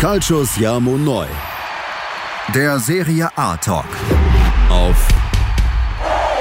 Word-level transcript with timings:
Calcius 0.00 0.56
Jamo 0.56 0.96
Neu. 0.96 1.26
Der 2.54 2.78
Serie 2.78 3.28
A 3.36 3.54
Talk. 3.58 3.84
Auf 4.70 4.96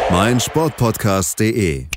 meinsportpodcast.de. 0.10 1.88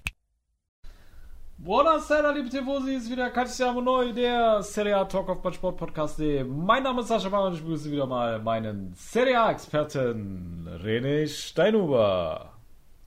Buonasera, 1.59 2.33
liebe 2.33 2.49
Tifosi, 2.49 2.97
ist 2.97 3.09
wieder 3.09 3.31
Calcius 3.31 3.77
Neu, 3.81 4.13
der 4.13 4.61
Serie 4.65 4.97
A 4.97 5.05
Talk 5.05 5.29
auf 5.29 5.45
meinsportpodcast.de. 5.45 6.43
Mein 6.43 6.83
Name 6.83 7.03
ist 7.03 7.07
Sascha 7.07 7.29
Bauer 7.29 7.47
und 7.47 7.55
ich 7.55 7.61
begrüße 7.61 7.93
wieder 7.93 8.07
mal 8.07 8.41
meinen 8.41 8.93
Serie 8.97 9.41
A-Experten 9.41 10.69
René 10.83 11.29
Steinhuber. 11.29 12.55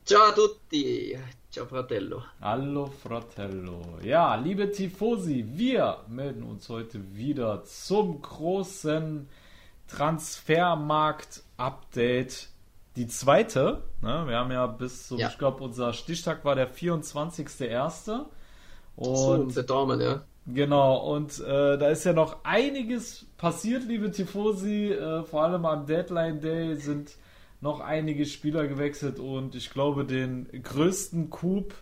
Ciao 0.05 0.29
a 0.29 0.31
tutti, 0.31 1.19
ciao 1.55 1.65
fratello. 1.65 2.21
Hallo 2.41 2.87
Fratello. 2.87 3.81
Ja, 4.03 4.35
liebe 4.35 4.71
Tifosi, 4.71 5.45
wir 5.53 5.99
melden 6.09 6.43
uns 6.43 6.67
heute 6.67 7.15
wieder 7.15 7.63
zum 7.63 8.21
großen 8.21 9.29
Transfermarkt-Update. 9.87 12.49
Die 12.97 13.07
zweite, 13.07 13.83
ne? 14.01 14.25
wir 14.27 14.37
haben 14.37 14.51
ja 14.51 14.67
bis 14.67 15.07
zum, 15.07 15.17
Ja. 15.17 15.29
ich 15.29 15.37
glaube, 15.37 15.63
unser 15.63 15.93
Stichtag 15.93 16.43
war 16.43 16.55
der 16.55 16.69
24.01. 16.69 18.25
So, 18.97 19.31
Und 19.31 19.55
der 19.55 19.63
Daumen, 19.63 20.01
ja. 20.01 20.25
Genau, 20.47 20.97
und 21.13 21.39
äh, 21.39 21.77
da 21.77 21.87
ist 21.87 22.03
ja 22.03 22.11
noch 22.11 22.43
einiges 22.43 23.27
passiert, 23.37 23.85
liebe 23.85 24.11
Tifosi. 24.11 24.91
Äh, 24.91 25.23
vor 25.23 25.43
allem 25.43 25.65
am 25.65 25.85
Deadline 25.85 26.41
Day 26.41 26.75
sind 26.75 27.15
noch 27.61 27.79
einige 27.79 28.25
Spieler 28.25 28.67
gewechselt 28.67 29.19
und 29.19 29.55
ich 29.55 29.69
glaube, 29.71 30.05
den 30.05 30.47
größten 30.63 31.29
Coup, 31.29 31.73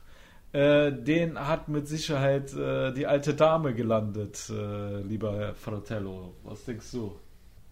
äh, 0.54 0.91
den 0.91 1.40
hat 1.40 1.68
mit 1.68 1.88
Sicherheit 1.88 2.54
äh, 2.54 2.94
die 2.94 3.08
alte 3.08 3.34
Dame 3.34 3.73
gelandet, 3.73 4.50
äh, 4.50 5.02
lieber 5.02 5.36
Herr 5.38 5.55
Fratello. 5.55 6.36
Was 6.44 6.64
denkst 6.66 6.91
du? 6.91 7.16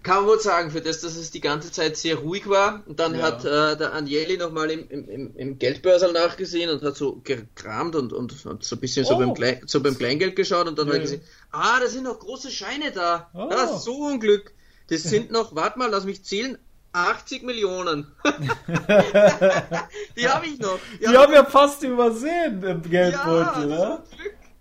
Kann 0.03 0.21
man 0.23 0.25
wohl 0.31 0.39
sagen, 0.39 0.71
für 0.71 0.81
das, 0.81 1.01
dass 1.01 1.15
es 1.15 1.29
die 1.29 1.41
ganze 1.41 1.71
Zeit 1.71 1.95
sehr 1.95 2.15
ruhig 2.15 2.49
war. 2.49 2.81
Und 2.87 2.99
dann 2.99 3.13
Ja. 3.13 3.21
hat 3.21 3.45
äh, 3.45 3.77
der 3.77 3.93
Agnelli 3.93 4.35
nochmal 4.35 4.71
im, 4.71 4.89
im, 4.89 5.35
im, 5.35 5.59
Geldbörsel 5.59 6.11
nachgesehen 6.11 6.71
und 6.71 6.81
hat 6.81 6.95
so 6.95 7.21
gekramt 7.23 7.95
und, 7.95 8.11
und, 8.11 8.43
und 8.47 8.63
so 8.63 8.75
ein 8.77 8.79
bisschen 8.79 9.05
so, 9.05 9.13
Oh. 9.13 9.19
beim 9.19 9.35
Klein, 9.35 9.61
so 9.67 9.79
beim 9.79 9.95
Kleingeld 9.95 10.35
geschaut 10.35 10.67
und 10.67 10.79
dann 10.79 10.87
Ja, 10.87 10.93
hat 10.93 10.99
er 11.01 11.03
gesehen, 11.03 11.21
ah, 11.51 11.79
da 11.79 11.87
sind 11.87 12.05
noch 12.05 12.17
große 12.19 12.49
Scheine 12.49 12.91
da. 12.91 13.29
Oh. 13.35 13.47
Ja, 13.51 13.67
so 13.67 13.93
Unglück. 13.93 14.53
Das 14.87 15.03
sind 15.07 15.29
noch, 15.29 15.53
warte 15.53 15.77
mal, 15.77 15.91
lass 15.91 16.05
mich 16.05 16.25
zählen, 16.25 16.57
80 16.93 17.43
Millionen. 17.43 18.11
die 20.17 20.27
habe 20.27 20.45
ich 20.45 20.59
noch. 20.59 20.79
Die 20.99 21.07
haben 21.07 21.31
wir 21.31 21.45
fast 21.45 21.83
übersehen 21.83 22.63
im 22.63 22.81
Geldbeutel, 22.81 23.69
ja, 23.69 23.77
ne? 23.89 24.03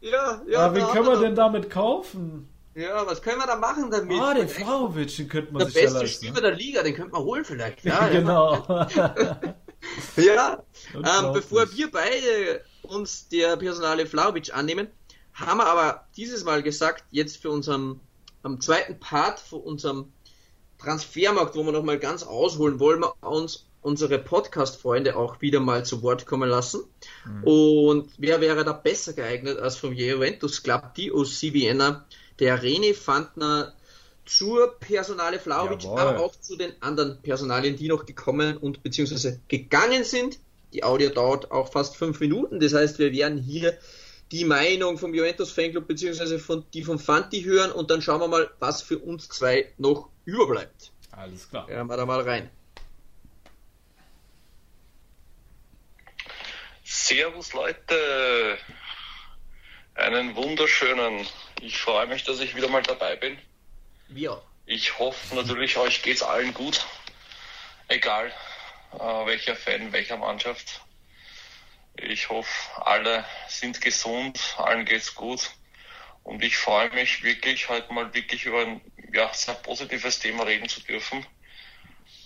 Ja, 0.01 0.43
ja. 0.47 0.59
Aber 0.61 0.75
wen 0.77 0.83
da 0.83 0.93
können 0.93 1.07
wir 1.07 1.21
denn 1.21 1.35
damit 1.35 1.71
kaufen? 1.71 2.49
Ja, 2.75 3.05
was 3.07 3.21
können 3.21 3.39
wir 3.39 3.47
da 3.47 3.57
machen 3.57 3.91
damit? 3.91 4.21
Ah, 4.21 4.33
den 4.33 4.49
Flauwitsch, 4.49 5.19
den 5.19 5.29
könnte 5.29 5.53
man 5.53 5.61
der 5.61 5.67
sich 5.67 5.77
ja 5.77 5.83
beste 5.83 5.99
leisten. 6.01 6.27
Spieler 6.27 6.41
der 6.41 6.55
Liga, 6.55 6.83
den 6.83 6.95
könnte 6.95 7.13
man 7.13 7.23
holen 7.23 7.45
vielleicht. 7.45 7.85
Ja, 7.85 8.09
genau. 8.13 8.87
Ja, 10.17 10.63
ähm, 10.95 11.33
bevor 11.33 11.71
wir 11.73 11.91
beide 11.91 12.63
uns 12.83 13.29
der 13.29 13.57
Personale 13.57 14.05
Flauwitsch 14.05 14.51
annehmen, 14.51 14.89
haben 15.33 15.59
wir 15.59 15.67
aber 15.67 16.07
dieses 16.19 16.45
Mal 16.45 16.63
gesagt, 16.63 17.05
jetzt 17.11 17.39
für 17.39 17.51
unseren 17.51 17.99
am 18.43 18.61
zweiten 18.61 18.99
Part 19.01 19.41
von 19.41 19.61
unserem 19.61 20.13
Transfermarkt, 20.81 21.55
wo 21.57 21.63
wir 21.65 21.73
nochmal 21.73 21.99
ganz 21.99 22.23
ausholen, 22.23 22.81
wollen 22.81 23.01
wir 23.01 23.15
uns 23.23 23.67
unsere 23.83 24.19
Podcast-Freunde 24.19 25.17
auch 25.17 25.41
wieder 25.41 25.61
mal 25.61 25.85
zu 25.85 26.03
Wort 26.03 26.27
kommen 26.27 26.49
lassen. 26.49 26.85
Mhm. 27.25 27.45
Und 27.45 28.11
wer 28.19 28.41
wäre 28.41 28.65
da 28.65 28.73
besser 28.73 29.13
geeignet 29.13 29.59
als 29.59 29.77
vom 29.77 29.93
Juventus 29.93 30.63
Club, 30.63 30.95
die 30.95 31.13
OC 31.13 31.55
Vienna, 31.55 32.05
der 32.39 32.63
René 32.63 32.95
Fandner 32.95 33.73
zur 34.27 34.79
Personale 34.79 35.39
Flauwitsch, 35.39 35.87
aber 35.87 36.21
auch 36.21 36.33
zu 36.37 36.57
den 36.57 36.73
anderen 36.81 37.21
Personalien, 37.21 37.77
die 37.77 37.89
noch 37.89 38.07
gekommen 38.07 38.57
und 38.57 38.83
beziehungsweise 38.83 39.41
gegangen 39.49 40.05
sind. 40.05 40.39
Die 40.73 40.85
Audio 40.85 41.11
dauert 41.11 41.51
auch 41.51 41.73
fast 41.73 41.97
fünf 41.97 42.21
Minuten, 42.21 42.61
das 42.61 42.75
heißt, 42.75 42.99
wir 42.99 43.13
werden 43.13 43.39
hier 43.39 43.77
die 44.31 44.45
Meinung 44.45 44.99
vom 44.99 45.13
Juventus 45.13 45.51
Fanclub 45.51 45.89
beziehungsweise 45.89 46.39
von 46.39 46.65
die 46.73 46.85
vom 46.85 47.01
Fanti 47.01 47.43
hören 47.43 47.73
und 47.73 47.91
dann 47.91 48.01
schauen 48.01 48.21
wir 48.21 48.29
mal, 48.29 48.49
was 48.61 48.81
für 48.83 48.99
uns 48.99 49.29
zwei 49.29 49.73
noch 49.77 50.09
überbleibt. 50.31 50.93
Alles 51.13 51.49
klar. 51.49 51.67
Hören 51.69 51.87
wir 51.89 51.97
da 51.97 52.07
mal 52.07 52.21
rein. 52.23 52.51
Servus 56.85 57.53
Leute, 57.53 58.59
einen 59.95 60.35
wunderschönen. 60.35 61.27
Ich 61.61 61.79
freue 61.79 62.07
mich, 62.07 62.25
dass 62.25 62.41
ich 62.41 62.57
wieder 62.57 62.69
mal 62.69 62.83
dabei 62.83 63.17
bin. 63.17 63.39
Wir. 64.09 64.43
Ich 64.67 64.99
hoffe 64.99 65.35
natürlich, 65.35 65.77
euch 65.77 66.03
geht's 66.03 66.23
allen 66.23 66.55
gut, 66.55 66.87
egal 67.89 68.33
äh, 68.93 68.99
welcher 68.99 69.57
Fan, 69.57 69.93
welcher 69.93 70.17
Mannschaft. 70.17 70.81
Ich 71.97 72.29
hoffe, 72.29 72.51
alle 72.81 73.25
sind 73.49 73.81
gesund, 73.81 74.55
allen 74.59 74.85
geht's 74.85 75.15
gut. 75.15 75.51
Und 76.23 76.45
ich 76.45 76.57
freue 76.57 76.91
mich 76.91 77.23
wirklich, 77.23 77.69
heute 77.69 77.93
mal 77.93 78.13
wirklich 78.15 78.45
über 78.45 78.61
ein 78.61 78.81
ja, 79.13 79.33
sehr 79.33 79.55
positives 79.55 80.19
Thema 80.19 80.45
reden 80.45 80.69
zu 80.69 80.81
dürfen. 80.81 81.27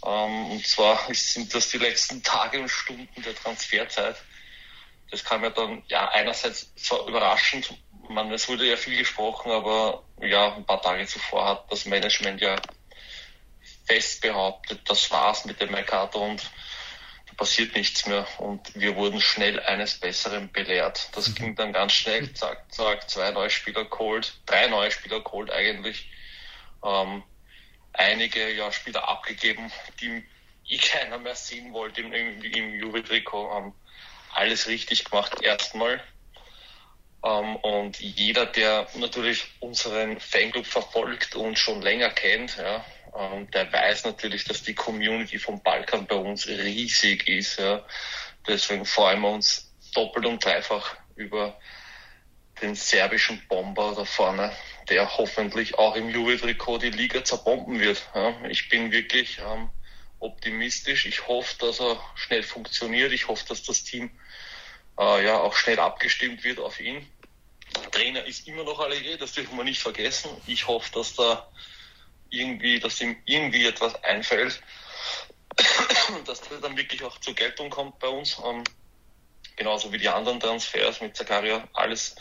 Ähm, 0.05 0.51
und 0.51 0.67
zwar 0.67 1.01
sind 1.15 1.55
das 1.55 1.71
die 1.71 1.79
letzten 1.79 2.23
Tage 2.23 2.61
und 2.61 2.69
Stunden 2.69 3.23
der 3.23 3.35
Transferzeit. 3.35 4.17
Das 5.11 5.25
kam 5.25 5.45
ja 5.45 5.51
dann, 5.51 5.83
ja, 5.89 6.09
einerseits 6.09 6.75
zwar 6.75 7.07
überraschend, 7.07 7.75
man, 8.09 8.33
es 8.33 8.49
wurde 8.49 8.69
ja 8.69 8.77
viel 8.77 8.99
gesprochen, 8.99 9.51
aber 9.51 10.03
ja, 10.21 10.55
ein 10.55 10.67
paar 10.67 10.83
Tage 10.83 11.07
zuvor 11.07 11.47
hat 11.47 11.73
das 11.73 11.87
Management 11.87 12.41
ja 12.41 12.57
fest 13.87 14.21
behauptet, 14.21 14.81
das 14.89 15.11
war's 15.11 15.45
mit 15.45 15.61
dem 15.61 15.71
Mercato 15.71 16.25
und 16.25 16.43
passiert 17.37 17.75
nichts 17.75 18.07
mehr. 18.07 18.27
Und 18.39 18.75
wir 18.75 18.97
wurden 18.97 19.21
schnell 19.21 19.61
eines 19.61 19.99
Besseren 20.01 20.51
belehrt. 20.53 21.09
Das 21.15 21.35
ging 21.35 21.55
dann 21.57 21.73
ganz 21.73 21.93
schnell, 21.93 22.33
zack, 22.35 22.73
zack, 22.73 23.09
zwei 23.11 23.31
neue 23.31 23.51
Spieler 23.51 23.85
geholt, 23.85 24.41
drei 24.47 24.67
neue 24.69 24.91
Spieler 24.91 25.21
geholt 25.21 25.51
eigentlich. 25.51 26.11
Ähm, 26.85 27.23
einige 27.93 28.53
ja, 28.53 28.71
Spieler 28.73 29.09
abgegeben, 29.09 29.71
die 30.01 30.25
eh 30.69 30.79
keiner 30.79 31.19
mehr 31.19 31.35
sehen 31.35 31.73
wollte 31.73 32.01
im, 32.01 32.13
im, 32.13 32.43
im 32.43 32.75
Juve-Trikot. 32.75 33.57
Ähm, 33.57 33.73
alles 34.33 34.67
richtig 34.67 35.05
gemacht 35.05 35.41
erstmal. 35.43 36.03
Ähm, 37.25 37.57
und 37.57 38.01
jeder, 38.01 38.47
der 38.47 38.87
natürlich 38.97 39.45
unseren 39.61 40.21
Fanclub 40.21 40.67
verfolgt 40.67 41.37
und 41.37 41.59
schon 41.59 41.81
länger 41.81 42.11
kennt, 42.11 42.57
ja, 42.57 42.85
ähm, 43.17 43.51
der 43.51 43.73
weiß 43.73 44.05
natürlich, 44.05 44.45
dass 44.45 44.63
die 44.63 44.75
Community 44.75 45.39
vom 45.39 45.63
Balkan 45.63 46.07
bei 46.07 46.17
uns 46.17 46.47
riesig 46.47 47.29
ist. 47.29 47.59
Ja. 47.59 47.85
Deswegen 48.47 48.85
freuen 48.85 49.21
wir 49.21 49.31
uns 49.31 49.73
doppelt 49.95 50.27
und 50.27 50.45
dreifach 50.45 50.97
über 51.17 51.59
den 52.61 52.75
serbischen 52.75 53.43
Bomber 53.49 53.95
da 53.97 54.05
vorne, 54.05 54.53
der 54.89 55.17
hoffentlich 55.17 55.79
auch 55.79 55.97
im 55.97 56.09
Juve-Trikot 56.11 56.79
die 56.79 56.91
Liga 56.91 57.25
zerbomben 57.25 57.81
wird. 57.81 58.03
Ja. 58.15 58.35
Ich 58.49 58.69
bin 58.69 58.91
wirklich 58.91 59.39
ähm, 59.39 59.71
optimistisch. 60.19 61.07
Ich 61.07 61.29
hoffe, 61.29 61.55
dass 61.59 61.81
er 61.81 61.99
schnell 62.15 62.43
funktioniert. 62.43 63.13
Ich 63.13 63.29
hoffe, 63.29 63.45
dass 63.49 63.63
das 63.63 63.85
Team 63.85 64.11
äh, 64.99 65.25
ja 65.25 65.39
auch 65.39 65.55
schnell 65.55 65.79
abgestimmt 65.79 66.45
wird 66.45 66.59
auf 66.59 66.81
ihn. 66.81 67.07
Trainer 67.91 68.25
ist 68.25 68.47
immer 68.47 68.65
noch 68.65 68.79
Allegri, 68.81 69.17
das 69.19 69.33
dürfen 69.33 69.57
wir 69.57 69.65
nicht 69.65 69.81
vergessen. 69.81 70.31
Ich 70.47 70.67
hoffe, 70.67 70.91
dass 70.93 71.15
da 71.15 71.49
irgendwie, 72.39 72.81
dass 72.81 73.01
ihm 73.01 73.17
irgendwie 73.25 73.67
etwas 73.67 74.03
einfällt, 74.03 74.63
dass 76.27 76.41
der 76.43 76.59
dann 76.59 76.77
wirklich 76.77 77.03
auch 77.05 77.19
zur 77.19 77.35
Geltung 77.35 77.71
kommt 77.71 77.99
bei 77.99 78.09
uns. 78.09 78.41
Ähm, 78.45 78.65
genauso 79.57 79.93
wie 79.93 79.99
die 79.99 80.09
anderen 80.09 80.41
Transfers 80.41 81.01
mit 81.01 81.17
Zakaria, 81.17 81.67
alles 81.73 82.17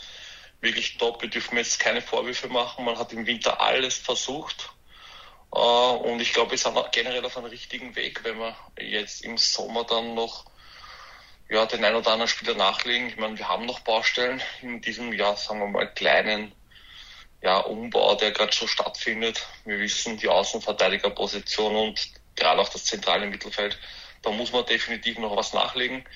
wirklich 0.60 0.96
top. 0.98 1.22
Wir 1.22 1.30
dürfen 1.30 1.56
jetzt 1.56 1.78
keine 1.80 2.02
Vorwürfe 2.02 2.48
machen. 2.48 2.84
Man 2.84 2.98
hat 2.98 3.12
im 3.12 3.26
Winter 3.26 3.60
alles 3.60 3.96
versucht. 3.96 4.70
Äh, 5.54 5.58
und 5.58 6.20
ich 6.20 6.32
glaube, 6.32 6.52
wir 6.52 6.58
sind 6.58 6.76
generell 6.92 7.24
auf 7.24 7.36
einem 7.36 7.46
richtigen 7.46 7.94
Weg, 7.96 8.24
wenn 8.24 8.38
wir 8.38 8.56
jetzt 8.78 9.22
im 9.24 9.36
Sommer 9.36 9.84
dann 9.84 10.14
noch 10.14 10.44
ja, 11.48 11.66
den 11.66 11.84
ein 11.84 11.94
oder 11.94 12.12
anderen 12.12 12.28
Spieler 12.28 12.54
nachlegen. 12.54 13.08
Ich 13.08 13.16
meine, 13.16 13.38
wir 13.38 13.48
haben 13.48 13.66
noch 13.66 13.80
Baustellen 13.80 14.42
in 14.62 14.80
diesem 14.80 15.12
Jahr, 15.12 15.36
sagen 15.36 15.60
wir 15.60 15.68
mal, 15.68 15.92
kleinen 15.92 16.52
ja, 17.44 17.58
Umbau, 17.58 18.14
der 18.14 18.30
gerade 18.30 18.54
so 18.54 18.66
stattfindet. 18.66 19.46
Wir 19.66 19.78
wissen 19.78 20.16
die 20.16 20.28
Außenverteidigerposition 20.28 21.76
und 21.76 22.08
gerade 22.36 22.60
auch 22.60 22.70
das 22.70 22.84
zentrale 22.84 23.26
Mittelfeld. 23.26 23.78
Da 24.22 24.30
muss 24.30 24.50
man 24.50 24.64
definitiv 24.64 25.18
noch 25.18 25.36
was 25.36 25.52
nachlegen. 25.52 26.06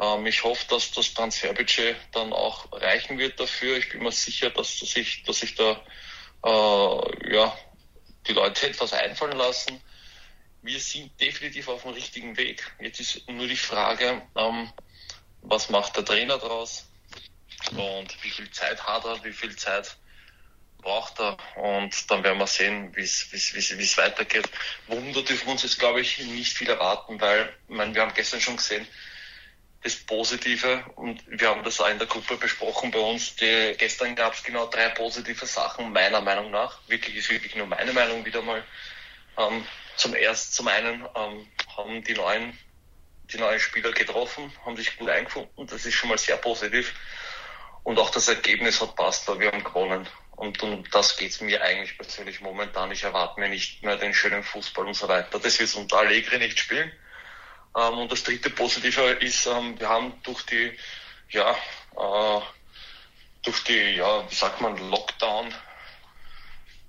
Ähm, 0.00 0.26
ich 0.26 0.44
hoffe, 0.44 0.64
dass 0.68 0.92
das 0.92 1.12
Transferbudget 1.12 1.96
dann 2.12 2.32
auch 2.32 2.68
reichen 2.70 3.18
wird 3.18 3.40
dafür. 3.40 3.78
Ich 3.78 3.88
bin 3.88 4.04
mir 4.04 4.12
sicher, 4.12 4.50
dass 4.50 4.78
sich, 4.78 5.24
dass 5.24 5.40
sich 5.40 5.56
da 5.56 5.72
äh, 6.44 7.34
ja, 7.34 7.58
die 8.28 8.32
Leute 8.32 8.68
etwas 8.68 8.92
einfallen 8.92 9.38
lassen. 9.38 9.82
Wir 10.62 10.78
sind 10.78 11.20
definitiv 11.20 11.66
auf 11.66 11.82
dem 11.82 11.94
richtigen 11.94 12.36
Weg. 12.36 12.70
Jetzt 12.78 13.00
ist 13.00 13.28
nur 13.28 13.48
die 13.48 13.56
Frage, 13.56 14.22
ähm, 14.36 14.72
was 15.42 15.68
macht 15.68 15.96
der 15.96 16.04
Trainer 16.04 16.38
draus 16.38 16.86
und 17.72 18.22
wie 18.22 18.30
viel 18.30 18.48
Zeit 18.52 18.86
hat 18.86 19.04
er, 19.04 19.24
wie 19.24 19.32
viel 19.32 19.56
Zeit 19.56 19.96
braucht 20.80 21.20
er 21.20 21.36
und 21.56 22.10
dann 22.10 22.22
werden 22.24 22.38
wir 22.38 22.46
sehen, 22.46 22.94
wie 22.96 23.02
es 23.02 23.96
weitergeht. 23.98 24.48
Wunder 24.86 25.22
dürfen 25.22 25.46
wir 25.46 25.52
uns 25.52 25.62
jetzt, 25.62 25.78
glaube 25.78 26.00
ich, 26.00 26.18
nicht 26.18 26.56
viel 26.56 26.68
erwarten, 26.68 27.20
weil 27.20 27.52
ich 27.68 27.76
wir 27.94 28.02
haben 28.02 28.14
gestern 28.14 28.40
schon 28.40 28.56
gesehen, 28.56 28.86
das 29.82 29.96
Positive 29.96 30.84
und 30.96 31.22
wir 31.26 31.48
haben 31.48 31.64
das 31.64 31.80
auch 31.80 31.88
in 31.88 31.98
der 31.98 32.06
Gruppe 32.06 32.36
besprochen 32.36 32.90
bei 32.90 32.98
uns. 32.98 33.36
Die, 33.36 33.74
gestern 33.78 34.14
gab 34.14 34.34
es 34.34 34.42
genau 34.42 34.66
drei 34.66 34.90
positive 34.90 35.46
Sachen, 35.46 35.92
meiner 35.92 36.20
Meinung 36.20 36.50
nach. 36.50 36.78
Wirklich 36.88 37.16
ist 37.16 37.30
wirklich 37.30 37.56
nur 37.56 37.66
meine 37.66 37.92
Meinung 37.92 38.24
wieder 38.24 38.42
mal. 38.42 38.62
Ähm, 39.38 39.66
zum 39.96 40.14
ersten, 40.14 40.52
zum 40.52 40.68
einen 40.68 41.06
ähm, 41.14 41.46
haben 41.76 42.04
die 42.04 42.12
neuen, 42.12 42.58
die 43.32 43.38
neuen 43.38 43.60
Spieler 43.60 43.92
getroffen, 43.92 44.52
haben 44.66 44.76
sich 44.76 44.96
gut 44.98 45.08
eingefunden. 45.08 45.66
Das 45.66 45.86
ist 45.86 45.94
schon 45.94 46.10
mal 46.10 46.18
sehr 46.18 46.36
positiv. 46.36 46.94
Und 47.82 47.98
auch 47.98 48.10
das 48.10 48.28
Ergebnis 48.28 48.80
hat 48.82 48.96
passt, 48.96 49.26
weil 49.28 49.40
wir 49.40 49.52
haben 49.52 49.64
gewonnen. 49.64 50.06
Und 50.40 50.62
um 50.62 50.82
das 50.90 51.18
geht's 51.18 51.42
mir 51.42 51.62
eigentlich 51.62 51.98
persönlich 51.98 52.40
momentan. 52.40 52.90
Ich 52.92 53.02
erwarte 53.04 53.38
mir 53.38 53.50
nicht 53.50 53.82
mehr 53.82 53.98
den 53.98 54.14
schönen 54.14 54.42
Fußball 54.42 54.86
und 54.86 54.94
so 54.94 55.06
weiter. 55.06 55.38
Das 55.38 55.60
wird 55.60 55.74
unter 55.74 55.98
Allegri 55.98 56.38
nicht 56.38 56.58
spielen. 56.58 56.90
Ähm, 57.76 57.98
und 57.98 58.10
das 58.10 58.24
dritte 58.24 58.48
Positive 58.48 59.02
ist, 59.20 59.44
ähm, 59.44 59.78
wir 59.78 59.90
haben 59.90 60.14
durch 60.22 60.40
die, 60.46 60.72
ja, 61.28 61.50
äh, 61.50 62.40
durch 63.42 63.64
die, 63.64 63.96
ja, 63.96 64.30
wie 64.30 64.34
sagt 64.34 64.62
man, 64.62 64.78
Lockdown, 64.88 65.54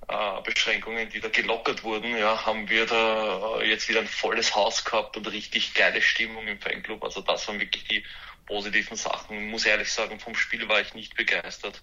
äh, 0.07 0.41
Beschränkungen, 0.43 1.09
die 1.09 1.19
da 1.19 1.27
gelockert 1.27 1.83
wurden, 1.83 2.17
ja, 2.17 2.45
haben 2.45 2.69
wir 2.69 2.85
da 2.85 3.59
äh, 3.59 3.69
jetzt 3.69 3.89
wieder 3.89 3.99
ein 3.99 4.07
volles 4.07 4.55
Haus 4.55 4.85
gehabt 4.85 5.17
und 5.17 5.27
richtig 5.27 5.73
geile 5.73 6.01
Stimmung 6.01 6.47
im 6.47 6.61
Fanclub. 6.61 7.03
Also 7.03 7.19
das 7.19 7.45
waren 7.49 7.59
wirklich 7.59 7.83
die 7.83 8.05
positiven 8.45 8.95
Sachen. 8.95 9.35
Ich 9.35 9.51
muss 9.51 9.65
ehrlich 9.65 9.91
sagen, 9.91 10.21
vom 10.21 10.35
Spiel 10.35 10.69
war 10.69 10.79
ich 10.79 10.93
nicht 10.93 11.17
begeistert, 11.17 11.81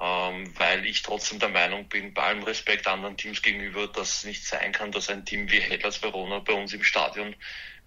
ähm, 0.00 0.52
weil 0.58 0.86
ich 0.86 1.02
trotzdem 1.02 1.38
der 1.38 1.50
Meinung 1.50 1.88
bin, 1.88 2.14
bei 2.14 2.22
allem 2.22 2.42
Respekt 2.42 2.86
anderen 2.86 3.16
Teams 3.16 3.42
gegenüber, 3.42 3.86
dass 3.86 4.18
es 4.18 4.24
nicht 4.24 4.44
sein 4.44 4.72
kann, 4.72 4.92
dass 4.92 5.08
ein 5.08 5.24
Team 5.24 5.50
wie 5.50 5.60
Hellas 5.60 6.02
Verona 6.02 6.40
bei 6.40 6.52
uns 6.52 6.72
im 6.72 6.82
Stadion 6.82 7.36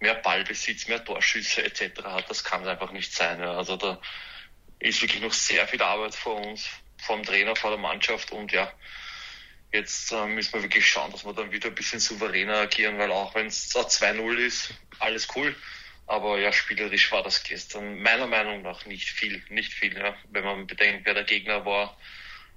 mehr 0.00 0.14
Ballbesitz, 0.14 0.88
mehr 0.88 1.04
Torschüsse 1.04 1.64
etc. 1.64 2.04
hat. 2.04 2.30
Das 2.30 2.44
kann 2.44 2.66
einfach 2.66 2.92
nicht 2.92 3.12
sein. 3.12 3.40
Ja. 3.40 3.56
Also 3.56 3.76
da 3.76 4.00
ist 4.78 5.02
wirklich 5.02 5.22
noch 5.22 5.32
sehr 5.32 5.66
viel 5.66 5.82
Arbeit 5.82 6.14
vor 6.14 6.36
uns, 6.36 6.68
vom 6.98 7.22
Trainer, 7.24 7.56
vor 7.56 7.70
der 7.70 7.78
Mannschaft 7.78 8.32
und 8.32 8.52
ja, 8.52 8.72
jetzt 9.72 10.12
äh, 10.12 10.26
müssen 10.26 10.54
wir 10.54 10.62
wirklich 10.62 10.86
schauen, 10.86 11.12
dass 11.12 11.24
wir 11.24 11.32
dann 11.32 11.52
wieder 11.52 11.68
ein 11.68 11.74
bisschen 11.74 12.00
souveräner 12.00 12.58
agieren, 12.58 12.98
weil 12.98 13.12
auch 13.12 13.34
wenn 13.34 13.46
es 13.46 13.74
2-0 13.74 14.36
ist, 14.36 14.74
alles 14.98 15.28
cool. 15.36 15.54
Aber 16.08 16.38
ja, 16.38 16.52
spielerisch 16.52 17.12
war 17.12 17.22
das 17.22 17.42
gestern 17.42 18.00
meiner 18.00 18.26
Meinung 18.26 18.62
nach 18.62 18.86
nicht 18.86 19.10
viel, 19.10 19.42
nicht 19.50 19.74
viel, 19.74 19.94
ja, 19.94 20.16
wenn 20.30 20.42
man 20.42 20.66
bedenkt, 20.66 21.04
wer 21.04 21.12
der 21.12 21.24
Gegner 21.24 21.66
war. 21.66 21.98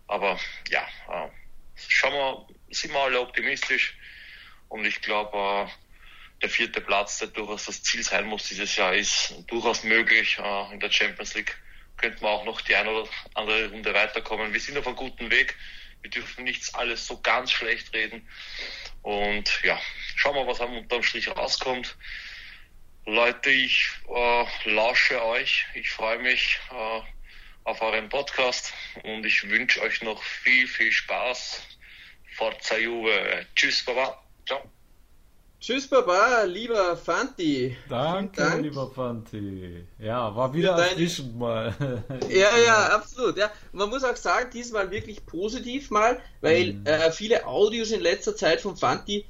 Aber 0.07 0.39
ja, 0.69 0.87
äh, 1.09 1.29
schauen 1.75 2.13
wir, 2.13 2.47
sind 2.69 2.93
wir 2.93 2.99
alle 3.01 3.19
optimistisch 3.19 3.97
und 4.69 4.85
ich 4.85 5.01
glaube, 5.01 5.37
äh, 5.37 5.71
der 6.41 6.49
vierte 6.49 6.79
Platz, 6.79 7.19
der 7.19 7.27
durchaus 7.27 7.65
das 7.65 7.83
Ziel 7.83 8.03
sein 8.03 8.25
muss 8.25 8.47
dieses 8.47 8.73
Jahr, 8.77 8.95
ist 8.95 9.35
durchaus 9.47 9.83
möglich. 9.83 10.37
Äh, 10.39 10.73
in 10.73 10.79
der 10.79 10.89
Champions 10.89 11.33
League 11.33 11.57
könnte 11.97 12.23
man 12.23 12.31
auch 12.31 12.45
noch 12.45 12.61
die 12.61 12.75
eine 12.75 12.89
oder 12.89 13.09
andere 13.33 13.69
Runde 13.69 13.93
weiterkommen. 13.93 14.53
Wir 14.53 14.61
sind 14.61 14.77
auf 14.77 14.87
einem 14.87 14.95
guten 14.95 15.29
Weg. 15.29 15.57
Wir 16.01 16.09
dürfen 16.09 16.45
nichts 16.45 16.73
alles 16.73 17.05
so 17.05 17.19
ganz 17.19 17.51
schlecht 17.51 17.93
reden. 17.93 18.25
Und 19.01 19.61
ja, 19.63 19.77
schauen 20.15 20.35
wir, 20.35 20.47
was 20.47 20.61
am 20.61 20.77
unterm 20.77 21.03
Strich 21.03 21.27
rauskommt. 21.27 21.97
Leute, 23.05 23.49
ich 23.49 23.89
äh, 24.13 24.69
lausche 24.69 25.23
euch. 25.25 25.65
Ich 25.73 25.89
freue 25.91 26.19
mich 26.19 26.59
äh, 26.69 27.01
auf 27.63 27.81
euren 27.81 28.09
Podcast 28.09 28.73
und 29.03 29.25
ich 29.25 29.49
wünsche 29.49 29.81
euch 29.81 30.03
noch 30.03 30.21
viel, 30.21 30.67
viel 30.67 30.91
Spaß. 30.91 31.61
Forza 32.37 32.77
Juve. 32.77 33.45
Tschüss, 33.55 33.83
Baba. 33.83 34.21
Ciao. 34.45 34.61
Tschüss, 35.59 35.87
Baba, 35.87 36.43
lieber 36.43 36.95
Fanti. 36.95 37.75
Danke, 37.89 38.41
Dank. 38.41 38.63
lieber 38.63 38.89
Fanti. 38.91 39.83
Ja, 39.97 40.35
war 40.35 40.53
wieder 40.53 40.77
erfrischend 40.77 41.37
mal. 41.37 41.75
ja, 42.29 42.55
ja, 42.57 42.87
absolut. 42.95 43.35
Ja. 43.35 43.51
Man 43.71 43.89
muss 43.89 44.03
auch 44.03 44.15
sagen, 44.15 44.51
diesmal 44.53 44.91
wirklich 44.91 45.25
positiv 45.25 45.89
mal, 45.89 46.21
weil 46.41 46.73
mhm. 46.73 46.85
äh, 46.85 47.11
viele 47.11 47.47
Audios 47.47 47.89
in 47.89 48.01
letzter 48.01 48.35
Zeit 48.35 48.61
von 48.61 48.77
Fanti, 48.77 49.25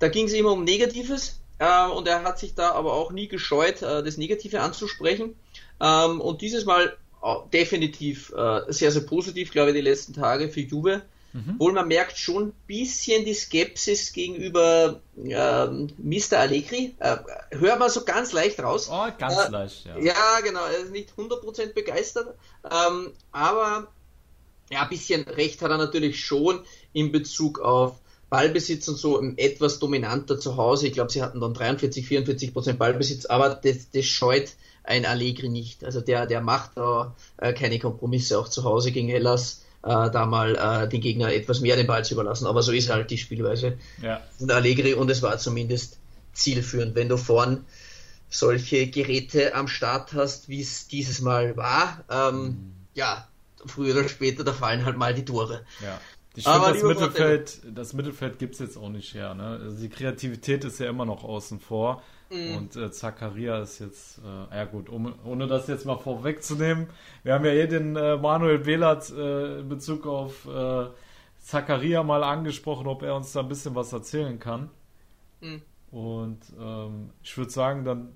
da 0.00 0.08
ging 0.08 0.26
es 0.26 0.32
immer 0.32 0.52
um 0.52 0.64
Negatives 0.64 1.40
äh, 1.58 1.86
und 1.88 2.08
er 2.08 2.22
hat 2.22 2.38
sich 2.38 2.54
da 2.54 2.72
aber 2.72 2.92
auch 2.92 3.12
nie 3.12 3.28
gescheut, 3.28 3.82
äh, 3.82 4.02
das 4.02 4.16
Negative 4.16 4.60
anzusprechen. 4.60 5.36
Ähm, 5.80 6.20
und 6.20 6.40
dieses 6.40 6.64
Mal 6.64 6.96
äh, 7.22 7.34
definitiv 7.52 8.32
äh, 8.36 8.62
sehr, 8.68 8.90
sehr 8.90 9.02
positiv, 9.02 9.50
glaube 9.52 9.70
ich, 9.70 9.76
die 9.76 9.82
letzten 9.82 10.12
Tage 10.12 10.48
für 10.48 10.60
Juve. 10.60 11.02
Mhm. 11.32 11.58
Wohl 11.58 11.72
man 11.72 11.88
merkt 11.88 12.16
schon 12.16 12.48
ein 12.48 12.52
bisschen 12.68 13.24
die 13.24 13.34
Skepsis 13.34 14.12
gegenüber 14.12 15.00
ähm, 15.16 15.88
Mr. 15.98 16.38
Allegri. 16.38 16.94
Äh, 17.00 17.16
hört 17.50 17.80
man 17.80 17.90
so 17.90 18.04
ganz 18.04 18.32
leicht 18.32 18.60
raus. 18.60 18.88
Oh, 18.90 19.08
ganz 19.18 19.36
äh, 19.36 19.50
leicht, 19.50 19.84
ja. 19.84 19.98
Ja, 19.98 20.40
genau. 20.44 20.64
Er 20.64 20.78
ist 20.78 20.92
nicht 20.92 21.12
100% 21.16 21.72
begeistert. 21.72 22.36
Ähm, 22.64 23.12
aber 23.32 23.88
ja, 24.70 24.82
ein 24.82 24.88
bisschen 24.88 25.24
recht 25.24 25.60
hat 25.60 25.70
er 25.70 25.78
natürlich 25.78 26.24
schon 26.24 26.60
in 26.92 27.10
Bezug 27.10 27.58
auf 27.58 27.96
Ballbesitz 28.30 28.88
und 28.88 28.96
so 28.96 29.22
etwas 29.36 29.78
dominanter 29.78 30.38
zu 30.38 30.56
Hause. 30.56 30.86
Ich 30.86 30.92
glaube, 30.92 31.12
sie 31.12 31.22
hatten 31.22 31.40
dann 31.40 31.54
43, 31.54 32.06
44 32.06 32.52
Prozent 32.52 32.78
Ballbesitz, 32.78 33.26
aber 33.26 33.50
das, 33.50 33.90
das 33.90 34.04
scheut 34.06 34.52
ein 34.82 35.06
Allegri 35.06 35.48
nicht. 35.48 35.84
Also 35.84 36.00
der, 36.00 36.26
der 36.26 36.40
macht 36.40 36.76
da 36.76 37.14
äh, 37.38 37.52
keine 37.52 37.78
Kompromisse 37.78 38.38
auch 38.38 38.48
zu 38.48 38.64
Hause 38.64 38.92
gegen 38.92 39.08
Hellas 39.08 39.64
äh, 39.82 40.10
da 40.10 40.26
mal 40.26 40.56
äh, 40.56 40.88
den 40.88 41.00
Gegner 41.00 41.32
etwas 41.32 41.60
mehr 41.60 41.76
den 41.76 41.86
Ball 41.86 42.04
zu 42.04 42.14
überlassen. 42.14 42.46
Aber 42.46 42.62
so 42.62 42.72
ist 42.72 42.90
halt 42.90 43.10
die 43.10 43.18
Spielweise 43.18 43.78
ja. 44.02 44.20
von 44.38 44.50
Allegri 44.50 44.94
und 44.94 45.10
es 45.10 45.22
war 45.22 45.38
zumindest 45.38 45.98
zielführend. 46.32 46.94
Wenn 46.94 47.08
du 47.08 47.16
vorn 47.16 47.64
solche 48.30 48.88
Geräte 48.88 49.54
am 49.54 49.68
Start 49.68 50.12
hast, 50.14 50.48
wie 50.48 50.60
es 50.60 50.88
dieses 50.88 51.20
Mal 51.20 51.56
war, 51.56 52.04
ähm, 52.10 52.42
mhm. 52.42 52.74
ja, 52.94 53.28
früher 53.66 53.94
oder 53.94 54.08
später, 54.08 54.44
da 54.44 54.52
fallen 54.52 54.84
halt 54.84 54.96
mal 54.96 55.14
die 55.14 55.24
Tore. 55.24 55.64
Ja. 55.82 56.00
Ich 56.36 56.44
finde, 56.44 56.72
das 56.72 56.82
Mittelfeld, 56.82 57.62
das 57.74 57.92
Mittelfeld 57.92 58.38
gibt 58.38 58.54
es 58.54 58.60
jetzt 58.60 58.76
auch 58.76 58.88
nicht 58.88 59.14
her. 59.14 59.34
Ne? 59.34 59.60
Also 59.62 59.80
die 59.80 59.88
Kreativität 59.88 60.64
ist 60.64 60.80
ja 60.80 60.88
immer 60.88 61.04
noch 61.04 61.22
außen 61.22 61.60
vor. 61.60 62.02
Mhm. 62.30 62.56
Und 62.56 62.76
äh, 62.76 62.90
Zakaria 62.90 63.60
ist 63.62 63.78
jetzt, 63.78 64.18
äh, 64.18 64.56
ja 64.56 64.64
gut, 64.64 64.88
um, 64.88 65.14
ohne 65.24 65.46
das 65.46 65.68
jetzt 65.68 65.86
mal 65.86 65.96
vorwegzunehmen, 65.96 66.88
wir 67.22 67.34
haben 67.34 67.44
ja 67.44 67.52
hier 67.52 67.68
den 67.68 67.94
äh, 67.96 68.16
Manuel 68.16 68.58
Behlert 68.58 69.10
äh, 69.10 69.60
in 69.60 69.68
Bezug 69.68 70.06
auf 70.06 70.46
äh, 70.46 70.86
Zakaria 71.40 72.02
mal 72.02 72.24
angesprochen, 72.24 72.86
ob 72.86 73.02
er 73.02 73.14
uns 73.14 73.32
da 73.32 73.40
ein 73.40 73.48
bisschen 73.48 73.74
was 73.74 73.92
erzählen 73.92 74.38
kann. 74.40 74.70
Mhm. 75.40 75.62
Und 75.90 76.40
ähm, 76.58 77.10
ich 77.22 77.36
würde 77.36 77.50
sagen, 77.52 77.84
dann 77.84 78.08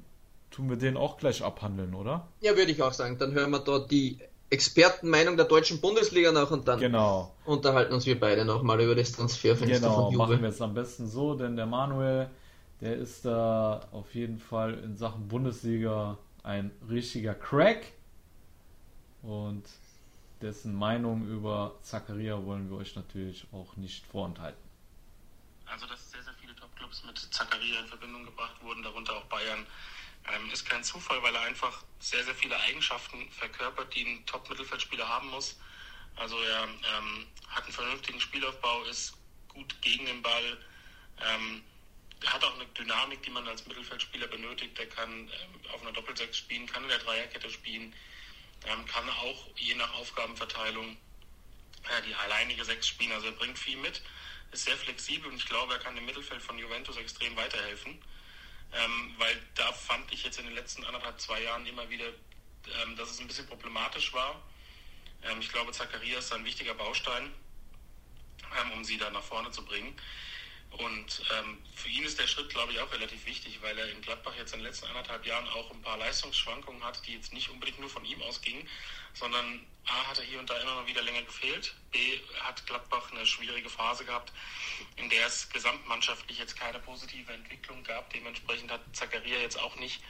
tun 0.50 0.68
wir 0.68 0.76
den 0.76 0.96
auch 0.96 1.18
gleich 1.18 1.44
abhandeln, 1.44 1.94
oder? 1.94 2.26
Ja, 2.40 2.56
würde 2.56 2.72
ich 2.72 2.82
auch 2.82 2.92
sagen. 2.92 3.18
Dann 3.18 3.32
hören 3.34 3.50
wir 3.50 3.60
dort 3.60 3.90
die 3.90 4.18
Expertenmeinung 4.50 5.36
der 5.36 5.46
deutschen 5.46 5.80
Bundesliga 5.80 6.32
nach 6.32 6.50
und 6.50 6.66
dann 6.66 6.80
genau. 6.80 7.34
unterhalten 7.44 7.92
uns 7.92 8.06
wir 8.06 8.18
beide 8.18 8.44
nochmal 8.44 8.80
über 8.80 8.94
das 8.94 9.12
Transferfenster 9.12 9.80
genau, 9.80 9.94
von 9.94 10.12
Juve. 10.12 10.26
machen 10.26 10.42
wir 10.42 10.48
es 10.48 10.60
am 10.62 10.74
besten 10.74 11.06
so, 11.06 11.34
denn 11.34 11.56
der 11.56 11.66
Manuel 11.66 12.30
der 12.80 12.96
ist 12.96 13.24
da 13.24 13.88
auf 13.92 14.14
jeden 14.14 14.38
Fall 14.38 14.74
in 14.74 14.96
Sachen 14.96 15.28
Bundesliga 15.28 16.16
ein 16.42 16.70
richtiger 16.88 17.34
Crack. 17.34 17.92
Und 19.22 19.64
dessen 20.40 20.74
Meinung 20.74 21.26
über 21.26 21.76
Zakaria 21.82 22.44
wollen 22.44 22.70
wir 22.70 22.76
euch 22.76 22.94
natürlich 22.94 23.46
auch 23.52 23.76
nicht 23.76 24.06
vorenthalten. 24.06 24.62
Also, 25.66 25.86
dass 25.86 26.10
sehr, 26.10 26.22
sehr 26.22 26.34
viele 26.34 26.54
Topclubs 26.54 27.04
mit 27.04 27.18
Zakaria 27.18 27.80
in 27.80 27.86
Verbindung 27.86 28.24
gebracht 28.24 28.62
wurden, 28.62 28.82
darunter 28.82 29.16
auch 29.16 29.24
Bayern, 29.24 29.66
ähm, 30.34 30.50
ist 30.50 30.68
kein 30.68 30.84
Zufall, 30.84 31.22
weil 31.22 31.34
er 31.34 31.42
einfach 31.42 31.84
sehr, 32.00 32.24
sehr 32.24 32.34
viele 32.34 32.58
Eigenschaften 32.60 33.30
verkörpert, 33.32 33.94
die 33.94 34.04
ein 34.04 34.26
Top-Mittelfeldspieler 34.26 35.08
haben 35.08 35.28
muss. 35.28 35.58
Also, 36.16 36.38
er 36.40 36.64
ähm, 36.64 37.26
hat 37.48 37.64
einen 37.64 37.72
vernünftigen 37.72 38.20
Spielaufbau, 38.20 38.84
ist 38.84 39.14
gut 39.48 39.80
gegen 39.82 40.06
den 40.06 40.22
Ball. 40.22 40.58
Ähm, 41.20 41.62
er 42.24 42.32
hat 42.32 42.44
auch 42.44 42.54
eine 42.54 42.66
Dynamik, 42.66 43.22
die 43.22 43.30
man 43.30 43.46
als 43.46 43.66
Mittelfeldspieler 43.66 44.26
benötigt. 44.26 44.76
Der 44.76 44.88
kann 44.88 45.10
ähm, 45.10 45.70
auf 45.72 45.82
einer 45.82 45.92
Doppelsechs 45.92 46.38
spielen, 46.38 46.66
kann 46.66 46.82
in 46.82 46.88
der 46.88 46.98
Dreierkette 46.98 47.50
spielen, 47.50 47.94
ähm, 48.66 48.86
kann 48.86 49.08
auch 49.08 49.46
je 49.56 49.74
nach 49.74 49.92
Aufgabenverteilung 49.94 50.96
äh, 51.84 52.02
die 52.06 52.14
alleinige 52.14 52.64
Sechs 52.64 52.88
spielen. 52.88 53.12
Also 53.12 53.26
er 53.26 53.32
bringt 53.32 53.58
viel 53.58 53.76
mit, 53.76 54.02
ist 54.50 54.64
sehr 54.64 54.76
flexibel 54.76 55.30
und 55.30 55.36
ich 55.36 55.46
glaube, 55.46 55.74
er 55.74 55.78
kann 55.78 55.94
dem 55.94 56.06
Mittelfeld 56.06 56.42
von 56.42 56.58
Juventus 56.58 56.96
extrem 56.96 57.36
weiterhelfen. 57.36 58.02
Ähm, 58.72 59.14
weil 59.16 59.34
da 59.54 59.72
fand 59.72 60.12
ich 60.12 60.24
jetzt 60.24 60.38
in 60.38 60.44
den 60.44 60.54
letzten 60.54 60.84
anderthalb, 60.84 61.20
zwei 61.20 61.42
Jahren 61.42 61.64
immer 61.66 61.88
wieder, 61.88 62.06
ähm, 62.82 62.96
dass 62.96 63.10
es 63.10 63.20
ein 63.20 63.26
bisschen 63.26 63.46
problematisch 63.46 64.12
war. 64.12 64.42
Ähm, 65.22 65.40
ich 65.40 65.48
glaube, 65.50 65.72
Zacharias 65.72 66.26
ist 66.26 66.32
ein 66.32 66.44
wichtiger 66.44 66.74
Baustein, 66.74 67.32
ähm, 68.60 68.72
um 68.72 68.84
sie 68.84 68.98
da 68.98 69.10
nach 69.10 69.22
vorne 69.22 69.50
zu 69.50 69.64
bringen. 69.64 69.96
Und 70.70 71.22
ähm, 71.38 71.58
für 71.74 71.88
ihn 71.88 72.04
ist 72.04 72.18
der 72.18 72.26
Schritt, 72.26 72.50
glaube 72.50 72.72
ich, 72.72 72.80
auch 72.80 72.92
relativ 72.92 73.24
wichtig, 73.26 73.58
weil 73.62 73.76
er 73.78 73.90
in 73.90 74.00
Gladbach 74.02 74.34
jetzt 74.36 74.52
in 74.52 74.60
den 74.60 74.66
letzten 74.66 74.86
anderthalb 74.86 75.24
Jahren 75.24 75.48
auch 75.48 75.70
ein 75.70 75.80
paar 75.80 75.96
Leistungsschwankungen 75.96 76.84
hat, 76.84 77.04
die 77.06 77.14
jetzt 77.14 77.32
nicht 77.32 77.48
unbedingt 77.48 77.80
nur 77.80 77.88
von 77.88 78.04
ihm 78.04 78.20
ausgingen, 78.22 78.68
sondern 79.14 79.66
A 79.86 80.06
hat 80.06 80.18
er 80.18 80.24
hier 80.24 80.38
und 80.38 80.48
da 80.48 80.56
immer 80.58 80.74
mal 80.74 80.86
wieder 80.86 81.02
länger 81.02 81.22
gefehlt, 81.22 81.74
B 81.90 82.20
hat 82.40 82.64
Gladbach 82.66 83.10
eine 83.10 83.26
schwierige 83.26 83.70
Phase 83.70 84.04
gehabt, 84.04 84.32
in 84.96 85.08
der 85.08 85.26
es 85.26 85.48
gesamtmannschaftlich 85.48 86.38
jetzt 86.38 86.56
keine 86.56 86.78
positive 86.78 87.32
Entwicklung 87.32 87.82
gab. 87.84 88.10
Dementsprechend 88.10 88.70
hat 88.70 88.82
Zakaria 88.92 89.38
jetzt 89.38 89.58
auch 89.58 89.74
nicht 89.76 90.02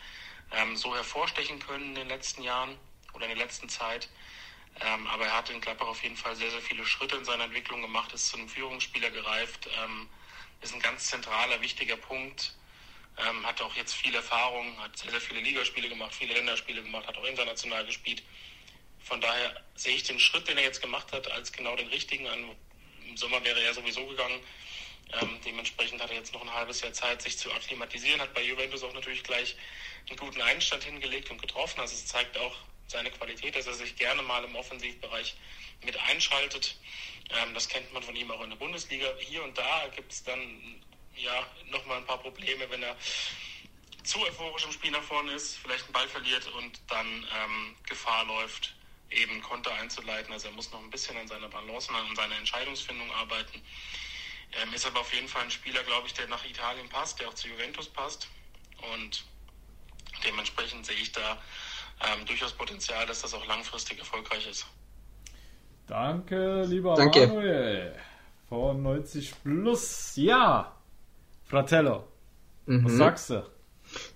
ähm, 0.50 0.76
so 0.76 0.94
hervorstechen 0.94 1.60
können 1.60 1.90
in 1.90 1.94
den 1.94 2.08
letzten 2.08 2.42
Jahren 2.42 2.76
oder 3.14 3.26
in 3.26 3.36
der 3.36 3.44
letzten 3.46 3.68
Zeit. 3.68 4.08
Ähm, 4.80 5.06
aber 5.06 5.26
er 5.26 5.36
hat 5.36 5.50
in 5.50 5.60
Gladbach 5.60 5.86
auf 5.86 6.02
jeden 6.02 6.16
Fall 6.16 6.36
sehr, 6.36 6.50
sehr 6.50 6.60
viele 6.60 6.84
Schritte 6.84 7.16
in 7.16 7.24
seiner 7.24 7.44
Entwicklung 7.44 7.82
gemacht, 7.82 8.12
ist 8.12 8.28
zu 8.28 8.36
einem 8.36 8.48
Führungsspieler 8.48 9.10
gereift, 9.10 9.68
ähm, 9.82 10.08
ist 10.60 10.74
ein 10.74 10.80
ganz 10.80 11.06
zentraler, 11.08 11.60
wichtiger 11.60 11.96
Punkt. 11.96 12.54
Ähm, 13.18 13.46
hat 13.46 13.60
auch 13.60 13.74
jetzt 13.74 13.94
viel 13.94 14.14
Erfahrung, 14.14 14.78
hat 14.80 14.96
sehr, 14.96 15.10
sehr 15.10 15.20
viele 15.20 15.40
Ligaspiele 15.40 15.88
gemacht, 15.88 16.14
viele 16.14 16.34
Länderspiele 16.34 16.82
gemacht, 16.82 17.06
hat 17.06 17.16
auch 17.16 17.24
international 17.24 17.84
gespielt. 17.84 18.22
Von 19.00 19.20
daher 19.20 19.64
sehe 19.74 19.94
ich 19.94 20.04
den 20.04 20.20
Schritt, 20.20 20.46
den 20.48 20.58
er 20.58 20.64
jetzt 20.64 20.80
gemacht 20.80 21.12
hat, 21.12 21.30
als 21.30 21.52
genau 21.52 21.74
den 21.76 21.88
richtigen. 21.88 22.26
Im 23.06 23.16
Sommer 23.16 23.42
wäre 23.42 23.60
er 23.60 23.74
sowieso 23.74 24.06
gegangen. 24.06 24.40
Ähm, 25.20 25.38
dementsprechend 25.44 26.02
hat 26.02 26.10
er 26.10 26.16
jetzt 26.16 26.34
noch 26.34 26.42
ein 26.42 26.52
halbes 26.52 26.82
Jahr 26.82 26.92
Zeit, 26.92 27.22
sich 27.22 27.38
zu 27.38 27.50
akklimatisieren. 27.52 28.20
Hat 28.20 28.34
bei 28.34 28.42
Juventus 28.42 28.82
auch 28.82 28.92
natürlich 28.92 29.24
gleich 29.24 29.56
einen 30.10 30.18
guten 30.18 30.40
Einstand 30.42 30.84
hingelegt 30.84 31.30
und 31.30 31.40
getroffen. 31.40 31.80
Also 31.80 31.94
es 31.94 32.06
zeigt 32.06 32.36
auch 32.38 32.56
seine 32.86 33.10
Qualität, 33.10 33.54
dass 33.56 33.66
er 33.66 33.74
sich 33.74 33.96
gerne 33.96 34.22
mal 34.22 34.44
im 34.44 34.56
Offensivbereich 34.56 35.36
mit 35.84 35.96
einschaltet. 36.08 36.76
Ähm, 37.30 37.54
das 37.54 37.68
kennt 37.68 37.92
man 37.92 38.02
von 38.02 38.16
ihm 38.16 38.30
auch 38.30 38.42
in 38.42 38.50
der 38.50 38.56
Bundesliga. 38.56 39.06
Hier 39.18 39.44
und 39.44 39.56
da 39.56 39.88
gibt 39.94 40.12
es 40.12 40.24
dann 40.24 40.82
ja 41.16 41.46
nochmal 41.70 41.98
ein 41.98 42.06
paar 42.06 42.18
Probleme, 42.18 42.68
wenn 42.70 42.82
er 42.82 42.96
zu 44.04 44.20
euphorisch 44.20 44.64
im 44.64 44.72
Spiel 44.72 44.90
nach 44.90 45.02
vorne 45.02 45.32
ist, 45.32 45.58
vielleicht 45.58 45.84
einen 45.84 45.92
Ball 45.92 46.08
verliert 46.08 46.46
und 46.54 46.80
dann 46.88 47.06
ähm, 47.06 47.76
Gefahr 47.86 48.24
läuft, 48.24 48.74
eben 49.10 49.42
Konter 49.42 49.72
einzuleiten. 49.74 50.32
Also 50.32 50.48
er 50.48 50.54
muss 50.54 50.70
noch 50.70 50.82
ein 50.82 50.90
bisschen 50.90 51.16
an 51.18 51.28
seiner 51.28 51.48
Balance 51.48 51.90
und 51.90 51.96
an 51.96 52.16
seiner 52.16 52.36
Entscheidungsfindung 52.36 53.10
arbeiten. 53.12 53.62
Ähm, 54.52 54.72
ist 54.72 54.86
aber 54.86 55.00
auf 55.00 55.12
jeden 55.12 55.28
Fall 55.28 55.42
ein 55.42 55.50
Spieler, 55.50 55.82
glaube 55.84 56.06
ich, 56.06 56.14
der 56.14 56.26
nach 56.28 56.44
Italien 56.44 56.88
passt, 56.88 57.20
der 57.20 57.28
auch 57.28 57.34
zu 57.34 57.48
Juventus 57.48 57.88
passt. 57.88 58.28
Und 58.94 59.24
dementsprechend 60.24 60.86
sehe 60.86 60.96
ich 60.96 61.12
da 61.12 61.38
ähm, 62.04 62.24
durchaus 62.26 62.52
Potenzial, 62.52 63.06
dass 63.06 63.22
das 63.22 63.34
auch 63.34 63.46
langfristig 63.46 63.98
erfolgreich 63.98 64.46
ist. 64.48 64.66
Danke, 65.86 66.62
lieber 66.66 66.94
Danke. 66.94 67.26
Manuel. 67.26 67.94
Von 68.48 68.82
90 68.82 69.34
Plus. 69.42 70.12
Ja, 70.16 70.72
Fratello. 71.46 72.04
Was 72.66 72.92
Mhm. 72.92 72.96
sagst 72.98 73.30
du? 73.30 73.42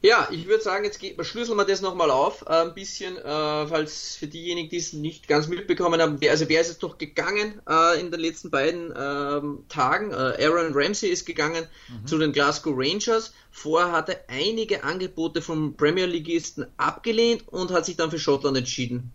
Ja, 0.02 0.28
ich 0.30 0.46
würde 0.46 0.62
sagen, 0.62 0.84
jetzt 0.84 1.00
schlüsseln 1.26 1.56
wir 1.56 1.64
das 1.64 1.80
nochmal 1.80 2.10
auf, 2.10 2.42
äh, 2.42 2.62
ein 2.62 2.74
bisschen, 2.74 3.16
äh, 3.16 3.66
falls 3.66 4.16
für 4.16 4.26
diejenigen, 4.26 4.68
die 4.68 4.76
es 4.76 4.92
nicht 4.92 5.28
ganz 5.28 5.48
mitbekommen 5.48 6.00
haben, 6.00 6.20
wer, 6.20 6.30
also 6.30 6.48
wer 6.48 6.60
ist 6.60 6.68
jetzt 6.68 6.82
noch 6.82 6.98
gegangen 6.98 7.60
äh, 7.68 8.00
in 8.00 8.10
den 8.10 8.20
letzten 8.20 8.50
beiden 8.50 8.92
ähm, 8.96 9.64
Tagen? 9.68 10.10
Äh, 10.10 10.44
Aaron 10.46 10.72
Ramsey 10.74 11.08
ist 11.08 11.24
gegangen 11.24 11.66
zu 12.04 12.18
den 12.18 12.32
Glasgow 12.32 12.74
Rangers. 12.76 13.32
Vorher 13.50 13.92
hat 13.92 14.08
er 14.08 14.24
einige 14.28 14.84
Angebote 14.84 15.42
vom 15.42 15.76
Premier 15.76 16.06
Leagueisten 16.06 16.66
abgelehnt 16.76 17.48
und 17.48 17.70
hat 17.70 17.86
sich 17.86 17.96
dann 17.96 18.10
für 18.10 18.18
Schottland 18.18 18.56
entschieden. 18.56 19.12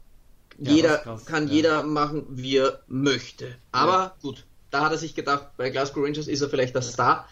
Ja, 0.59 0.71
jeder 0.71 0.97
krass, 0.97 1.25
kann 1.25 1.47
ja. 1.47 1.53
jeder 1.53 1.83
machen, 1.83 2.25
wie 2.29 2.57
er 2.57 2.81
möchte. 2.87 3.55
Aber 3.71 4.15
gut, 4.21 4.45
da 4.71 4.85
hat 4.85 4.91
er 4.91 4.97
sich 4.97 5.15
gedacht, 5.15 5.49
bei 5.57 5.69
Glasgow 5.69 6.03
Rangers 6.03 6.27
ist 6.27 6.41
er 6.41 6.49
vielleicht 6.49 6.75
der 6.75 6.81
Star 6.81 7.27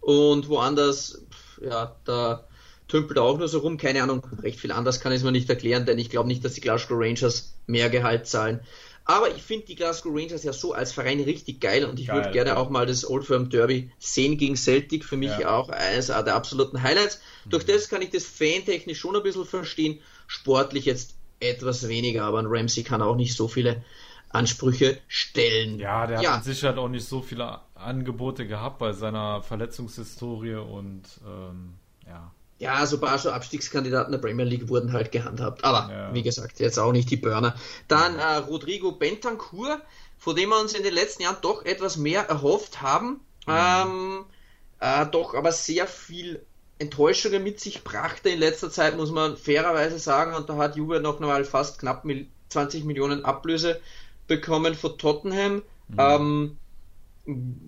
und 0.00 0.48
woanders, 0.48 1.22
ja, 1.60 1.94
da 2.04 2.46
tümpelt 2.90 3.18
auch 3.18 3.38
nur 3.38 3.48
so 3.48 3.60
rum. 3.60 3.76
Keine 3.78 4.02
Ahnung, 4.02 4.22
recht 4.42 4.60
viel 4.60 4.72
anders 4.72 5.00
kann 5.00 5.12
ich 5.12 5.18
es 5.18 5.24
mir 5.24 5.32
nicht 5.32 5.48
erklären, 5.48 5.86
denn 5.86 5.98
ich 5.98 6.10
glaube 6.10 6.28
nicht, 6.28 6.44
dass 6.44 6.54
die 6.54 6.60
Glasgow 6.60 6.98
Rangers 6.98 7.54
mehr 7.66 7.88
Gehalt 7.90 8.26
zahlen. 8.26 8.60
Aber 9.04 9.34
ich 9.34 9.42
finde 9.42 9.66
die 9.66 9.74
Glasgow 9.74 10.12
Rangers 10.14 10.44
ja 10.44 10.52
so 10.52 10.72
als 10.72 10.92
Verein 10.92 11.20
richtig 11.20 11.60
geil 11.60 11.84
und 11.84 11.98
ich 11.98 12.08
würde 12.12 12.30
gerne 12.30 12.50
ja. 12.50 12.56
auch 12.56 12.70
mal 12.70 12.86
das 12.86 13.08
Old 13.08 13.24
Firm 13.24 13.48
Derby 13.50 13.90
sehen 13.98 14.36
gegen 14.36 14.56
Celtic. 14.56 15.04
Für 15.04 15.16
mich 15.16 15.36
Ja. 15.38 15.56
auch 15.56 15.68
eines 15.70 16.06
der 16.08 16.34
absoluten 16.34 16.82
Highlights. 16.82 17.20
Durch 17.48 17.64
das 17.64 17.88
kann 17.88 18.02
ich 18.02 18.10
das 18.10 18.24
fantechnisch 18.24 19.00
schon 19.00 19.16
ein 19.16 19.22
bisschen 19.22 19.46
verstehen. 19.46 20.00
Sportlich 20.26 20.84
jetzt 20.84 21.14
etwas 21.40 21.88
weniger, 21.88 22.24
aber 22.24 22.38
ein 22.38 22.46
Ramsey 22.46 22.84
kann 22.84 23.02
auch 23.02 23.16
nicht 23.16 23.34
so 23.34 23.48
viele 23.48 23.82
Ansprüche 24.28 24.98
stellen. 25.08 25.78
Ja, 25.80 26.06
der 26.06 26.20
Ja. 26.20 26.32
hat 26.36 26.46
mit 26.46 26.54
Sicherheit 26.54 26.78
auch 26.78 26.88
nicht 26.88 27.08
so 27.08 27.20
viele 27.20 27.60
Angebote 27.74 28.46
gehabt 28.46 28.78
bei 28.78 28.92
seiner 28.92 29.42
Verletzungshistorie 29.42 30.54
und 30.54 31.02
ähm, 31.26 31.74
ja. 32.06 32.32
Ja, 32.60 32.84
so 32.84 32.96
ein 32.96 33.00
paar 33.00 33.18
so 33.18 33.30
Abstiegskandidaten 33.30 34.12
der 34.12 34.18
Premier 34.18 34.44
League 34.44 34.68
wurden 34.68 34.92
halt 34.92 35.10
gehandhabt. 35.12 35.64
Aber 35.64 35.90
Ja. 35.90 36.14
wie 36.14 36.22
gesagt, 36.22 36.60
jetzt 36.60 36.78
auch 36.78 36.92
nicht 36.92 37.10
die 37.10 37.16
Burner. 37.16 37.54
Dann 37.88 38.18
äh, 38.18 38.36
Rodrigo 38.36 38.92
Bentancur, 38.92 39.80
von 40.18 40.36
dem 40.36 40.50
wir 40.50 40.60
uns 40.60 40.74
in 40.74 40.82
den 40.82 40.92
letzten 40.92 41.22
Jahren 41.22 41.38
doch 41.40 41.64
etwas 41.64 41.96
mehr 41.96 42.28
erhofft 42.28 42.82
haben. 42.82 43.20
Ähm, 43.48 44.26
äh, 44.78 45.06
doch 45.06 45.34
aber 45.34 45.52
sehr 45.52 45.86
viel 45.86 46.44
Enttäuschungen 46.78 47.42
mit 47.42 47.60
sich 47.60 47.82
brachte 47.82 48.28
in 48.28 48.38
letzter 48.38 48.70
Zeit, 48.70 48.94
muss 48.96 49.10
man 49.10 49.38
fairerweise 49.38 49.98
sagen. 49.98 50.34
Und 50.34 50.50
da 50.50 50.56
hat 50.58 50.76
Juve 50.76 51.00
noch 51.00 51.18
mal 51.18 51.44
fast 51.46 51.78
knapp 51.78 52.04
mil 52.04 52.26
20 52.50 52.84
Millionen 52.84 53.24
Ablöse 53.24 53.80
bekommen 54.26 54.74
von 54.74 54.98
Tottenham. 54.98 55.62
Ähm, 55.96 56.59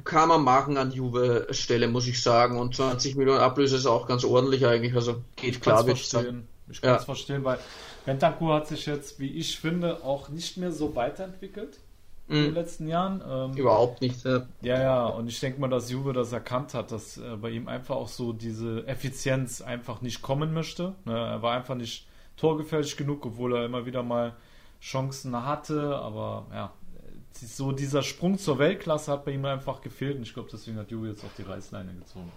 kann 0.04 0.28
man 0.28 0.42
machen 0.42 0.76
an 0.76 0.90
Juve-Stelle, 0.92 1.88
muss 1.88 2.06
ich 2.06 2.22
sagen. 2.22 2.58
Und 2.58 2.74
20 2.74 3.16
Millionen 3.16 3.40
Ablöse 3.40 3.76
ist 3.76 3.86
auch 3.86 4.06
ganz 4.06 4.24
ordentlich 4.24 4.66
eigentlich. 4.66 4.94
Also 4.94 5.22
geht 5.36 5.56
Ich 5.56 5.60
klar, 5.60 5.86
würde 5.86 5.98
ich 6.00 6.08
sagen. 6.08 6.48
Ich 6.70 6.80
kann 6.80 6.94
es 6.94 7.02
Ja. 7.02 7.04
verstehen, 7.06 7.44
weil 7.44 7.58
Bentancur 8.06 8.54
hat 8.54 8.66
sich 8.66 8.86
jetzt, 8.86 9.20
wie 9.20 9.30
ich 9.30 9.58
finde, 9.58 10.02
auch 10.04 10.28
nicht 10.30 10.56
mehr 10.56 10.72
so 10.72 10.94
weiterentwickelt 10.96 11.78
in 12.28 12.36
den 12.36 12.48
Mhm. 12.50 12.54
letzten 12.54 12.88
Jahren. 12.88 13.22
Ähm, 13.28 13.56
Überhaupt 13.56 14.00
nicht. 14.00 14.24
Ja. 14.24 14.46
Ja, 14.62 14.80
ja, 14.82 15.06
und 15.06 15.28
ich 15.28 15.38
denke 15.38 15.60
mal, 15.60 15.68
dass 15.68 15.90
Juve 15.90 16.12
das 16.12 16.32
erkannt 16.32 16.72
hat, 16.72 16.90
dass 16.90 17.18
äh, 17.18 17.36
bei 17.36 17.50
ihm 17.50 17.68
einfach 17.68 17.96
auch 17.96 18.08
so 18.08 18.32
diese 18.32 18.86
Effizienz 18.86 19.60
einfach 19.60 20.00
nicht 20.00 20.22
kommen 20.22 20.54
möchte. 20.54 20.94
Ne, 21.04 21.16
er 21.16 21.42
war 21.42 21.54
einfach 21.54 21.74
nicht 21.74 22.06
torgefährlich 22.36 22.96
genug, 22.96 23.26
obwohl 23.26 23.54
er 23.56 23.66
immer 23.66 23.84
wieder 23.86 24.02
mal 24.02 24.34
Chancen 24.80 25.44
hatte, 25.44 25.94
aber 25.96 26.46
ja, 26.52 26.72
so 27.34 27.72
dieser 27.72 28.02
Sprung 28.02 28.38
zur 28.38 28.58
Weltklasse 28.58 29.10
hat 29.12 29.24
bei 29.24 29.32
ihm 29.32 29.44
einfach 29.44 29.80
gefehlt 29.80 30.16
und 30.16 30.22
ich 30.22 30.34
glaube, 30.34 30.48
deswegen 30.52 30.78
hat 30.78 30.90
Juve 30.90 31.08
jetzt 31.08 31.24
auch 31.24 31.32
die 31.36 31.42
Reißleine 31.42 31.92
gezogen. 31.94 32.32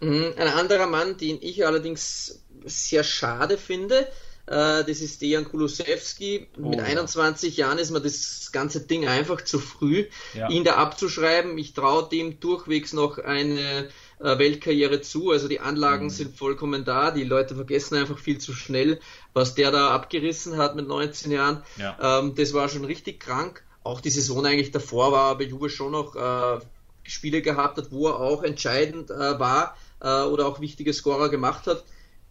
Mhm. 0.00 0.34
Ein 0.36 0.48
anderer 0.48 0.86
Mann, 0.86 1.16
den 1.16 1.38
ich 1.40 1.66
allerdings 1.66 2.42
sehr 2.64 3.02
schade 3.04 3.56
finde, 3.58 4.06
äh, 4.46 4.84
das 4.84 5.00
ist 5.00 5.22
Dejan 5.22 5.44
Kulusewski. 5.44 6.48
Oh, 6.58 6.68
Mit 6.68 6.78
ja. 6.78 6.84
21 6.84 7.56
Jahren 7.56 7.78
ist 7.78 7.90
mir 7.90 8.00
das 8.00 8.50
ganze 8.52 8.80
Ding 8.86 9.06
einfach 9.08 9.40
zu 9.42 9.58
früh, 9.58 10.06
Ja. 10.34 10.48
ihn 10.50 10.64
da 10.64 10.74
abzuschreiben. 10.76 11.56
Ich 11.58 11.72
traue 11.74 12.08
dem 12.08 12.38
durchwegs 12.40 12.92
noch 12.92 13.18
eine 13.18 13.88
äh, 14.20 14.38
Weltkarriere 14.38 15.00
zu. 15.00 15.30
Also 15.30 15.48
die 15.48 15.60
Anlagen 15.60 16.04
Mhm. 16.06 16.10
sind 16.10 16.36
vollkommen 16.38 16.84
da. 16.84 17.10
Die 17.10 17.24
Leute 17.24 17.54
vergessen 17.54 17.96
einfach 17.96 18.18
viel 18.18 18.38
zu 18.38 18.52
schnell, 18.52 19.00
was 19.34 19.54
der 19.54 19.70
da 19.72 19.90
abgerissen 19.90 20.56
hat 20.58 20.76
mit 20.76 20.86
19 20.86 21.32
Jahren. 21.32 21.62
Ja. 21.76 22.20
Ähm, 22.20 22.34
das 22.34 22.54
war 22.54 22.68
schon 22.68 22.84
richtig 22.84 23.20
krank. 23.20 23.62
Auch 23.86 24.00
die 24.00 24.10
Saison 24.10 24.44
eigentlich 24.44 24.72
davor 24.72 25.12
war 25.12 25.30
er 25.32 25.38
bei 25.38 25.44
Juve 25.44 25.70
schon 25.70 25.92
noch 25.92 26.16
äh, 26.16 26.60
Spiele 27.04 27.40
gehabt 27.40 27.78
hat, 27.78 27.92
wo 27.92 28.08
er 28.08 28.18
auch 28.18 28.42
entscheidend 28.42 29.10
äh, 29.10 29.38
war 29.38 29.76
äh, 30.00 30.22
oder 30.24 30.46
auch 30.46 30.60
wichtige 30.60 30.92
Scorer 30.92 31.28
gemacht 31.28 31.66
hat. 31.66 31.84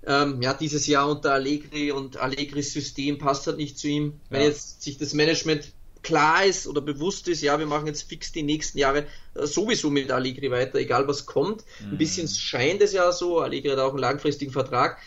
Ähm, 0.06 0.42
ja, 0.42 0.54
dieses 0.54 0.86
Jahr 0.86 1.10
unter 1.10 1.34
Allegri 1.34 1.92
und 1.92 2.18
Allegris 2.18 2.74
System 2.74 3.18
passt 3.18 3.48
halt 3.48 3.58
nicht 3.58 3.80
zu 3.80 3.88
ihm. 3.88 4.20
Wenn 4.30 4.42
Ja. 4.42 4.48
jetzt 4.50 4.84
sich 4.84 4.98
das 4.98 5.14
Management 5.14 5.72
klar 6.04 6.46
ist 6.46 6.68
oder 6.68 6.82
bewusst 6.82 7.28
ist, 7.28 7.42
ja, 7.42 7.58
wir 7.58 7.66
machen 7.66 7.88
jetzt 7.88 8.04
fix 8.04 8.32
die 8.32 8.44
nächsten 8.44 8.78
Jahre 8.78 9.08
äh, 9.34 9.48
sowieso 9.48 9.90
mit 9.90 10.12
Allegri 10.12 10.52
weiter, 10.52 10.78
egal 10.78 11.08
was 11.08 11.26
kommt. 11.26 11.64
Ein 11.80 11.98
bisschen 11.98 12.28
scheint 12.28 12.82
es 12.82 12.94
ja 12.94 13.12
so, 13.12 13.40
Allegri 13.40 13.70
hat 13.70 13.80
auch 13.80 13.92
einen 13.92 14.00
langfristigen 14.00 14.52
Vertrag. 14.52 15.00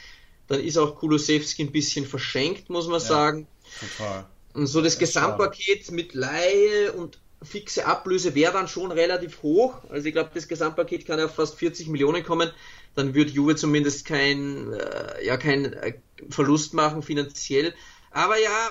Dann 0.48 0.60
ist 0.60 0.78
auch 0.78 0.96
Kulusewski 0.96 1.62
ein 1.62 1.72
bisschen 1.72 2.06
verschenkt, 2.06 2.70
muss 2.70 2.88
man 2.88 3.00
sagen. 3.00 3.46
Total. 3.78 4.26
Und 4.58 4.66
so 4.66 4.82
das 4.82 4.98
Gesamtpaket 4.98 5.92
mit 5.92 6.14
Laie 6.14 6.92
und 6.92 7.18
fixe 7.42 7.86
Ablöse 7.86 8.34
wäre 8.34 8.52
dann 8.52 8.66
schon 8.66 8.90
relativ 8.90 9.42
hoch. 9.42 9.82
Also 9.88 10.08
ich 10.08 10.12
glaube, 10.12 10.30
das 10.34 10.48
Gesamtpaket 10.48 11.06
kann 11.06 11.20
ja 11.20 11.26
auf 11.26 11.34
fast 11.36 11.56
40 11.56 11.86
Millionen 11.86 12.24
kommen. 12.24 12.50
Dann 12.96 13.14
wird 13.14 13.30
Juve 13.30 13.54
zumindest 13.54 14.04
kein, 14.04 14.72
äh, 14.72 15.24
ja, 15.24 15.36
kein 15.36 15.72
äh, 15.74 15.94
Verlust 16.28 16.74
machen 16.74 17.04
finanziell. 17.04 17.72
Aber 18.10 18.36
ja, 18.36 18.70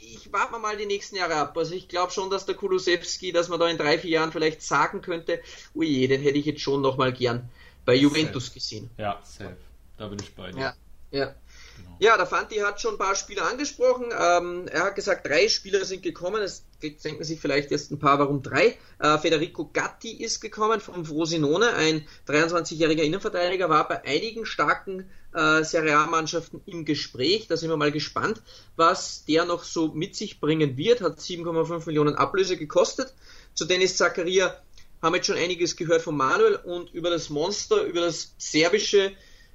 ich 0.00 0.32
warte 0.32 0.56
mal 0.60 0.76
die 0.76 0.86
nächsten 0.86 1.16
Jahre 1.16 1.34
ab. 1.34 1.58
Also 1.58 1.74
ich 1.74 1.88
glaube 1.88 2.12
schon, 2.12 2.30
dass 2.30 2.46
der 2.46 2.54
Kulusewski, 2.54 3.32
dass 3.32 3.48
man 3.48 3.58
da 3.58 3.66
in 3.68 3.78
drei, 3.78 3.98
vier 3.98 4.10
Jahren 4.10 4.30
vielleicht 4.30 4.62
sagen 4.62 5.02
könnte, 5.02 5.40
ui, 5.74 6.06
den 6.06 6.22
hätte 6.22 6.38
ich 6.38 6.46
jetzt 6.46 6.60
schon 6.60 6.82
noch 6.82 6.96
mal 6.96 7.12
gern 7.12 7.50
bei 7.84 7.96
Juventus 7.96 8.54
gesehen. 8.54 8.90
Ja, 8.96 9.20
safe. 9.24 9.56
Da 9.98 10.06
bin 10.06 10.20
ich 10.22 10.32
bei 10.36 10.52
dir. 10.52 10.60
Ja, 10.60 10.74
ja. 11.10 11.34
Genau. 11.80 11.96
Ja, 11.98 12.16
der 12.16 12.26
Fanti 12.26 12.56
hat 12.56 12.80
schon 12.80 12.94
ein 12.94 12.98
paar 12.98 13.14
Spieler 13.14 13.48
angesprochen. 13.50 14.06
Ähm, 14.16 14.66
er 14.68 14.84
hat 14.84 14.94
gesagt, 14.94 15.26
drei 15.26 15.48
Spieler 15.48 15.84
sind 15.84 16.02
gekommen. 16.02 16.42
Es 16.42 16.64
denken 16.82 17.24
sich 17.24 17.40
vielleicht 17.40 17.70
jetzt 17.70 17.90
ein 17.90 17.98
paar, 17.98 18.18
warum 18.18 18.42
drei. 18.42 18.78
Äh, 18.98 19.18
Federico 19.18 19.68
Gatti 19.72 20.12
ist 20.12 20.40
gekommen 20.40 20.80
vom 20.80 21.04
Frosinone, 21.04 21.74
ein 21.74 22.06
23-jähriger 22.26 23.02
Innenverteidiger, 23.02 23.68
war 23.68 23.86
bei 23.86 24.02
einigen 24.04 24.46
starken 24.46 25.10
äh, 25.34 25.62
Serie 25.62 25.96
A-Mannschaften 25.96 26.62
im 26.66 26.84
Gespräch. 26.84 27.48
Da 27.48 27.56
sind 27.56 27.68
wir 27.68 27.76
mal 27.76 27.92
gespannt, 27.92 28.42
was 28.76 29.24
der 29.26 29.44
noch 29.44 29.64
so 29.64 29.88
mit 29.88 30.16
sich 30.16 30.40
bringen 30.40 30.76
wird. 30.76 31.02
Hat 31.02 31.18
7,5 31.18 31.86
Millionen 31.86 32.14
Ablöse 32.14 32.56
gekostet. 32.56 33.12
Zu 33.54 33.66
Dennis 33.66 33.96
Zakaria 33.96 34.56
haben 35.02 35.14
jetzt 35.14 35.26
schon 35.26 35.36
einiges 35.36 35.76
gehört 35.76 36.02
von 36.02 36.16
Manuel 36.16 36.56
und 36.56 36.92
über 36.92 37.10
das 37.10 37.30
Monster, 37.30 37.84
über 37.84 38.00
das 38.00 38.34
Serbische 38.38 39.12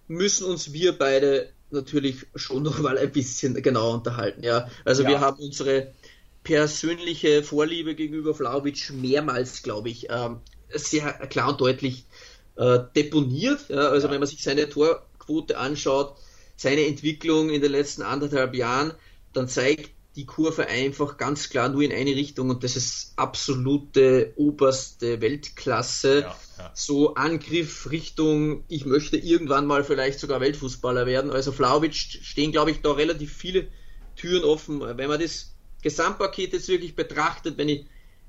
müssen 0.07 0.45
uns 0.45 0.71
wir 0.73 0.97
beide 0.97 1.54
natürlich 1.75 2.25
schon 2.35 2.63
noch 2.63 2.79
mal 2.79 2.97
ein 2.97 3.11
bisschen 3.11 3.61
genauer 3.61 3.95
unterhalten. 3.95 4.43
Ja, 4.43 4.69
also 4.83 5.03
ja. 5.03 5.09
wir 5.09 5.19
haben 5.19 5.39
unsere 5.39 5.93
persönliche 6.43 7.43
Vorliebe 7.43 7.95
gegenüber 7.95 8.33
Flauwitsch 8.33 8.91
mehrmals, 8.91 9.63
glaube 9.63 9.89
ich, 9.89 10.07
ähm, 10.09 10.39
sehr 10.69 11.11
klar 11.27 11.49
und 11.49 11.61
deutlich 11.61 12.05
äh, 12.55 12.79
deponiert. 12.95 13.69
Ja, 13.69 13.89
also 13.89 14.07
ja. 14.07 14.13
wenn 14.13 14.19
man 14.19 14.27
sich 14.27 14.43
seine 14.43 14.69
Torquote 14.69 15.57
anschaut, 15.57 16.15
seine 16.55 16.85
Entwicklung 16.85 17.49
in 17.49 17.61
den 17.61 17.71
letzten 17.71 18.01
anderthalb 18.01 18.55
Jahren, 18.55 18.93
dann 19.33 19.47
zeigt 19.47 19.91
die 20.15 20.25
Kurve 20.25 20.67
einfach 20.67 21.17
ganz 21.17 21.49
klar 21.49 21.69
nur 21.69 21.81
in 21.81 21.91
eine 21.91 22.15
Richtung 22.15 22.49
und 22.49 22.63
das 22.63 22.75
ist 22.75 23.13
absolute 23.17 24.33
oberste 24.37 25.19
Weltklasse. 25.19 26.21
Ja, 26.21 26.37
ja. 26.57 26.71
So 26.73 27.15
Angriff 27.15 27.91
Richtung, 27.91 28.63
ich 28.69 28.85
möchte 28.85 29.17
irgendwann 29.17 29.65
mal 29.65 29.83
vielleicht 29.83 30.19
sogar 30.19 30.39
Weltfußballer 30.39 31.05
werden. 31.05 31.31
Also 31.31 31.51
Flauwitsch 31.51 32.19
stehen, 32.23 32.53
glaube 32.53 32.71
ich, 32.71 32.81
da 32.81 32.93
relativ 32.93 33.33
viele 33.33 33.67
Türen 34.15 34.45
offen. 34.45 34.79
Wenn 34.79 35.09
man 35.09 35.19
das 35.19 35.53
Gesamtpaket 35.81 36.53
jetzt 36.53 36.69
wirklich 36.69 36.95
betrachtet, 36.95 37.57
wenn 37.57 37.67
ich, 37.67 37.85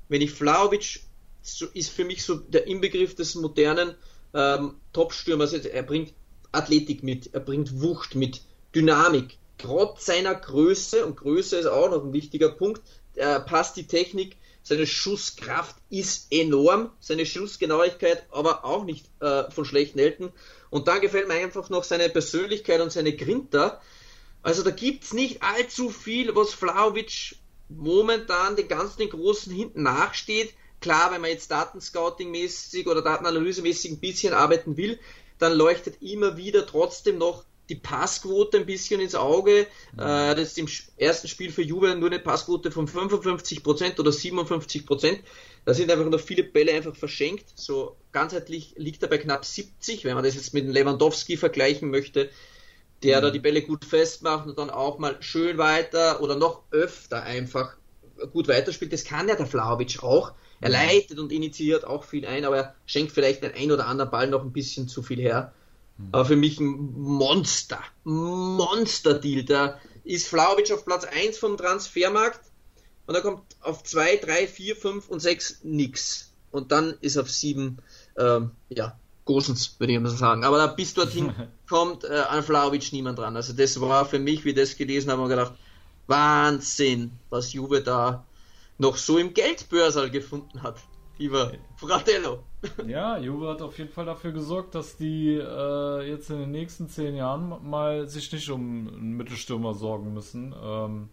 wenn 0.09 0.21
ich 0.21 0.31
Flauwitsch 0.31 0.99
so, 1.41 1.67
ist 1.73 1.89
für 1.89 2.03
mich 2.03 2.23
so 2.23 2.35
der 2.35 2.67
Inbegriff 2.67 3.15
des 3.15 3.35
modernen 3.35 3.95
ähm, 4.33 4.75
Top-Stürmers. 4.91 5.53
Er 5.53 5.83
bringt 5.83 6.13
Athletik 6.51 7.03
mit, 7.03 7.33
er 7.33 7.39
bringt 7.39 7.81
Wucht 7.81 8.15
mit, 8.15 8.41
Dynamik, 8.75 9.37
trotz 9.57 10.05
seiner 10.05 10.35
Größe, 10.35 11.05
und 11.05 11.17
Größe 11.17 11.57
ist 11.57 11.67
auch 11.67 11.89
noch 11.89 12.03
ein 12.03 12.13
wichtiger 12.13 12.49
Punkt, 12.49 12.81
äh, 13.15 13.39
passt 13.39 13.77
die 13.77 13.87
Technik, 13.87 14.37
seine 14.67 14.85
Schusskraft 14.85 15.77
ist 15.89 16.27
enorm, 16.29 16.91
seine 16.99 17.25
Schussgenauigkeit 17.25 18.25
aber 18.31 18.65
auch 18.65 18.83
nicht 18.83 19.05
äh, 19.21 19.49
von 19.49 19.63
schlechten 19.63 19.97
Eltern. 19.97 20.33
Und 20.69 20.89
dann 20.89 20.99
gefällt 20.99 21.29
mir 21.29 21.35
einfach 21.35 21.69
noch 21.69 21.85
seine 21.85 22.09
Persönlichkeit 22.09 22.81
und 22.81 22.91
seine 22.91 23.15
Grinter. 23.15 23.81
Also 24.43 24.63
da 24.63 24.71
gibt 24.71 25.05
es 25.05 25.13
nicht 25.13 25.41
allzu 25.41 25.89
viel, 25.89 26.35
was 26.35 26.53
Flauwitsch 26.53 27.35
momentan 27.69 28.57
den 28.57 28.67
ganzen 28.67 29.09
Großen 29.09 29.53
hinten 29.53 29.83
nachsteht. 29.83 30.53
Klar, 30.81 31.11
wenn 31.11 31.21
man 31.21 31.29
jetzt 31.31 31.51
Datenscouting-mäßig 31.51 32.87
oder 32.87 33.01
Datenanalyse-mäßig 33.01 33.91
ein 33.91 33.99
bisschen 33.99 34.33
arbeiten 34.33 34.75
will, 34.75 34.99
dann 35.39 35.53
leuchtet 35.53 36.01
immer 36.01 36.35
wieder 36.35 36.65
trotzdem 36.65 37.17
noch 37.17 37.45
die 37.69 37.75
Passquote 37.75 38.57
ein 38.57 38.65
bisschen 38.65 39.01
ins 39.01 39.15
Auge. 39.15 39.67
Mhm. 39.93 39.99
Äh, 39.99 40.35
das 40.35 40.49
ist 40.49 40.57
im 40.57 40.67
ersten 40.97 41.27
Spiel 41.27 41.51
für 41.51 41.61
Juve 41.61 41.95
nur 41.95 42.09
eine 42.09 42.19
Passquote 42.19 42.71
von 42.71 42.87
55% 42.87 43.99
oder 43.99 44.11
57%. 44.11 45.19
Da 45.65 45.73
sind 45.73 45.91
einfach 45.91 46.05
noch 46.05 46.19
viele 46.19 46.43
Bälle 46.43 46.73
einfach 46.73 46.95
verschenkt. 46.95 47.45
So 47.55 47.97
ganzheitlich 48.11 48.73
liegt 48.77 49.03
er 49.03 49.09
bei 49.09 49.17
knapp 49.17 49.45
70, 49.45 50.05
wenn 50.05 50.15
man 50.15 50.23
das 50.23 50.35
jetzt 50.35 50.53
mit 50.53 50.63
dem 50.63 50.71
Lewandowski 50.71 51.35
vergleichen 51.35 51.89
möchte, 51.89 52.29
der 53.03 53.17
mhm. 53.17 53.21
da 53.23 53.31
die 53.31 53.39
Bälle 53.39 53.61
gut 53.61 53.85
festmacht 53.85 54.47
und 54.47 54.57
dann 54.57 54.69
auch 54.69 54.97
mal 54.97 55.17
schön 55.21 55.57
weiter 55.57 56.21
oder 56.21 56.35
noch 56.35 56.63
öfter 56.71 57.23
einfach 57.23 57.75
gut 58.31 58.47
weiterspielt. 58.47 58.93
Das 58.93 59.03
kann 59.03 59.27
ja 59.27 59.35
der 59.35 59.45
Flauwitsch 59.45 60.01
auch. 60.01 60.31
Er 60.59 60.69
mhm. 60.69 60.75
leitet 60.75 61.19
und 61.19 61.31
initiiert 61.31 61.85
auch 61.85 62.03
viel 62.03 62.25
ein, 62.25 62.45
aber 62.45 62.57
er 62.57 62.75
schenkt 62.85 63.11
vielleicht 63.11 63.43
den 63.43 63.53
ein 63.53 63.71
oder 63.71 63.87
anderen 63.87 64.09
Ball 64.09 64.27
noch 64.27 64.43
ein 64.43 64.53
bisschen 64.53 64.87
zu 64.87 65.03
viel 65.03 65.19
her. 65.19 65.53
Aber 66.11 66.25
für 66.25 66.35
mich 66.35 66.59
ein 66.59 66.93
Monster. 67.01 67.79
Monster-Deal. 68.03 69.43
Da 69.43 69.79
ist 70.03 70.27
Flauwitsch 70.27 70.71
auf 70.71 70.85
Platz 70.85 71.05
1 71.05 71.37
vom 71.37 71.57
Transfermarkt 71.57 72.41
und 73.07 73.13
da 73.13 73.21
kommt 73.21 73.43
auf 73.61 73.83
2, 73.83 74.17
3, 74.17 74.47
4, 74.47 74.75
5 74.75 75.09
und 75.09 75.19
6 75.19 75.61
nix. 75.63 76.31
Und 76.51 76.71
dann 76.71 76.95
ist 77.01 77.17
auf 77.17 77.29
7, 77.29 77.77
ähm, 78.17 78.51
ja, 78.69 78.97
Gosens, 79.25 79.75
würde 79.79 79.93
ich 79.93 79.99
mal 79.99 80.09
sagen. 80.09 80.43
Aber 80.43 80.57
da 80.57 80.67
bis 80.67 80.93
dorthin 80.93 81.33
kommt 81.69 82.03
äh, 82.05 82.23
an 82.29 82.43
Flauwitsch 82.43 82.93
niemand 82.93 83.19
dran. 83.19 83.35
Also 83.35 83.53
das 83.53 83.79
war 83.79 84.05
für 84.05 84.19
mich, 84.19 84.45
wie 84.45 84.49
ich 84.49 84.55
das 84.55 84.77
gelesen 84.77 85.11
habe, 85.11 85.27
gedacht, 85.27 85.53
Wahnsinn, 86.07 87.11
was 87.29 87.53
Juve 87.53 87.81
da 87.81 88.25
noch 88.77 88.97
so 88.97 89.17
im 89.17 89.33
Geldbörsal 89.33 90.09
gefunden 90.09 90.63
hat. 90.63 90.77
Lieber 91.17 91.51
Fratello. 91.75 92.43
Ja, 92.87 93.17
Juve 93.19 93.49
hat 93.49 93.61
auf 93.61 93.77
jeden 93.77 93.91
Fall 93.91 94.05
dafür 94.05 94.31
gesorgt, 94.31 94.73
dass 94.73 94.97
die 94.97 95.35
äh, 95.35 96.09
jetzt 96.09 96.29
in 96.31 96.39
den 96.39 96.51
nächsten 96.51 96.89
zehn 96.89 97.15
Jahren 97.15 97.69
mal 97.69 98.07
sich 98.07 98.31
nicht 98.31 98.49
um 98.49 98.87
einen 98.87 99.17
Mittelstürmer 99.17 99.73
sorgen 99.73 100.13
müssen. 100.13 100.55
Ähm, 100.59 101.09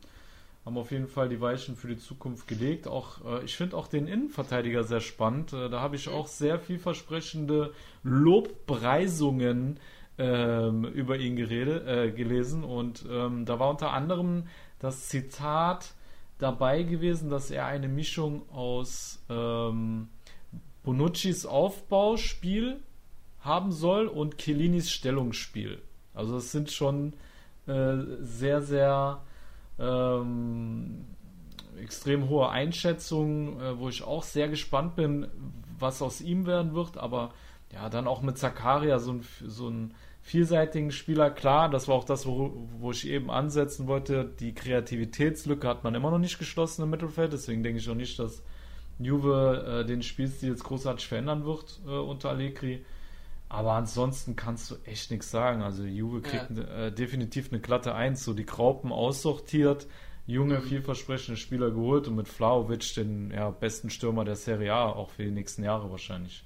haben 0.64 0.78
auf 0.78 0.90
jeden 0.90 1.09
Fall 1.09 1.28
die 1.28 1.40
Weichen 1.40 1.76
für 1.76 1.88
die 1.88 1.98
Zukunft 1.98 2.48
gelegt. 2.48 2.88
Auch 2.88 3.22
äh, 3.24 3.44
ich 3.44 3.57
finde 3.57 3.76
auch 3.76 3.88
den 3.88 4.07
Innenverteidiger 4.07 4.85
sehr 4.85 5.00
spannend. 5.00 5.52
Äh, 5.52 5.68
da 5.68 5.80
habe 5.80 5.96
ich 5.96 6.09
auch 6.09 6.26
sehr 6.26 6.59
vielversprechende 6.59 7.72
Lobpreisungen 8.02 9.78
ähm, 10.16 10.85
über 10.87 11.18
ihn 11.18 11.37
geredet, 11.37 11.87
äh, 11.87 12.11
gelesen. 12.12 12.64
Und 12.64 13.04
ähm, 13.11 13.44
da 13.44 13.59
war 13.59 13.68
unter 13.68 13.92
anderem 13.92 14.44
das 14.78 15.09
Zitat 15.09 15.92
dabei 16.38 16.83
gewesen, 16.83 17.28
dass 17.28 17.50
er 17.50 17.66
eine 17.66 17.88
Mischung 17.88 18.48
aus 18.50 19.22
ähm, 19.28 20.09
Bonuccis 20.85 21.47
Aufbauspiel 21.47 22.81
haben 23.40 23.73
soll 23.73 24.07
und 24.07 24.38
Chiellinis 24.38 24.90
Stellungsspiel. 24.90 25.83
Also 26.14 26.37
es 26.37 26.53
sind 26.53 26.70
schon 26.70 27.14
äh, 27.66 27.97
sehr, 28.20 28.62
sehr 28.62 29.23
ähm, 29.79 31.05
extrem 31.81 32.29
hohe 32.29 32.49
Einschätzungen, 32.51 33.61
äh, 33.61 33.79
wo 33.79 33.88
ich 33.88 34.03
auch 34.05 34.23
sehr 34.23 34.49
gespannt 34.49 34.94
bin, 34.94 35.27
was 35.79 36.03
aus 36.03 36.20
ihm 36.20 36.47
werden 36.47 36.75
wird. 36.75 36.97
Aber 36.97 37.33
ja, 37.73 37.88
dann 37.88 38.07
auch 38.07 38.23
mit 38.23 38.38
Zakaria 38.38 38.99
so 38.99 39.12
ein, 39.12 39.25
so 39.44 39.68
ein 39.68 39.94
vielseitigen 40.23 40.92
Spieler. 40.92 41.31
Klar, 41.31 41.68
das 41.68 41.88
war 41.88 41.97
auch 41.97 42.05
das, 42.05 42.27
wo, 42.27 42.68
wo 42.79 42.92
ich 42.92 43.09
eben 43.09 43.31
ansetzen 43.31 43.87
wollte. 43.87 44.33
Die 44.40 44.55
Kreativitätslücke 44.55 45.66
hat 45.66 45.85
man 45.85 45.94
immer 45.94 46.11
noch 46.11 46.18
nicht 46.18 46.38
geschlossen 46.38 46.83
im 46.83 46.90
Mittelfeld. 46.90 47.33
Deswegen 47.33 47.62
denke 47.62 47.81
ich 47.81 47.90
auch 47.90 47.94
nicht, 47.94 48.18
dass 48.18 48.42
Juve 48.98 49.83
äh, 49.83 49.87
den 49.87 50.02
Spielstil 50.02 50.50
jetzt 50.50 50.64
großartig 50.64 51.07
verändern 51.07 51.44
wird 51.44 51.80
äh, 51.87 51.90
unter 51.90 52.30
Allegri. 52.30 52.85
Aber 53.48 53.72
ansonsten 53.72 54.37
kannst 54.37 54.70
du 54.70 54.76
echt 54.85 55.11
nichts 55.11 55.30
sagen. 55.30 55.62
Also 55.62 55.85
Juve 55.85 56.22
kriegt 56.22 56.50
ja. 56.57 56.87
äh, 56.87 56.92
definitiv 56.92 57.52
eine 57.52 57.61
glatte 57.61 57.94
Eins. 57.94 58.24
So 58.24 58.33
die 58.33 58.46
Graupen 58.46 58.90
aussortiert, 58.90 59.87
junge, 60.26 60.59
mhm. 60.59 60.64
vielversprechende 60.64 61.38
Spieler 61.38 61.70
geholt 61.70 62.09
und 62.09 62.16
mit 62.16 62.28
Flauwitsch 62.28 62.96
den 62.96 63.30
ja, 63.30 63.50
besten 63.50 63.90
Stürmer 63.90 64.24
der 64.24 64.37
Serie 64.37 64.72
A, 64.72 64.90
auch 64.90 65.11
für 65.11 65.24
die 65.24 65.30
nächsten 65.30 65.62
Jahre 65.62 65.90
wahrscheinlich. 65.90 66.42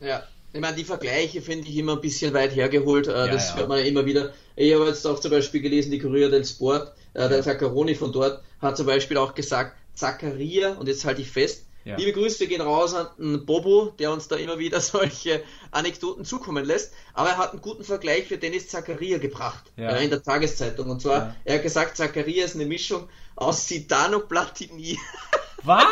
Ja, 0.00 0.22
ich 0.52 0.60
meine, 0.60 0.76
die 0.76 0.84
Vergleiche 0.84 1.40
finde 1.40 1.68
ich 1.68 1.76
immer 1.76 1.92
ein 1.92 2.00
bisschen 2.00 2.34
weit 2.34 2.54
hergeholt. 2.54 3.06
Äh, 3.06 3.12
ja, 3.12 3.26
das 3.28 3.50
ja. 3.50 3.58
hört 3.58 3.68
man 3.68 3.78
ja 3.78 3.84
immer 3.84 4.04
wieder. 4.04 4.32
Ich 4.56 4.74
habe 4.74 4.86
jetzt 4.86 5.06
auch 5.06 5.20
zum 5.20 5.30
Beispiel 5.30 5.60
gelesen, 5.60 5.92
die 5.92 5.98
Corriere 5.98 6.30
del 6.30 6.44
Sport, 6.44 6.92
äh, 7.14 7.28
der 7.28 7.42
Zaccaroni 7.42 7.94
von 7.94 8.12
dort 8.12 8.42
hat 8.60 8.76
zum 8.76 8.86
Beispiel 8.86 9.16
auch 9.16 9.34
gesagt, 9.34 9.76
Zaccaria, 9.94 10.74
und 10.74 10.88
jetzt 10.88 11.04
halte 11.04 11.22
ich 11.22 11.30
fest, 11.30 11.66
ja. 11.84 11.96
Liebe 11.96 12.12
Grüße 12.12 12.46
gehen 12.46 12.60
raus 12.60 12.94
an 12.94 13.46
Bobo, 13.46 13.94
der 13.98 14.12
uns 14.12 14.28
da 14.28 14.36
immer 14.36 14.58
wieder 14.58 14.80
solche 14.80 15.42
Anekdoten 15.70 16.24
zukommen 16.24 16.64
lässt. 16.64 16.92
Aber 17.14 17.30
er 17.30 17.38
hat 17.38 17.52
einen 17.52 17.62
guten 17.62 17.84
Vergleich 17.84 18.26
für 18.26 18.38
Dennis 18.38 18.68
Zakaria 18.68 19.18
gebracht 19.18 19.72
ja. 19.76 19.90
äh, 19.90 20.04
in 20.04 20.10
der 20.10 20.22
Tageszeitung. 20.22 20.90
Und 20.90 21.00
zwar, 21.00 21.16
ja. 21.16 21.36
er 21.44 21.54
hat 21.56 21.62
gesagt, 21.62 21.96
Zakaria 21.96 22.44
ist 22.44 22.54
eine 22.54 22.66
Mischung 22.66 23.08
aus 23.36 23.70
und 23.70 24.28
Platini. 24.28 24.98
Was? 25.62 25.86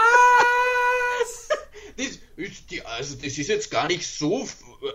Das 1.96 2.06
ist, 2.36 2.70
die, 2.70 2.84
also 2.84 3.16
das 3.16 3.36
ist 3.38 3.48
jetzt 3.48 3.70
gar 3.70 3.88
nicht 3.88 4.06
so, 4.06 4.46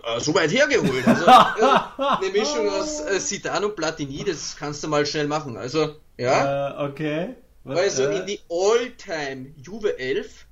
äh, 0.04 0.20
so 0.20 0.34
weit 0.34 0.52
hergeholt. 0.52 1.06
Also, 1.06 1.26
äh, 1.26 2.24
eine 2.24 2.30
Mischung 2.32 2.68
aus 2.68 3.00
äh, 3.00 3.18
Zidane 3.18 3.66
und 3.66 3.76
Platini, 3.76 4.24
das 4.24 4.56
kannst 4.56 4.82
du 4.82 4.88
mal 4.88 5.04
schnell 5.04 5.26
machen. 5.26 5.56
Also, 5.56 5.96
ja. 6.16 6.80
Äh, 6.80 6.90
okay. 6.90 7.34
Was, 7.64 7.78
also 7.78 8.08
in 8.08 8.26
die 8.26 8.40
All-Time 8.48 9.54
Juve 9.62 9.98
11 9.98 10.46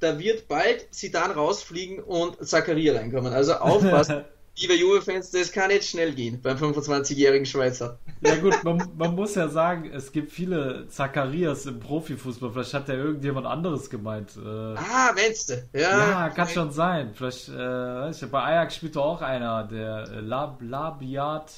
da 0.00 0.18
wird 0.18 0.48
bald 0.48 0.86
Sidan 0.90 1.30
rausfliegen 1.30 2.00
und 2.00 2.46
Zakaria 2.46 2.94
reinkommen. 2.94 3.32
Also 3.32 3.54
aufpassen, 3.54 4.24
liebe 4.58 4.74
Juve-Fans, 4.74 5.30
das 5.30 5.52
kann 5.52 5.70
jetzt 5.70 5.88
schnell 5.88 6.12
gehen 6.12 6.40
beim 6.40 6.56
25-jährigen 6.56 7.46
Schweizer. 7.46 7.98
Ja 8.22 8.36
gut, 8.36 8.64
man, 8.64 8.82
man, 8.96 9.14
muss 9.14 9.34
ja 9.34 9.48
sagen, 9.48 9.90
es 9.92 10.12
gibt 10.12 10.32
viele 10.32 10.88
Zacharias 10.88 11.66
im 11.66 11.80
Profifußball. 11.80 12.50
Vielleicht 12.52 12.74
hat 12.74 12.88
ja 12.88 12.94
irgendjemand 12.94 13.46
anderes 13.46 13.90
gemeint. 13.90 14.30
Äh, 14.36 14.48
ah, 14.48 15.12
meinst 15.14 15.50
du? 15.50 15.62
Ja, 15.72 16.10
ja 16.10 16.28
kann 16.30 16.48
schon 16.48 16.70
sein. 16.70 17.12
Vielleicht, 17.14 17.48
äh, 17.48 18.10
ich, 18.10 18.20
bei 18.30 18.42
Ajax 18.42 18.76
spielt 18.76 18.96
doch 18.96 19.04
auch 19.04 19.22
einer, 19.22 19.64
der 19.64 20.08
äh, 20.10 20.20
Lab, 20.20 20.60
Labiat 20.62 21.52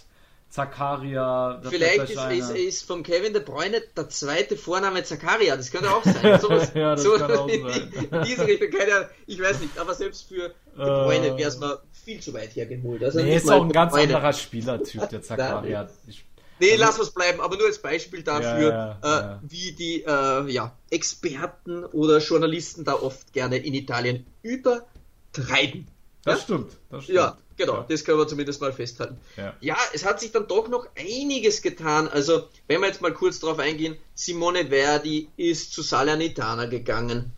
Zakaria. 0.51 1.61
Vielleicht 1.69 2.11
ist, 2.11 2.31
ist, 2.31 2.51
ist 2.51 2.85
vom 2.87 3.03
Kevin 3.03 3.33
De 3.35 3.43
Bruyne 3.43 3.83
der 3.97 4.09
zweite 4.09 4.57
Vorname 4.57 5.05
Zakaria, 5.05 5.57
das 5.57 5.71
könnte 5.71 5.91
auch 5.91 6.03
sein. 6.05 6.41
Sowas, 6.41 6.73
Ja, 6.75 6.95
das 6.95 7.03
sowas 7.03 7.21
kann 7.21 7.33
auch 7.33 7.49
in, 7.49 7.63
sein. 7.63 7.93
in 8.11 8.23
diese 8.25 8.47
Richtung, 8.47 8.71
keine 8.71 8.95
Ahnung, 8.95 9.09
ich 9.27 9.41
weiß 9.43 9.61
nicht, 9.61 9.79
aber 9.79 9.95
selbst 9.95 10.29
für 10.29 10.55
De 10.77 10.85
Bruyne 10.87 11.37
wäre 11.37 11.49
es 11.49 11.59
mal 11.59 11.79
viel 12.05 12.21
zu 12.21 12.33
weit 12.33 12.57
hergeholt. 12.57 13.05
Also 13.05 13.21
Nee, 13.21 13.37
ist 13.37 13.51
auch 13.51 13.63
ein 13.63 13.73
ganz 13.73 13.95
anderer 13.95 14.33
Spielertyp, 14.33 15.09
der 15.11 15.23
Zakaria. 15.23 15.89
Ich, 16.07 16.25
Nee, 16.61 16.75
lass 16.75 16.99
was 16.99 17.13
bleiben, 17.13 17.41
aber 17.41 17.57
nur 17.57 17.67
als 17.67 17.79
Beispiel 17.79 18.23
dafür, 18.25 18.71
Ja, 18.71 18.99
ja, 19.03 19.19
äh, 19.19 19.23
ja. 19.23 19.41
wie 19.47 19.73
die 19.73 20.03
äh, 20.05 20.51
ja, 20.51 20.77
Experten 20.91 21.85
oder 21.85 22.19
Journalisten 22.19 22.85
da 22.85 22.95
oft 22.95 23.33
gerne 23.33 23.59
in 23.59 23.75
Italien 23.75 24.27
übertreiben. 24.43 25.87
Das 26.29 26.39
Ja? 26.41 26.45
stimmt. 26.45 26.73
Das 26.91 27.05
stimmt. 27.05 27.17
Ja, 27.17 27.37
genau, 27.57 27.75
Ja. 27.75 27.87
das 27.89 28.05
können 28.05 28.19
wir 28.19 28.27
zumindest 28.29 28.61
mal 28.61 28.73
festhalten. 28.73 29.19
Ja. 29.37 29.55
Ja, 29.61 29.77
es 29.93 30.05
hat 30.05 30.21
sich 30.21 30.33
dann 30.33 30.47
doch 30.49 30.69
noch 30.69 30.87
einiges 30.97 31.63
getan. 31.63 32.09
Also, 32.09 32.49
wenn 32.67 32.81
wir 32.81 32.87
jetzt 32.89 33.01
mal 33.01 33.13
kurz 33.13 33.41
drauf 33.41 33.59
eingehen, 33.59 33.97
Simone 34.15 34.69
Verdi 34.69 35.29
ist 35.37 35.73
zu 35.73 35.83
Salernitana 35.83 36.67
gegangen. 36.67 37.33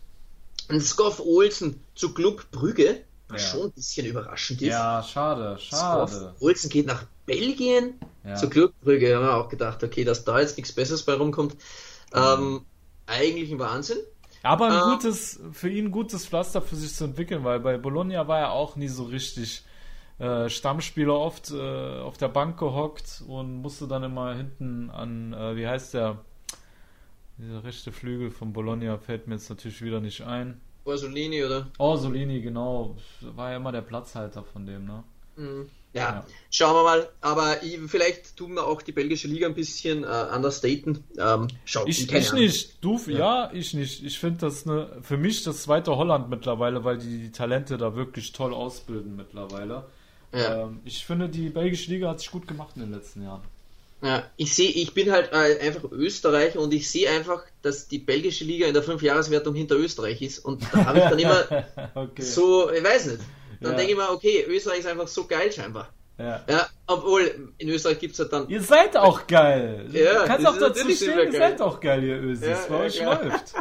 Und 0.69 0.81
Skoff 0.81 1.19
Olsen 1.19 1.81
zu 1.95 2.13
Club 2.13 2.45
Brügge, 2.51 3.01
was 3.27 3.41
Ja. 3.43 3.47
schon 3.49 3.61
ein 3.67 3.71
bisschen 3.71 4.05
überraschend 4.05 4.61
ist. 4.61 4.67
Ja, 4.69 5.03
schade, 5.03 5.57
schade. 5.59 6.33
Olsen 6.39 6.69
geht 6.69 6.85
nach 6.85 7.05
Belgien 7.25 7.95
zu 8.39 8.49
Club 8.49 8.73
Brügge. 8.81 9.09
Da 9.09 9.15
haben 9.17 9.25
wir 9.25 9.35
auch 9.35 9.49
gedacht, 9.49 9.83
okay, 9.83 10.03
dass 10.03 10.23
da 10.23 10.39
jetzt 10.39 10.55
nichts 10.57 10.71
Besseres 10.71 11.03
bei 11.03 11.13
rumkommt. 11.13 11.55
Ähm, 12.13 12.65
eigentlich 13.07 13.51
ein 13.51 13.59
Wahnsinn. 13.59 13.97
Aber 14.43 14.67
ein 14.67 14.73
Ähm, 14.73 14.95
gutes, 14.95 15.39
für 15.51 15.69
ihn 15.69 15.85
ein 15.85 15.91
gutes 15.91 16.25
Pflaster 16.25 16.61
für 16.61 16.75
sich 16.75 16.93
zu 16.93 17.05
entwickeln, 17.05 17.43
weil 17.43 17.59
bei 17.59 17.77
Bologna 17.77 18.27
war 18.27 18.39
er 18.39 18.51
auch 18.51 18.75
nie 18.75 18.87
so 18.87 19.03
richtig 19.03 19.63
äh, 20.19 20.49
Stammspieler, 20.49 21.13
oft 21.17 21.51
äh, 21.51 21.99
auf 21.99 22.17
der 22.17 22.29
Bank 22.29 22.57
gehockt 22.59 23.23
und 23.27 23.61
musste 23.61 23.87
dann 23.87 24.03
immer 24.03 24.35
hinten 24.35 24.89
an, 24.89 25.33
äh, 25.33 25.55
wie 25.55 25.67
heißt 25.67 25.93
der, 25.93 26.19
dieser 27.37 27.63
rechte 27.63 27.91
Flügel 27.91 28.29
von 28.31 28.53
Bologna 28.53 28.97
fällt 28.97 29.27
mir 29.27 29.35
jetzt 29.35 29.49
natürlich 29.49 29.81
wieder 29.81 29.99
nicht 29.99 30.21
ein. 30.21 30.61
Orsolini 30.83 31.43
oder? 31.43 31.67
Oh, 31.77 31.95
Solini, 31.95 32.41
genau, 32.41 32.95
war 33.21 33.51
ja 33.51 33.57
immer 33.57 33.71
der 33.71 33.81
Platzhalter 33.81 34.43
von 34.43 34.65
dem, 34.65 34.85
ne? 34.85 35.03
Mhm. 35.35 35.69
Ja, 35.93 36.01
Ja. 36.01 36.25
schauen 36.49 36.75
wir 36.75 36.83
mal. 36.83 37.09
Aber 37.21 37.63
ich, 37.63 37.77
vielleicht 37.87 38.37
tun 38.37 38.53
wir 38.53 38.65
auch 38.65 38.81
die 38.81 38.91
belgische 38.91 39.27
Liga 39.27 39.47
ein 39.47 39.53
bisschen 39.53 40.03
äh, 40.03 40.25
understaten. 40.35 41.03
Ähm, 41.17 41.47
schaut, 41.65 41.87
Ich, 41.89 42.11
ich 42.11 42.29
Ahnung. 42.29 42.41
nicht. 42.41 42.77
Du, 42.81 42.97
ja. 43.07 43.49
ich 43.53 43.73
nicht. 43.73 44.03
Ich 44.03 44.17
finde 44.19 44.39
das 44.39 44.65
ne, 44.65 44.87
für 45.01 45.17
mich 45.17 45.43
das 45.43 45.63
zweite 45.63 45.95
Holland 45.97 46.29
mittlerweile, 46.29 46.83
weil 46.83 46.97
die, 46.97 47.17
die 47.23 47.31
Talente 47.31 47.77
da 47.77 47.95
wirklich 47.95 48.31
toll 48.31 48.53
ausbilden 48.53 49.15
mittlerweile. 49.15 49.83
Ja. 50.33 50.63
Ähm, 50.63 50.79
ich 50.85 51.05
finde, 51.05 51.27
die 51.27 51.49
belgische 51.49 51.91
Liga 51.91 52.09
hat 52.09 52.19
sich 52.21 52.31
gut 52.31 52.47
gemacht 52.47 52.71
in 52.75 52.83
den 52.83 52.91
letzten 52.93 53.23
Jahren. 53.23 53.41
Ja, 54.03 54.23
ich 54.35 54.55
sehe, 54.55 54.69
ich 54.69 54.95
bin 54.95 55.11
halt 55.11 55.31
äh, 55.31 55.59
einfach 55.59 55.91
Österreicher 55.91 56.59
und 56.59 56.73
ich 56.73 56.89
sehe 56.89 57.07
einfach, 57.09 57.43
dass 57.61 57.87
die 57.87 57.99
belgische 57.99 58.43
Liga 58.45 58.65
in 58.65 58.73
der 58.73 58.81
Fünfjahreswertung 58.81 59.53
hinter 59.53 59.75
Österreich 59.75 60.21
ist 60.23 60.39
und 60.39 60.63
da 60.73 60.85
habe 60.85 60.97
ich 60.99 61.03
dann 61.03 61.19
immer 61.19 61.43
okay. 61.95 62.21
so, 62.23 62.71
ich 62.71 62.83
weiß 62.83 63.05
nicht. 63.07 63.19
Dann 63.61 63.71
Ja. 63.71 63.77
denke 63.77 63.91
ich 63.93 63.97
mir, 63.97 64.09
okay, 64.11 64.45
Österreich 64.47 64.79
ist 64.79 64.87
einfach 64.87 65.07
so 65.07 65.25
geil 65.25 65.51
scheinbar. 65.51 65.89
Ja. 66.17 66.43
Ja, 66.47 66.67
obwohl 66.87 67.49
in 67.57 67.69
Österreich 67.69 67.99
gibt 67.99 68.13
es 68.13 68.19
halt 68.19 68.33
dann. 68.33 68.47
Ihr 68.49 68.61
seid 68.61 68.95
auch 68.97 69.25
geil. 69.27 69.87
Ja, 69.91 70.21
du 70.21 70.25
kannst 70.27 70.45
auch 70.47 70.57
dazu 70.57 70.89
stehen, 70.89 71.09
ihr 71.17 71.25
geil. 71.27 71.31
seid 71.31 71.61
auch 71.61 71.79
geil, 71.79 72.03
ihr 72.03 72.17
Ösis. 72.21 72.47
Ja, 72.47 72.65
Bei 72.69 72.75
ja, 72.75 72.81
euch 72.83 72.97
klar. 72.97 73.23
läuft. 73.23 73.53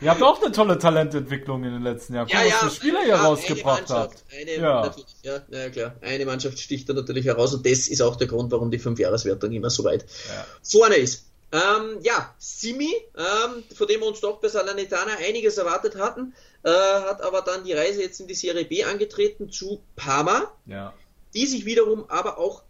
ihr 0.00 0.10
habt 0.10 0.22
auch 0.22 0.42
eine 0.42 0.52
tolle 0.52 0.78
Talententwicklung 0.78 1.64
in 1.64 1.72
den 1.72 1.82
letzten 1.82 2.14
Jahren. 2.14 2.28
Guck, 2.30 2.36
was 2.38 2.54
für 2.54 2.70
Spieler 2.70 3.02
ihr 3.02 3.08
ja, 3.08 3.22
rausgebracht 3.24 3.88
habt. 3.88 4.24
Eine, 4.38 4.56
Ja. 4.56 4.94
ja, 5.22 5.40
ja, 5.48 5.70
klar. 5.70 5.94
Eine 6.02 6.26
Mannschaft 6.26 6.58
sticht 6.58 6.88
da 6.88 6.92
natürlich 6.92 7.24
heraus 7.26 7.54
und 7.54 7.64
das 7.64 7.88
ist 7.88 8.02
auch 8.02 8.16
der 8.16 8.26
Grund, 8.26 8.52
warum 8.52 8.70
die 8.70 8.78
Fünfjahreswertung 8.78 9.52
immer 9.52 9.70
so 9.70 9.84
weit 9.84 10.02
Ja. 10.28 10.44
vorne 10.62 10.96
ist. 10.96 11.26
Ähm, 11.52 12.00
ja, 12.02 12.34
Simi, 12.38 12.92
ähm, 13.16 13.62
von 13.74 13.86
dem 13.86 14.00
wir 14.00 14.08
uns 14.08 14.20
doch 14.20 14.40
bei 14.40 14.48
Salernitana 14.48 15.12
einiges 15.26 15.56
erwartet 15.56 15.96
hatten, 15.96 16.34
äh, 16.66 16.70
hat 17.08 17.22
aber 17.22 17.42
dann 17.42 17.62
die 17.64 17.72
Reise 17.72 18.02
jetzt 18.02 18.18
in 18.20 18.26
die 18.26 18.34
Serie 18.34 18.64
B 18.64 18.82
angetreten 18.84 19.50
zu 19.50 19.80
Parma, 19.94 20.52
Ja. 20.66 20.92
die 21.32 21.46
sich 21.46 21.64
wiederum 21.64 22.04
aber 22.10 22.38
auch 22.38 22.62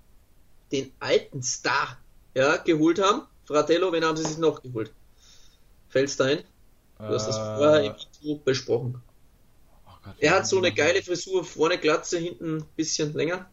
den 0.71 0.93
alten 1.01 1.43
Star 1.43 1.97
ja, 2.35 2.57
geholt 2.59 3.01
haben. 3.01 3.23
Fratello, 3.47 3.93
wen 3.93 4.05
haben 4.05 4.17
sie 4.17 4.25
sich 4.25 4.39
noch 4.39 4.63
geholt? 4.63 4.93
Fällt's 5.89 6.17
da 6.17 6.25
ein? 6.25 6.45
Du 6.99 7.05
hast 7.07 7.27
das 7.27 7.37
vorher 7.37 7.85
im 7.85 7.93
Intro 7.95 8.37
besprochen. 8.45 9.01
oh 9.87 9.91
Gott, 10.05 10.15
Er 10.19 10.33
hat 10.33 10.47
so 10.47 10.59
eine 10.59 10.73
geile 10.73 11.03
Frisur, 11.03 11.45
vorne 11.45 11.79
Glatze, 11.79 12.19
hinten 12.19 12.59
ein 12.59 12.65
bisschen 12.77 13.15
länger. 13.15 13.49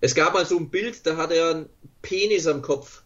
Es 0.00 0.14
gab 0.14 0.32
mal 0.34 0.46
so 0.46 0.56
ein 0.56 0.70
Bild, 0.70 1.04
da 1.06 1.16
hat 1.16 1.30
er 1.30 1.50
einen 1.50 1.68
Penis 2.02 2.46
am 2.46 2.62
Kopf. 2.62 3.02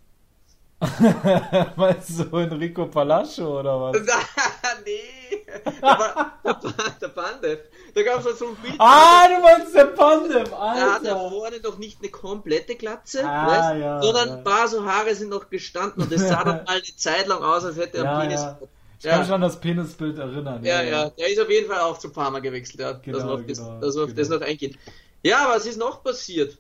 Meinst 1.77 2.19
du 2.21 2.37
Enrico 2.37 2.87
Palacio 2.87 3.61
oder 3.61 3.81
was? 3.81 3.97
nee, 4.85 5.24
da 5.65 6.33
der, 6.45 6.53
Ba- 6.55 6.97
der 7.01 7.09
Bandev. 7.09 7.59
Da 7.95 8.03
gab 8.03 8.21
es 8.21 8.27
halt 8.27 8.39
so 8.39 8.49
ein 8.49 8.57
Bild, 8.57 8.75
Ah, 8.79 9.29
du 9.29 9.41
meinst 9.43 9.75
der 9.75 9.85
Pandev, 9.87 10.51
da 10.51 10.75
hat 10.75 11.05
er 11.05 11.17
Alter. 11.17 11.31
vorne 11.31 11.61
noch 11.61 11.79
nicht 11.79 11.99
eine 12.01 12.11
komplette 12.11 12.75
Glatze, 12.77 13.25
Ah, 13.25 13.47
weißt, 13.47 13.81
ja, 13.81 14.03
sondern 14.03 14.29
ja. 14.29 14.35
ein 14.37 14.45
paar 14.45 14.69
so 14.69 14.85
Haare 14.85 15.15
sind 15.15 15.31
noch 15.31 15.49
gestanden 15.51 16.03
und 16.03 16.13
es 16.13 16.27
sah 16.27 16.43
dann 16.45 16.65
mal 16.65 16.75
eine 16.75 16.83
Zeit 16.97 17.27
lang 17.27 17.43
aus, 17.43 17.65
als 17.65 17.77
hätte 17.77 17.99
er 17.99 18.05
Ja, 18.05 18.19
einen 18.19 18.29
Penis 18.31 18.43
ja. 18.43 18.59
Ich 19.01 19.11
kann 19.11 19.21
mich 19.21 19.31
an 19.31 19.41
das 19.43 19.61
Penisbild 19.61 20.19
erinnern. 20.19 20.65
Ja, 20.65 20.83
ja, 20.83 21.11
der 21.11 21.29
ist 21.31 21.39
auf 21.39 21.51
jeden 21.51 21.69
Fall 21.71 21.81
auch 21.81 21.99
zu 21.99 22.11
Parma 22.11 22.39
gewechselt, 22.39 22.81
ja. 22.81 22.93
Genau, 22.93 23.19
dass 23.19 23.27
wir 23.27 23.35
auf, 23.35 23.41
das, 23.47 23.59
genau, 23.59 23.81
dass 23.81 23.97
wir 23.97 24.05
auf 24.05 24.15
das 24.15 24.29
genau. 24.29 24.41
noch 24.41 24.47
eingehen. 24.47 24.79
Ja, 25.23 25.47
was 25.51 25.67
ist 25.67 25.79
noch 25.79 26.03
passiert? 26.03 26.57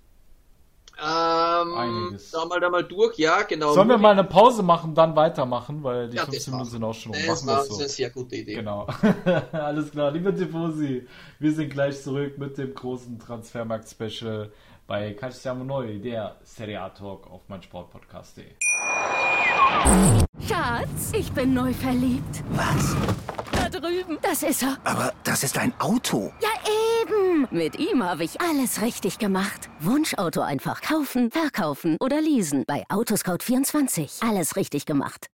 Ähm, 1.02 1.74
Einiges. 1.74 2.30
da 2.30 2.44
mal 2.44 2.61
da 2.61 2.70
mal 2.70 2.85
durch, 2.85 3.18
ja, 3.18 3.42
genau. 3.42 3.72
Sollen 3.74 3.88
wir 3.88 3.98
mal 3.98 4.12
eine 4.12 4.24
Pause 4.24 4.62
machen, 4.62 4.94
dann 4.94 5.16
weitermachen, 5.16 5.83
weil 5.83 6.09
die 6.09 6.16
Ja, 6.16 6.22
15 6.22 6.38
das 6.38 6.46
Minuten 6.52 6.70
sind 6.70 6.85
auch 6.85 6.94
schon 6.94 7.12
um. 7.12 7.18
Das 7.26 7.46
war 7.46 7.64
so. 7.64 7.76
eine 7.78 7.88
sehr 7.88 8.11
gute 8.11 8.37
Idee. 8.37 8.54
Genau. 8.54 8.87
Alles 9.52 9.90
klar, 9.90 10.12
liebe 10.12 10.33
Tifosi, 10.35 11.07
wir 11.40 11.52
sind 11.52 11.70
gleich 11.70 12.00
zurück 12.00 12.38
mit 12.38 12.57
dem 12.59 12.74
großen 12.74 13.18
Transfermarkt-Special 13.18 14.52
bei 14.87 15.12
Calciamo 15.14 15.64
Neu, 15.64 15.98
der 15.98 16.37
Serie 16.44 16.80
A 16.80 16.90
Talk 16.90 17.28
auf 17.30 17.40
meinsportpodcast.de. 17.48 18.44
Schatz, 20.46 21.12
ich 21.12 21.33
bin 21.33 21.54
neu 21.54 21.72
verliebt. 21.72 22.42
Was? 22.50 22.94
Da 23.52 23.68
drüben. 23.68 24.18
Das 24.22 24.42
ist 24.42 24.62
er. 24.62 24.76
Aber 24.85 25.12
das 25.24 25.42
ist 25.42 25.59
ein 25.59 25.72
Auto. 25.80 26.33
Ja, 26.40 26.48
eben. 27.35 27.49
Mit 27.51 27.79
ihm 27.79 28.03
habe 28.03 28.25
ich 28.25 28.40
alles 28.40 28.83
richtig 28.83 29.18
gemacht. 29.18 29.68
Wunschauto 29.81 30.40
einfach 30.40 30.81
kaufen, 30.81 31.31
verkaufen 31.31 31.97
oder 32.01 32.20
leasen. 32.20 32.64
Bei 32.66 32.85
Autoscout24. 32.88 34.29
Alles 34.29 34.57
richtig 34.57 34.87
gemacht. 34.87 35.29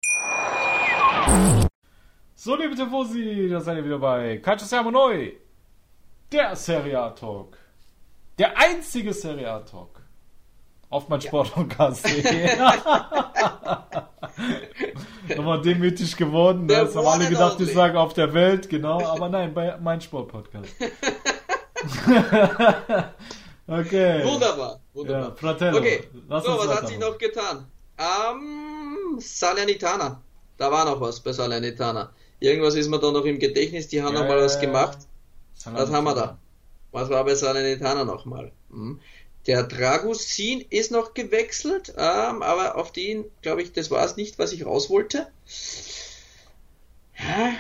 So, 2.36 2.56
liebe 2.56 2.76
Tifosi, 2.76 3.50
da 3.50 3.60
seid 3.60 3.78
ihr 3.78 3.86
wieder 3.86 4.00
bei 4.00 4.38
Calciamo 4.38 4.92
Neu, 4.92 5.32
der 6.32 6.56
Serie 6.56 7.00
A 7.00 7.10
Talk. 7.10 7.58
Der 8.38 8.58
einzige 8.58 9.14
Serie 9.14 9.52
A 9.52 9.60
Talk. 9.60 10.02
Auf 10.90 11.08
meinsportpodcast.de. 11.10 12.50
Nochmal 15.36 15.62
demütig 15.62 16.18
geworden. 16.18 16.68
Das 16.68 16.96
haben 16.96 17.06
one 17.06 17.16
alle 17.16 17.30
gedacht, 17.30 17.60
ich 17.60 17.74
sage 17.74 18.00
auf 18.00 18.14
der 18.14 18.34
Welt, 18.34 18.70
genau. 18.70 19.06
Aber 19.06 19.30
nein, 19.30 19.54
bei 19.54 19.78
mein 19.80 20.02
Sportpodcast. 20.02 20.74
okay. 23.68 24.24
Wunderbar, 24.26 24.74
Ja, 24.74 24.80
wunderbar. 24.94 25.36
Fratello, 25.36 25.78
okay, 25.78 26.04
lass 26.28 26.44
so, 26.44 26.58
was 26.58 26.68
hat 26.68 26.88
sich 26.88 26.98
noch 26.98 27.18
getan? 27.18 27.68
Ähm, 27.98 29.20
Salernitana. 29.20 30.22
Da 30.58 30.72
war 30.72 30.86
noch 30.86 31.00
was 31.02 31.20
bei 31.20 31.32
Salernitana. 31.34 32.12
Irgendwas 32.40 32.76
ist 32.76 32.88
mir 32.90 33.00
da 33.00 33.12
noch 33.12 33.26
im 33.26 33.40
Gedächtnis, 33.40 33.88
die 33.88 34.02
haben 34.02 34.14
Ja, 34.14 34.22
noch 34.22 34.28
mal 34.28 34.38
ja, 34.38 34.44
was 34.46 34.56
ja. 34.56 34.62
gemacht. 34.62 35.00
Was 35.66 35.92
haben 35.92 36.04
wir 36.06 36.16
da? 36.16 36.38
Was 36.92 37.10
war 37.10 37.24
bei 37.26 37.36
Salernitana 37.36 38.06
nochmal? 38.06 38.52
Hm. 38.72 39.00
Der 39.48 39.64
Dragusin 39.64 40.66
ist 40.70 40.92
noch 40.92 41.14
gewechselt, 41.14 41.94
ähm, 41.98 42.42
aber 42.42 42.76
auf 42.76 42.92
den, 42.92 43.26
glaube 43.42 43.62
ich, 43.62 43.74
das 43.74 43.90
war 43.90 44.06
es 44.06 44.16
nicht, 44.16 44.38
was 44.38 44.52
ich 44.52 44.66
raus 44.66 44.90
wollte. 44.90 45.28
Ja, 47.18 47.54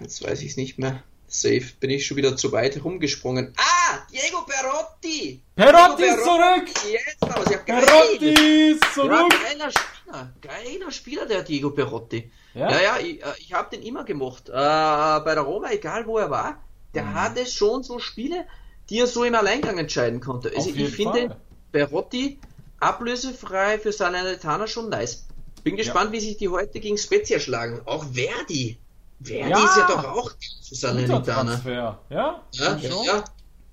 Jetzt 0.00 0.22
weiß 0.22 0.40
ich 0.42 0.50
es 0.50 0.56
nicht 0.56 0.78
mehr. 0.78 1.02
Safe, 1.34 1.64
bin 1.80 1.88
ich 1.90 2.06
schon 2.06 2.18
wieder 2.18 2.36
zu 2.36 2.52
weit 2.52 2.84
rumgesprungen. 2.84 3.54
Ah, 3.56 3.98
Diego 4.12 4.44
Perotti! 4.44 5.42
Perotti 5.56 6.02
Diego 6.02 6.14
ist 6.14 6.24
zurück! 6.24 6.68
Jetzt 6.92 7.22
aber, 7.22 7.50
ja 7.50 7.58
geil! 7.58 7.84
Perotti 7.86 8.70
ist 8.72 8.82
Ja, 8.84 8.90
zurück! 8.92 9.32
geiler 9.48 9.70
Spieler, 9.70 10.32
geiler 10.42 10.90
Spieler, 10.90 11.26
der 11.26 11.42
Diego 11.42 11.70
Perotti. 11.70 12.30
Ja? 12.52 12.70
Ja, 12.70 12.80
ja, 12.82 12.98
ich, 12.98 13.22
äh, 13.22 13.26
ich 13.38 13.52
habe 13.54 13.74
den 13.74 13.82
immer 13.82 14.04
gemocht. 14.04 14.50
Äh, 14.50 14.52
bei 14.52 15.32
der 15.34 15.40
Roma, 15.40 15.70
egal 15.70 16.06
wo 16.06 16.18
er 16.18 16.28
war, 16.30 16.62
der 16.94 17.04
Mhm. 17.04 17.14
hatte 17.14 17.46
schon 17.46 17.82
so 17.82 17.98
Spiele, 17.98 18.46
die 18.90 18.98
er 18.98 19.06
so 19.06 19.24
im 19.24 19.34
Alleingang 19.34 19.78
entscheiden 19.78 20.20
konnte. 20.20 20.52
Also 20.54 20.68
ich 20.68 20.94
finde. 20.94 21.36
Perotti 21.72 22.38
ablösefrei 22.80 23.78
für 23.78 23.92
Salernitana 23.92 24.66
schon 24.66 24.90
nice. 24.90 25.24
Bin 25.64 25.76
gespannt, 25.76 26.12
wie 26.12 26.20
sich 26.20 26.36
die 26.36 26.48
heute 26.48 26.80
gegen 26.80 26.98
Spezia 26.98 27.40
schlagen. 27.40 27.80
Auch 27.86 28.04
Verdi. 28.12 28.76
Verdi 29.24 29.50
Ja. 29.50 29.64
ist 29.64 29.76
ja 29.76 29.86
doch 29.86 30.04
auch 30.04 30.30
Salernitana. 30.60 31.22
Transfer. 31.52 31.98
Ja? 32.10 32.40
Ja, 32.52 32.76
ja. 32.76 33.24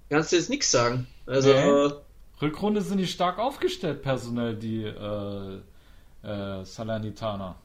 Kannst 0.09 0.31
du 0.31 0.35
jetzt 0.37 0.49
nichts 0.49 0.71
sagen. 0.71 1.07
Also, 1.25 1.49
Nee. 1.53 1.69
äh, 1.87 1.91
Rückrunde 2.41 2.81
sind 2.81 2.97
die 2.97 3.07
stark 3.07 3.37
aufgestellt, 3.37 4.01
personell, 4.01 4.55
die 4.55 4.83
äh, 4.83 5.59
äh, 6.23 6.63
Salernitaner. 6.65 7.55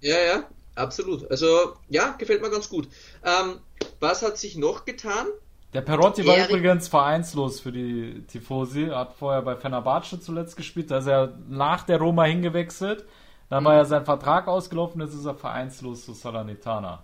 Ja, 0.00 0.16
ja, 0.18 0.42
absolut. 0.76 1.30
Also, 1.30 1.74
ja, 1.88 2.14
gefällt 2.18 2.40
mir 2.42 2.50
ganz 2.50 2.68
gut. 2.68 2.88
Ähm, 3.24 3.58
was 4.00 4.22
hat 4.22 4.38
sich 4.38 4.56
noch 4.56 4.84
getan? 4.84 5.26
Der 5.72 5.82
Perotti 5.82 6.26
war 6.26 6.36
Erik- 6.36 6.50
übrigens 6.50 6.88
vereinslos 6.88 7.60
für 7.60 7.70
die 7.70 8.24
Tifosi. 8.26 8.84
Er 8.86 8.98
hat 9.00 9.12
vorher 9.14 9.42
bei 9.42 9.54
Fenerbahce 9.56 10.18
zuletzt 10.20 10.56
gespielt. 10.56 10.90
Da 10.90 10.98
ist 10.98 11.06
er 11.06 11.34
nach 11.48 11.82
der 11.84 11.98
Roma 11.98 12.24
hingewechselt. 12.24 13.04
Dann 13.50 13.64
war 13.64 13.74
ja 13.74 13.84
sein 13.84 14.04
Vertrag 14.04 14.48
ausgelaufen. 14.48 15.00
Jetzt 15.00 15.14
ist 15.14 15.26
er 15.26 15.34
vereinslos 15.34 16.04
zu 16.04 16.12
Salernitana. 16.12 17.02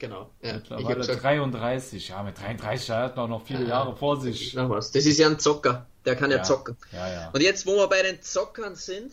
Genau. 0.00 0.30
Ja, 0.42 0.56
ich 0.56 0.70
Mittlerweile 0.70 0.96
gesagt, 0.96 1.22
33. 1.22 2.08
Ja, 2.08 2.22
mit 2.24 2.36
33 2.40 2.88
er 2.90 2.96
hat 3.04 3.16
er 3.16 3.28
noch 3.28 3.46
viele 3.46 3.64
Jahre 3.66 3.94
vor 3.94 4.18
sich. 4.20 4.54
noch 4.54 4.68
was. 4.70 4.90
Das 4.90 5.06
ist 5.06 5.18
ja 5.18 5.28
ein 5.28 5.38
Zocker. 5.38 5.86
Der 6.06 6.16
kann 6.16 6.30
ja, 6.30 6.38
Ja. 6.38 6.42
zocken. 6.42 6.76
Ja, 6.90 7.08
ja. 7.12 7.30
Und 7.32 7.42
jetzt, 7.42 7.66
wo 7.66 7.76
wir 7.76 7.86
bei 7.86 8.02
den 8.02 8.20
Zockern 8.22 8.74
sind, 8.74 9.12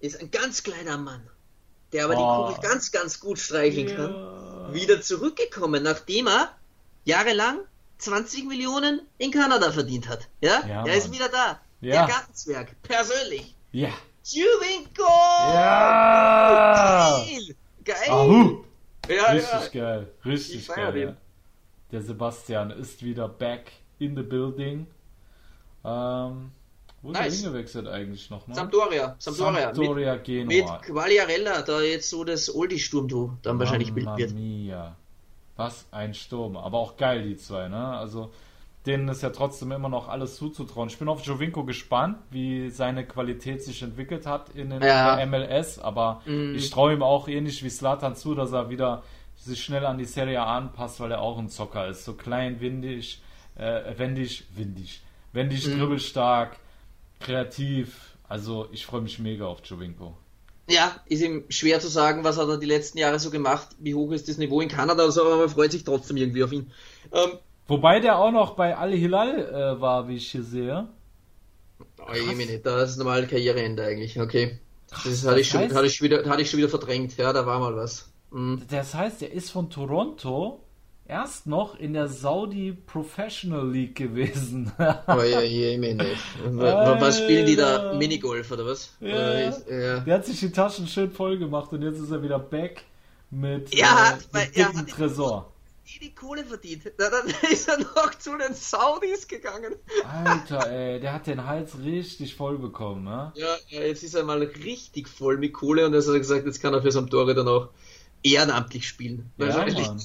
ist 0.00 0.20
ein 0.20 0.30
ganz 0.30 0.62
kleiner 0.62 0.98
Mann, 0.98 1.22
der 1.92 2.04
aber 2.04 2.14
Oh. 2.16 2.48
die 2.48 2.54
Kugel 2.54 2.70
ganz, 2.70 2.92
ganz 2.92 3.18
gut 3.20 3.38
streicheln 3.38 3.86
kann, 3.96 4.74
wieder 4.74 5.00
zurückgekommen, 5.00 5.82
nachdem 5.82 6.26
er 6.28 6.50
jahrelang 7.04 7.60
20 7.98 8.44
Millionen 8.46 9.00
in 9.16 9.30
Kanada 9.30 9.72
verdient 9.72 10.08
hat. 10.08 10.28
Ja, 10.42 10.62
Ja, 10.66 10.84
er 10.86 10.94
ist 10.94 11.10
wieder 11.10 11.28
da. 11.30 11.58
Ja. 11.80 12.04
Der 12.04 12.14
Gartenzwerg, 12.14 12.76
persönlich. 12.82 13.54
Ja. 13.72 13.88
Juvinko! 14.24 15.02
Ja! 15.54 17.24
Geil! 17.24 17.56
Geil! 17.84 18.10
Ahu! 18.10 18.64
Ja, 19.08 19.32
Richtig 19.32 19.74
ja. 19.74 19.80
geil. 19.82 20.08
Ich 20.20 20.24
Richtig 20.24 20.68
geil. 20.68 20.92
den. 20.92 21.16
Der 21.90 22.02
Sebastian 22.02 22.70
ist 22.70 23.02
wieder 23.02 23.28
back 23.28 23.72
in 23.98 24.16
the 24.16 24.22
building. 24.22 24.86
Ähm, 25.84 26.52
wo 27.02 27.10
ist 27.10 27.16
er 27.18 27.22
Nice. 27.24 27.40
hingewechselt 27.42 27.88
eigentlich 27.88 28.30
noch? 28.30 28.46
Ne? 28.46 28.54
Sampdoria, 28.54 29.16
Sampdoria. 29.18 29.74
Sampdoria 29.74 30.14
mit, 30.14 30.24
Genua. 30.24 30.46
mit 30.46 30.82
Quagliarella, 30.82 31.62
da 31.62 31.80
jetzt 31.80 32.08
so 32.08 32.22
das 32.24 32.54
Oldie-Sturm 32.54 33.38
dann 33.42 33.58
wahrscheinlich 33.58 33.92
Mamma 33.92 34.14
bildet 34.14 34.34
wird. 34.34 34.40
Mia. 34.40 34.96
Was 35.56 35.84
ein 35.90 36.14
Sturm. 36.14 36.56
Aber 36.56 36.78
auch 36.78 36.96
geil, 36.96 37.22
die 37.24 37.36
zwei, 37.36 37.68
ne? 37.68 37.84
Also, 37.98 38.32
denen 38.86 39.08
ist 39.08 39.22
ja 39.22 39.30
trotzdem 39.30 39.70
immer 39.72 39.88
noch 39.88 40.08
alles 40.08 40.36
zuzutrauen. 40.36 40.88
Ich 40.88 40.98
bin 40.98 41.08
auf 41.08 41.22
Jovinko 41.22 41.64
gespannt, 41.64 42.18
wie 42.30 42.68
seine 42.70 43.06
Qualität 43.06 43.62
sich 43.62 43.82
entwickelt 43.82 44.26
hat 44.26 44.50
in 44.50 44.70
den 44.70 44.82
Ja. 44.82 45.14
der 45.16 45.26
MLS. 45.26 45.78
Aber 45.78 46.20
Mhm. 46.26 46.54
ich 46.56 46.70
traue 46.70 46.92
ihm 46.94 47.02
auch 47.02 47.28
ähnlich 47.28 47.62
wie 47.62 47.70
Slatan 47.70 48.16
zu, 48.16 48.34
dass 48.34 48.52
er 48.52 48.70
wieder 48.70 49.02
sich 49.36 49.62
schnell 49.62 49.86
an 49.86 49.98
die 49.98 50.04
Serie 50.04 50.40
A 50.40 50.56
anpasst, 50.56 50.98
weil 51.00 51.12
er 51.12 51.20
auch 51.20 51.38
ein 51.38 51.48
Zocker 51.48 51.86
ist. 51.88 52.04
So 52.04 52.14
klein, 52.14 52.60
windig, 52.60 53.22
äh, 53.56 53.96
wendig, 53.98 54.44
windig, 54.56 55.02
wendig, 55.32 55.66
Mhm. 55.68 55.78
dribbelstark, 55.78 56.56
kreativ. 57.20 58.16
Also, 58.28 58.68
ich 58.72 58.86
freue 58.86 59.00
mich 59.02 59.18
mega 59.18 59.46
auf 59.46 59.60
Jovinko. 59.64 60.16
Ja, 60.68 60.96
ist 61.06 61.22
ihm 61.22 61.44
schwer 61.48 61.80
zu 61.80 61.88
sagen, 61.88 62.24
was 62.24 62.38
hat 62.38 62.48
er 62.48 62.56
die 62.56 62.66
letzten 62.66 62.98
Jahre 62.98 63.18
so 63.18 63.30
gemacht, 63.30 63.68
wie 63.78 63.94
hoch 63.94 64.12
ist 64.12 64.28
das 64.28 64.38
Niveau 64.38 64.60
in 64.60 64.68
Kanada 64.68 65.02
oder 65.02 65.12
so, 65.12 65.22
aber 65.22 65.36
man 65.36 65.48
freut 65.48 65.72
sich 65.72 65.84
trotzdem 65.84 66.16
irgendwie 66.16 66.44
auf 66.44 66.52
ihn. 66.52 66.70
Ähm, 67.12 67.32
Wobei 67.72 68.00
der 68.00 68.18
auch 68.18 68.30
noch 68.32 68.54
bei 68.54 68.76
Al 68.76 68.92
Hilal 68.92 69.38
äh, 69.38 69.80
war, 69.80 70.06
wie 70.06 70.16
ich 70.16 70.30
hier 70.30 70.42
sehe. 70.42 70.88
oh, 72.06 72.12
Jemine, 72.14 72.58
da 72.58 72.82
ist 72.82 72.98
normal 72.98 73.26
Karriereende 73.26 73.82
eigentlich, 73.82 74.20
okay. 74.20 74.58
Das 74.90 74.98
hatte 75.24 75.36
das 75.36 75.40
ich, 75.40 75.48
schon, 75.48 75.60
heißt- 75.62 75.74
hatte, 75.74 75.86
ich 75.86 75.94
schon 75.94 76.04
wieder, 76.04 76.28
hatte 76.28 76.42
ich 76.42 76.50
schon 76.50 76.58
wieder 76.58 76.68
verdrängt, 76.68 77.16
ja, 77.16 77.32
da 77.32 77.46
war 77.46 77.58
mal 77.60 77.74
was. 77.74 78.10
Mhm. 78.30 78.60
Das 78.70 78.94
heißt, 78.94 79.22
er 79.22 79.32
ist 79.32 79.50
von 79.50 79.70
Toronto 79.70 80.60
erst 81.06 81.46
noch 81.46 81.78
in 81.78 81.94
der 81.94 82.08
Saudi 82.08 82.72
Professional 82.72 83.70
League 83.70 83.94
gewesen. 83.96 84.70
Oh, 85.06 85.22
ja, 85.22 85.40
Jemine. 85.40 86.04
Was 86.44 87.00
was 87.00 87.18
spielen 87.20 87.46
die 87.46 87.56
da? 87.56 87.94
Minigolf 87.94 88.50
oder 88.52 88.66
was? 88.66 88.94
Ja. 89.00 89.14
Oder 89.14 89.48
ist- 89.48 89.66
ja. 89.70 90.00
Der 90.00 90.14
hat 90.16 90.26
sich 90.26 90.38
die 90.40 90.52
Taschen 90.52 90.86
schön 90.86 91.10
voll 91.10 91.38
gemacht 91.38 91.72
und 91.72 91.80
jetzt 91.82 91.98
ist 92.00 92.10
er 92.10 92.22
wieder 92.22 92.38
back 92.38 92.84
mit, 93.30 93.74
Ja, 93.74 94.18
äh, 94.34 94.38
mit 94.46 94.56
er 94.58 94.68
dicken 94.72 94.86
Tresor. 94.88 95.51
Die 95.86 95.98
die 95.98 96.14
Kohle 96.14 96.44
verdient. 96.44 96.92
Na, 96.98 97.10
dann 97.10 97.26
ist 97.50 97.68
er 97.68 97.78
noch 97.78 98.14
zu 98.18 98.36
den 98.36 98.54
Saudis 98.54 99.26
gegangen. 99.26 99.74
Alter, 100.06 100.70
ey, 100.70 101.00
der 101.00 101.12
hat 101.12 101.26
den 101.26 101.46
Hals 101.46 101.78
richtig 101.78 102.36
voll 102.36 102.58
bekommen, 102.58 103.04
ne? 103.04 103.32
Ja, 103.34 103.56
ja, 103.68 103.80
jetzt 103.82 104.02
ist 104.02 104.14
er 104.14 104.22
mal 104.24 104.42
richtig 104.42 105.08
voll 105.08 105.38
mit 105.38 105.52
Kohle 105.52 105.86
und 105.86 105.94
jetzt 105.94 106.06
hat 106.06 106.14
er 106.14 106.20
gesagt, 106.20 106.46
jetzt 106.46 106.60
kann 106.60 106.72
er 106.74 106.82
für 106.82 106.92
Sampdoria 106.92 107.34
dann 107.34 107.48
auch 107.48 107.70
ehrenamtlich 108.22 108.86
spielen. 108.86 109.32
Ja, 109.36 109.46
Wahrscheinlich. 109.46 109.86
Mann. 109.86 110.02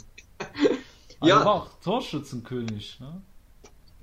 Ja. 1.24 1.36
Also 1.36 1.46
war 1.46 1.54
auch 1.54 1.70
Torschützenkönig, 1.84 3.00
ne? 3.00 3.22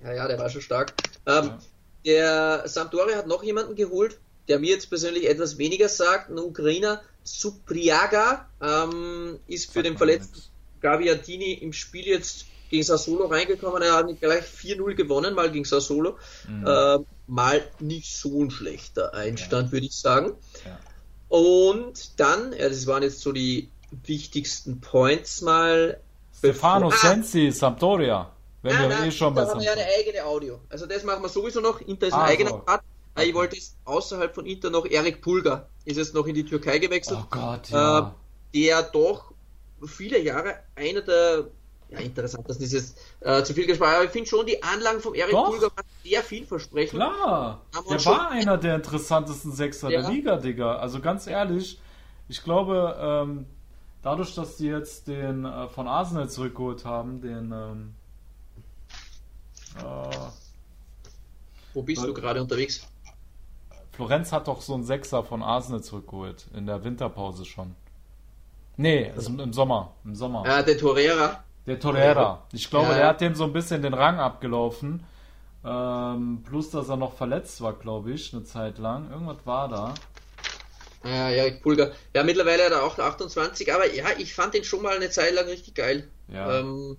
Ja, 0.02 0.12
ja, 0.12 0.28
der 0.28 0.38
war 0.38 0.50
schon 0.50 0.62
stark. 0.62 0.94
Ähm, 1.26 1.46
Ja. 1.46 1.58
Der 2.04 2.68
Sampdoria 2.68 3.16
hat 3.16 3.26
noch 3.26 3.42
jemanden 3.42 3.76
geholt, 3.76 4.20
der 4.48 4.58
mir 4.58 4.68
jetzt 4.70 4.90
persönlich 4.90 5.26
etwas 5.26 5.56
weniger 5.56 5.88
sagt. 5.88 6.30
Ein 6.30 6.38
Ukrainer, 6.38 7.00
Supriaga, 7.22 8.46
ähm, 8.60 9.38
ist 9.46 9.72
für 9.72 9.82
den 9.82 9.96
verletzten. 9.96 10.42
Gaviatini 10.84 11.52
im 11.54 11.72
Spiel 11.72 12.06
jetzt 12.06 12.44
gegen 12.70 12.82
Sassuolo 12.82 13.26
reingekommen. 13.26 13.82
Er 13.82 13.94
hat 13.94 14.06
gleich 14.20 14.44
4-0 14.44 14.94
gewonnen, 14.94 15.34
mal 15.34 15.50
gegen 15.50 15.64
Sassuolo. 15.64 16.16
Mhm. 16.48 16.66
Ähm, 16.68 17.06
mal 17.26 17.62
nicht 17.80 18.14
so 18.14 18.42
ein 18.42 18.50
schlechter 18.50 19.14
Einstand, 19.14 19.72
würde 19.72 19.86
ich 19.86 19.94
sagen. 19.96 20.32
Ja. 20.64 20.78
Und 21.28 22.20
dann, 22.20 22.52
ja, 22.52 22.68
das 22.68 22.86
waren 22.86 23.02
jetzt 23.02 23.20
so 23.20 23.32
die 23.32 23.70
wichtigsten 24.04 24.80
Points 24.80 25.40
mal. 25.40 25.98
Stefano 26.36 26.88
bevor- 26.90 27.08
Ah, 27.10 27.14
Sensi, 27.14 27.50
Sampdoria. 27.50 28.30
Wenn 28.62 28.74
Nein, 28.74 28.88
wir 28.90 28.96
nein, 28.96 29.08
eh 29.08 29.12
schon 29.12 29.34
bei 29.34 29.42
da 29.44 29.50
haben 29.50 29.60
wir 29.60 29.66
ja 29.66 29.72
eine 29.72 29.86
eigene 29.98 30.24
Audio. 30.24 30.58
Also 30.68 30.86
das 30.86 31.02
machen 31.04 31.22
wir 31.22 31.28
sowieso 31.28 31.60
noch. 31.60 31.80
Inter 31.82 32.06
ist 32.08 32.14
ein 32.14 32.20
Ah, 32.20 32.24
eigener 32.24 32.50
so. 32.50 32.58
Part. 32.58 32.82
Äh, 33.16 33.24
Ich 33.26 33.34
wollte 33.34 33.56
jetzt 33.56 33.76
außerhalb 33.84 34.34
von 34.34 34.46
Inter 34.46 34.70
noch 34.70 34.86
Erik 34.86 35.20
Pulgar. 35.20 35.68
Ist 35.84 35.96
jetzt 35.98 36.14
noch 36.14 36.26
in 36.26 36.34
die 36.34 36.44
Türkei 36.44 36.78
gewechselt. 36.78 37.18
Oh 37.22 37.26
Gott, 37.30 37.68
ja. 37.70 38.14
der 38.54 38.82
doch 38.82 39.33
viele 39.86 40.20
Jahre 40.20 40.56
einer 40.74 41.02
der 41.02 41.46
ja, 41.90 41.98
interessantesten 42.00 42.64
ist 42.64 42.72
jetzt 42.72 42.98
äh, 43.20 43.42
zu 43.42 43.54
viel 43.54 43.66
gesprochen, 43.66 43.94
aber 43.94 44.04
ich 44.04 44.10
finde 44.10 44.28
schon 44.28 44.46
die 44.46 44.62
Anlagen 44.62 45.00
vom 45.00 45.14
Erik 45.14 45.32
Doch. 45.32 45.50
Pulgar 45.50 45.70
waren 45.76 45.84
sehr 46.02 46.22
vielversprechend. 46.22 46.98
Klar, 46.98 47.60
der 47.88 48.04
war 48.04 48.30
einer 48.30 48.56
der 48.56 48.76
interessantesten 48.76 49.52
Sechser 49.52 49.90
Ja. 49.90 50.02
der 50.02 50.10
Liga, 50.10 50.36
Digga. 50.36 50.76
Also 50.76 51.00
ganz 51.00 51.26
ehrlich, 51.26 51.80
ich 52.28 52.42
glaube, 52.42 52.96
ähm, 52.98 53.46
dadurch, 54.02 54.34
dass 54.34 54.56
die 54.56 54.66
jetzt 54.66 55.08
den 55.08 55.44
äh, 55.44 55.68
von 55.68 55.86
Arsenal 55.86 56.28
zurückgeholt 56.28 56.84
haben, 56.84 57.20
den 57.20 57.52
ähm, 57.52 57.94
äh, 59.78 60.16
Wo 61.74 61.82
bist 61.82 62.02
du 62.02 62.14
gerade 62.14 62.40
unterwegs? 62.40 62.86
Florenz 63.92 64.32
hat 64.32 64.48
doch 64.48 64.60
so 64.60 64.74
einen 64.74 64.84
Sechser 64.84 65.22
von 65.22 65.42
Arsenal 65.42 65.82
zurückgeholt, 65.82 66.46
in 66.54 66.66
der 66.66 66.82
Winterpause 66.82 67.44
schon. 67.44 67.76
Nee, 68.76 69.12
also 69.16 69.30
im 69.30 69.52
Sommer, 69.52 69.94
im 70.04 70.14
Sommer. 70.14 70.44
Äh, 70.46 70.64
der 70.64 70.78
Torreira. 70.78 71.44
Der 71.66 71.78
Torreira. 71.78 72.46
Ich 72.52 72.68
glaube, 72.68 72.88
Ja. 72.90 72.94
der 72.98 73.06
hat 73.08 73.20
dem 73.20 73.34
so 73.34 73.44
ein 73.44 73.52
bisschen 73.52 73.82
den 73.82 73.94
Rang 73.94 74.18
abgelaufen. 74.18 75.04
Ähm, 75.64 76.42
plus, 76.46 76.70
dass 76.70 76.88
er 76.88 76.96
noch 76.96 77.16
verletzt 77.16 77.60
war, 77.62 77.72
glaube 77.72 78.12
ich, 78.12 78.34
eine 78.34 78.44
Zeit 78.44 78.78
lang. 78.78 79.10
Irgendwas 79.10 79.38
war 79.44 79.68
da. 79.68 79.94
Ja, 81.04 81.30
Erik 81.30 81.62
Pulgar. 81.62 81.90
Ja, 82.14 82.22
mittlerweile 82.22 82.64
hat 82.64 82.72
er 82.72 82.82
auch 82.82 82.98
28, 82.98 83.72
aber 83.72 83.92
ja, 83.94 84.04
ich 84.18 84.34
fand 84.34 84.54
ihn 84.54 84.64
schon 84.64 84.82
mal 84.82 84.96
eine 84.96 85.10
Zeit 85.10 85.34
lang 85.34 85.46
richtig 85.46 85.74
geil. 85.74 86.08
Ja. 86.28 86.60
Ähm, 86.60 86.96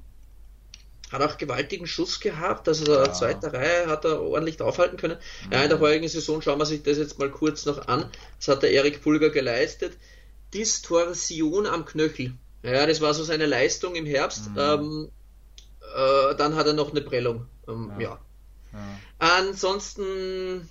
hat 1.11 1.21
auch 1.21 1.37
gewaltigen 1.37 1.85
Schuss 1.85 2.19
gehabt, 2.19 2.67
also 2.67 2.85
der 2.85 3.05
Ja. 3.05 3.13
zweite 3.13 3.53
Reihe 3.53 3.87
hat 3.87 4.05
er 4.05 4.21
ordentlich 4.21 4.59
aufhalten 4.61 4.97
können. 4.97 5.17
Ja, 5.51 5.61
in 5.63 5.69
der 5.69 5.77
vorigen 5.77 6.07
Saison 6.07 6.41
schauen 6.41 6.57
wir 6.59 6.65
sich 6.65 6.81
das 6.83 6.97
jetzt 6.97 7.19
mal 7.19 7.29
kurz 7.29 7.65
noch 7.67 7.87
an. 7.87 8.05
Das 8.39 8.47
hat 8.47 8.63
der 8.63 8.71
Erik 8.71 9.03
Pulgar 9.03 9.29
geleistet. 9.29 9.93
Distorsion 10.55 11.67
am 11.67 11.85
Knöchel. 11.85 12.33
Ja, 12.63 12.85
das 12.87 13.01
war 13.01 13.13
so 13.13 13.23
seine 13.23 13.45
Leistung 13.45 13.93
im 13.95 14.05
Herbst. 14.05 14.49
Mhm. 14.51 14.57
Ähm, 14.57 15.09
äh, 15.95 16.35
dann 16.35 16.55
hat 16.55 16.65
er 16.67 16.73
noch 16.73 16.91
eine 16.91 17.01
Prellung. 17.01 17.45
Ähm, 17.67 17.91
Ja. 17.99 18.01
ja. 18.01 18.19
Ja. 18.73 18.79
Ansonsten 19.19 20.67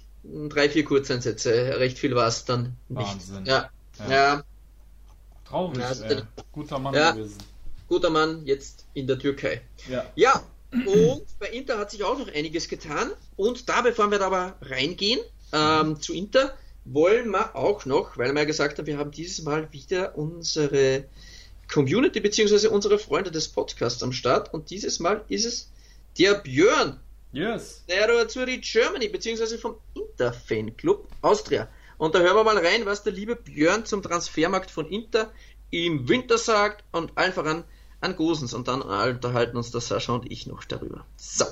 drei, 0.48 0.68
vier 0.68 0.84
Kurzeinsätze. 0.84 1.50
Recht 1.78 1.98
viel 1.98 2.14
war 2.14 2.28
es 2.28 2.44
dann 2.44 2.76
nicht. 2.88 3.06
Wahnsinn. 3.06 3.46
Ja. 3.46 3.70
Ja. 3.98 4.10
ja. 4.10 4.44
Traurig, 5.48 5.78
der- 6.08 6.26
Guter 6.52 6.78
Mann 6.78 6.92
gewesen. 6.94 7.38
guter 7.88 8.10
Mann 8.10 8.44
jetzt 8.46 8.86
in 8.94 9.06
der 9.06 9.18
Türkei. 9.18 9.62
Ja. 9.88 10.04
Ja, 10.16 10.42
und 10.72 11.22
bei 11.38 11.46
Inter 11.48 11.78
hat 11.78 11.90
sich 11.90 12.02
auch 12.02 12.18
noch 12.18 12.28
einiges 12.32 12.68
getan. 12.68 13.12
Und 13.36 13.68
da, 13.68 13.82
bevor 13.82 14.10
wir 14.10 14.18
da 14.18 14.26
aber 14.26 14.56
reingehen 14.62 15.20
ähm, 15.52 16.00
zu 16.00 16.12
Inter, 16.14 16.54
wollen 16.84 17.30
wir 17.30 17.56
auch 17.56 17.86
noch, 17.86 18.18
weil 18.18 18.32
wir 18.32 18.40
ja 18.40 18.46
gesagt 18.46 18.78
haben, 18.78 18.86
wir 18.86 18.98
haben 18.98 19.10
dieses 19.10 19.42
Mal 19.42 19.72
wieder 19.72 20.16
unsere 20.16 21.04
Community 21.72 22.20
bzw. 22.20 22.68
unsere 22.68 22.98
Freunde 22.98 23.30
des 23.30 23.48
Podcasts 23.48 24.02
am 24.02 24.12
Start. 24.12 24.52
Und 24.52 24.70
dieses 24.70 25.00
Mal 25.00 25.24
ist 25.28 25.46
es 25.46 25.70
der 26.18 26.34
Björn, 26.34 27.00
Yes. 27.32 27.82
der 27.88 28.08
Azzurri 28.10 28.58
Germany 28.58 29.08
bzw. 29.08 29.58
vom 29.58 29.76
Inter 29.94 30.32
Fanclub 30.32 31.08
Austria. 31.22 31.68
Und 31.98 32.14
da 32.14 32.20
hören 32.20 32.36
wir 32.36 32.44
mal 32.44 32.58
rein, 32.58 32.86
was 32.86 33.02
der 33.02 33.12
liebe 33.12 33.34
Björn 33.36 33.86
zum 33.86 34.02
Transfermarkt 34.02 34.70
von 34.70 34.86
Inter 34.88 35.32
im 35.70 36.08
Winter 36.08 36.38
sagt 36.38 36.84
und 36.92 37.12
allen 37.16 37.32
voran 37.32 37.64
an 38.00 38.16
Gosens. 38.16 38.52
Und 38.52 38.68
dann 38.68 38.82
unterhalten 38.82 39.56
uns 39.56 39.70
der 39.70 39.80
Sascha 39.80 40.12
und 40.12 40.30
ich 40.30 40.46
noch 40.46 40.64
darüber. 40.64 41.06
So. 41.16 41.44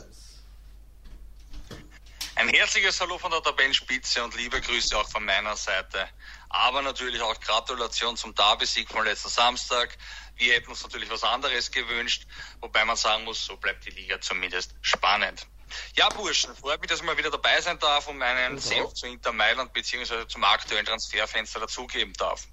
Ein 2.43 2.49
herzliches 2.49 3.01
Hallo 3.01 3.19
von 3.19 3.31
der 3.31 3.41
Tabellenspitze 3.41 4.25
und 4.25 4.35
liebe 4.35 4.61
Grüße 4.61 4.99
auch 4.99 5.09
von 5.09 5.25
meiner 5.25 5.55
Seite. 5.57 6.09
Aber 6.49 6.83
natürlich 6.83 7.23
auch 7.23 7.39
Gratulation 7.39 8.17
zum 8.17 8.35
Derby-Sieg 8.35 8.89
von 8.89 9.05
letzten 9.05 9.29
Samstag. 9.29 9.97
Wir 10.35 10.55
hätten 10.55 10.71
uns 10.71 10.83
natürlich 10.83 11.09
was 11.09 11.23
anderes 11.23 11.71
gewünscht, 11.71 12.27
wobei 12.61 12.85
man 12.85 12.97
sagen 12.97 13.23
muss, 13.23 13.45
so 13.45 13.57
bleibt 13.59 13.87
die 13.87 13.91
Liga 13.91 14.21
zumindest 14.21 14.75
spannend. 14.81 15.47
Ja, 15.95 16.09
Burschen, 16.09 16.57
freut 16.57 16.81
mich, 16.81 16.91
dass 16.91 16.99
ich 16.99 17.07
mal 17.07 17.17
wieder 17.17 17.31
dabei 17.31 17.61
sein 17.61 17.79
darf 17.79 18.09
und 18.09 18.19
meinen 18.19 18.59
Senf 18.59 18.93
zu 18.95 19.07
Inter 19.07 19.31
Mailand 19.31 19.73
bzw. 19.73 20.27
zum 20.27 20.43
aktuellen 20.43 20.85
Transferfenster 20.85 21.61
dazugeben 21.61 22.13
darf. 22.15 22.49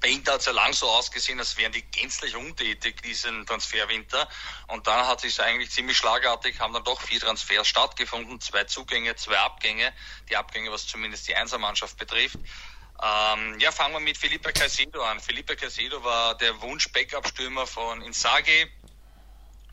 Bei 0.00 0.08
Inter 0.08 0.34
hat 0.34 0.40
es 0.40 0.46
ja 0.46 0.52
lang 0.52 0.72
so 0.72 0.88
ausgesehen, 0.88 1.38
als 1.38 1.56
wären 1.56 1.72
die 1.72 1.82
gänzlich 1.82 2.36
untätig 2.36 3.02
diesen 3.02 3.46
Transferwinter. 3.46 4.28
Und 4.68 4.86
dann 4.86 5.06
hat 5.06 5.20
sich 5.20 5.40
eigentlich 5.40 5.70
ziemlich 5.70 5.96
schlagartig, 5.96 6.60
haben 6.60 6.72
dann 6.72 6.84
doch 6.84 7.00
vier 7.00 7.20
Transfers 7.20 7.66
stattgefunden, 7.66 8.40
zwei 8.40 8.64
Zugänge, 8.64 9.16
zwei 9.16 9.38
Abgänge. 9.38 9.92
Die 10.28 10.36
Abgänge, 10.36 10.70
was 10.70 10.86
zumindest 10.86 11.26
die 11.26 11.34
Einsermannschaft 11.34 11.96
betrifft. 11.96 12.38
Ähm, 13.00 13.58
ja, 13.60 13.70
fangen 13.70 13.94
wir 13.94 14.00
mit 14.00 14.18
Felipe 14.18 14.52
Caicedo 14.52 15.02
an. 15.02 15.20
Felipe 15.20 15.56
Caicedo 15.56 16.02
war 16.02 16.36
der 16.36 16.60
Wunsch-Backup-Stürmer 16.60 17.66
von 17.66 18.02
Inzaghi 18.02 18.70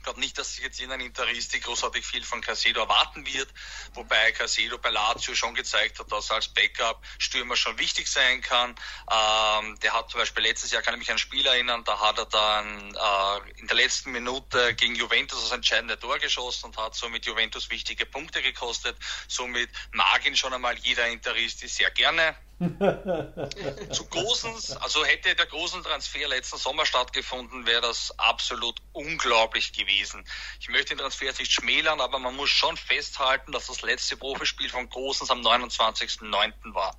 glaube 0.06 0.20
nicht, 0.20 0.38
dass 0.38 0.54
sich 0.54 0.64
jetzt 0.64 0.80
in 0.80 0.86
irgendein 0.90 1.08
Interiste 1.08 1.60
großartig 1.60 2.06
viel 2.06 2.24
von 2.24 2.40
Casedo 2.40 2.80
erwarten 2.82 3.26
wird, 3.26 3.50
wobei 3.94 4.32
Casedo 4.32 4.78
bei 4.78 4.90
Lazio 4.90 5.34
schon 5.34 5.56
gezeigt 5.56 6.00
hat, 6.00 6.12
dass 6.12 6.30
er 6.30 6.38
als 6.38 6.48
Backup-Stürmer 6.50 7.56
schon 7.56 7.78
wichtig 7.80 8.08
sein 8.08 8.42
kann. 8.42 8.76
Ähm, 9.12 9.80
der 9.80 9.94
hat 9.94 10.12
zum 10.12 10.20
Beispiel 10.20 10.44
letztes 10.44 10.72
Jahr, 10.72 10.84
kann 10.84 10.94
ich 10.94 11.00
mich 11.00 11.10
an 11.10 11.16
ein 11.16 11.20
Spiel 11.20 11.46
erinnern, 11.46 11.84
da 11.84 12.00
hat 12.00 12.20
er 12.20 12.28
dann 12.28 12.96
äh, 12.96 13.60
in 13.60 13.68
der 13.68 13.76
letzten 13.76 14.12
Minute 14.12 14.76
gegen 14.76 14.96
Juventus 14.96 15.42
das 15.42 15.52
entscheidende 15.52 15.98
Tor 15.98 16.20
geschossen 16.20 16.68
und 16.68 16.78
hat 16.78 16.96
somit 16.96 17.26
Juventus 17.26 17.70
wichtige 17.72 18.06
Punkte 18.06 18.44
gekostet. 18.44 18.96
Somit 19.28 19.70
mag 19.92 20.24
ihn 20.26 20.38
schon 20.38 20.54
einmal 20.54 20.78
jeder 20.78 21.08
Interisti 21.08 21.68
sehr 21.68 21.90
gerne. 21.90 22.36
Zu 22.58 24.06
Gosens, 24.06 24.72
also 24.78 25.04
hätte 25.04 25.36
der 25.36 25.46
großen 25.46 25.84
Transfer 25.84 26.26
letzten 26.30 26.58
Sommer 26.58 26.86
stattgefunden, 26.86 27.66
wäre 27.66 27.82
das 27.82 28.18
absolut 28.18 28.80
unglaublich 28.94 29.74
gewesen. 29.74 30.26
Ich 30.62 30.70
möchte 30.70 30.96
den 30.96 31.00
Transfer 31.00 31.26
jetzt 31.26 31.40
nicht 31.40 31.52
schmälern, 31.52 32.00
aber 32.00 32.18
man 32.18 32.34
muss 32.34 32.50
schon 32.50 32.78
festhalten, 32.78 33.52
dass 33.52 33.68
das 33.68 33.82
letzte 33.82 34.16
Profispiel 34.16 34.70
von 34.70 34.90
Gosens 34.90 35.32
am 35.32 35.42
29.09. 35.42 36.74
war. 36.74 36.98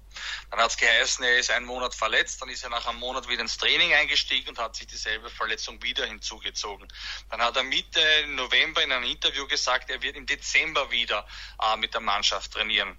Dann 0.51 0.61
hat 0.61 0.73
es 0.73 0.77
geheißen, 0.77 1.25
er 1.25 1.38
ist 1.38 1.51
einen 1.51 1.64
Monat 1.64 1.95
verletzt, 1.95 2.42
dann 2.42 2.51
ist 2.51 2.62
er 2.62 2.71
nach 2.71 2.87
einem 2.87 2.99
Monat 2.99 3.27
wieder 3.27 3.40
ins 3.40 3.57
Training 3.57 3.95
eingestiegen 3.95 4.51
und 4.51 4.59
hat 4.59 4.77
sich 4.77 4.88
dieselbe 4.88 5.31
Verletzung 5.31 5.83
wieder 5.83 6.05
hinzugezogen. 6.05 6.87
Dann 7.31 7.40
hat 7.40 7.57
er 7.57 7.62
Mitte 7.62 8.01
November 8.29 8.83
in 8.83 8.92
einem 8.92 9.05
Interview 9.05 9.47
gesagt, 9.47 9.88
er 9.88 10.03
wird 10.03 10.16
im 10.16 10.27
Dezember 10.27 10.90
wieder 10.90 11.27
äh, 11.62 11.79
mit 11.79 11.95
der 11.95 12.03
Mannschaft 12.03 12.53
trainieren. 12.53 12.99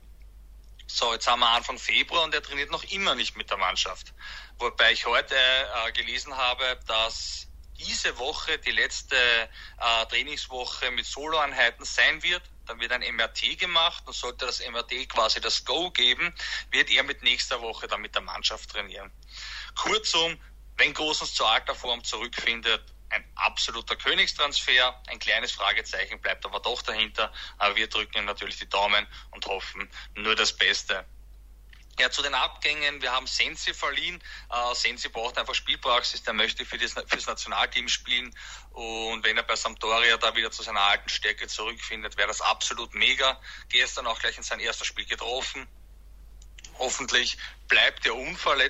So, 0.90 1.14
jetzt 1.14 1.28
haben 1.28 1.42
wir 1.42 1.50
Anfang 1.50 1.78
Februar 1.78 2.24
und 2.24 2.34
er 2.34 2.42
trainiert 2.42 2.72
noch 2.72 2.84
immer 2.86 3.14
nicht 3.14 3.36
mit 3.36 3.50
der 3.50 3.58
Mannschaft. 3.58 4.14
Wobei 4.58 4.94
ich 4.94 5.06
heute 5.06 5.36
äh, 5.36 5.92
gelesen 5.92 6.36
habe, 6.36 6.80
dass 6.88 7.48
diese 7.78 8.18
Woche 8.18 8.58
die 8.58 8.72
letzte 8.72 9.16
äh, 9.18 10.06
Trainingswoche 10.08 10.90
mit 10.92 11.06
Soloeinheiten 11.06 11.86
sein 11.86 12.24
wird. 12.24 12.42
Dann 12.66 12.80
wird 12.80 12.94
ein 12.94 13.02
MRT 13.02 13.60
gemacht 13.60 14.04
und 14.08 14.14
sollte 14.14 14.46
das 14.46 14.66
MRT 14.66 15.10
quasi 15.10 15.42
das 15.42 15.66
Go 15.66 15.92
geben, 15.92 16.34
wird 16.72 16.90
er 16.90 17.04
mit 17.04 17.22
nächster 17.22 17.62
Woche 17.62 17.88
dann 17.88 18.02
mit 18.02 18.16
der 18.16 18.22
Mannschaft 18.22 18.70
trainieren. 18.70 19.12
Kurzum, 19.76 20.42
wenn 20.78 20.94
Großens 20.94 21.34
zur 21.34 21.50
alter 21.50 21.76
Form 21.76 22.04
zurückfindet, 22.04 22.82
ein 23.10 23.24
absoluter 23.36 23.96
Königstransfer. 23.96 25.02
Ein 25.08 25.20
kleines 25.20 25.52
Fragezeichen 25.52 26.20
bleibt 26.22 26.46
aber 26.46 26.60
doch 26.60 26.82
dahinter. 26.82 27.32
Aber 27.58 27.76
wir 27.76 27.88
drücken 27.88 28.26
natürlich 28.26 28.58
die 28.58 28.70
Daumen 28.70 29.08
und 29.32 29.46
hoffen 29.46 29.90
nur 30.16 30.36
das 30.36 30.54
Beste. 30.54 31.06
Ja, 32.00 32.12
zu 32.12 32.22
den 32.22 32.36
Abgängen. 32.36 33.02
Wir 33.02 33.12
haben 33.12 33.26
Sensi 33.26 33.74
verliehen. 33.74 34.22
Uh, 34.52 34.74
Sensi 34.76 35.10
braucht 35.10 35.38
einfach 35.40 35.56
Spielpraxis. 35.56 36.22
Der 36.24 36.34
möchte 36.34 36.64
für 36.64 36.78
das, 36.78 36.94
fürs 37.08 37.26
Nationalteam 37.26 37.90
spielen. 37.90 38.36
Und 38.72 39.24
wenn 39.24 39.36
er 39.36 39.44
bei 39.44 39.56
Sampdoria 39.56 40.18
da 40.18 40.36
wieder 40.36 40.52
zu 40.52 40.62
seiner 40.62 40.82
alten 40.82 41.10
Stärke 41.10 41.48
zurückfindet, 41.48 42.18
wäre 42.18 42.28
das 42.28 42.42
absolut 42.42 42.94
mega. 42.94 43.42
Gestern 43.70 44.06
auch 44.06 44.20
gleich 44.20 44.38
in 44.38 44.44
sein 44.44 44.60
erstes 44.60 44.86
Spiel 44.86 45.06
getroffen 45.06 45.68
hoffentlich 46.80 47.38
bleibt 47.68 48.06
er 48.06 48.16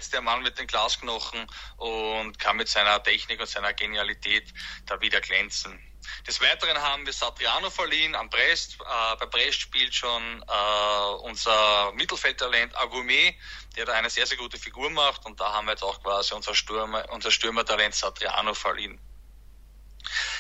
der 0.10 0.22
Mann 0.22 0.42
mit 0.42 0.58
den 0.58 0.68
Glasknochen 0.68 1.48
und 1.78 2.40
kann 2.40 2.58
mit 2.58 2.68
seiner 2.68 3.02
Technik 3.02 3.40
und 3.40 3.48
seiner 3.48 3.74
Genialität 3.74 4.54
da 4.86 5.00
wieder 5.02 5.22
glänzen. 5.22 5.82
Des 6.26 6.42
Weiteren 6.42 6.78
haben 6.82 7.06
wir 7.06 7.14
Satriano 7.14 7.70
verliehen 7.70 8.16
an 8.16 8.30
Brest. 8.30 8.78
Äh, 8.80 9.16
bei 9.18 9.26
Brest 9.26 9.60
spielt 9.60 9.94
schon 9.94 10.42
äh, 10.42 11.10
unser 11.22 11.92
Mittelfeldtalent 11.94 12.76
Agumé, 12.78 13.36
der 13.76 13.86
da 13.86 13.94
eine 13.94 14.10
sehr, 14.10 14.26
sehr 14.26 14.38
gute 14.38 14.58
Figur 14.58 14.90
macht. 14.90 15.26
Und 15.26 15.40
da 15.40 15.54
haben 15.54 15.66
wir 15.66 15.72
jetzt 15.72 15.84
auch 15.84 16.02
quasi 16.02 16.34
unser, 16.34 16.56
Stürmer, 16.56 17.10
unser 17.10 17.32
Stürmertalent 17.32 17.96
Satriano 17.96 18.54
verliehen. 18.54 19.00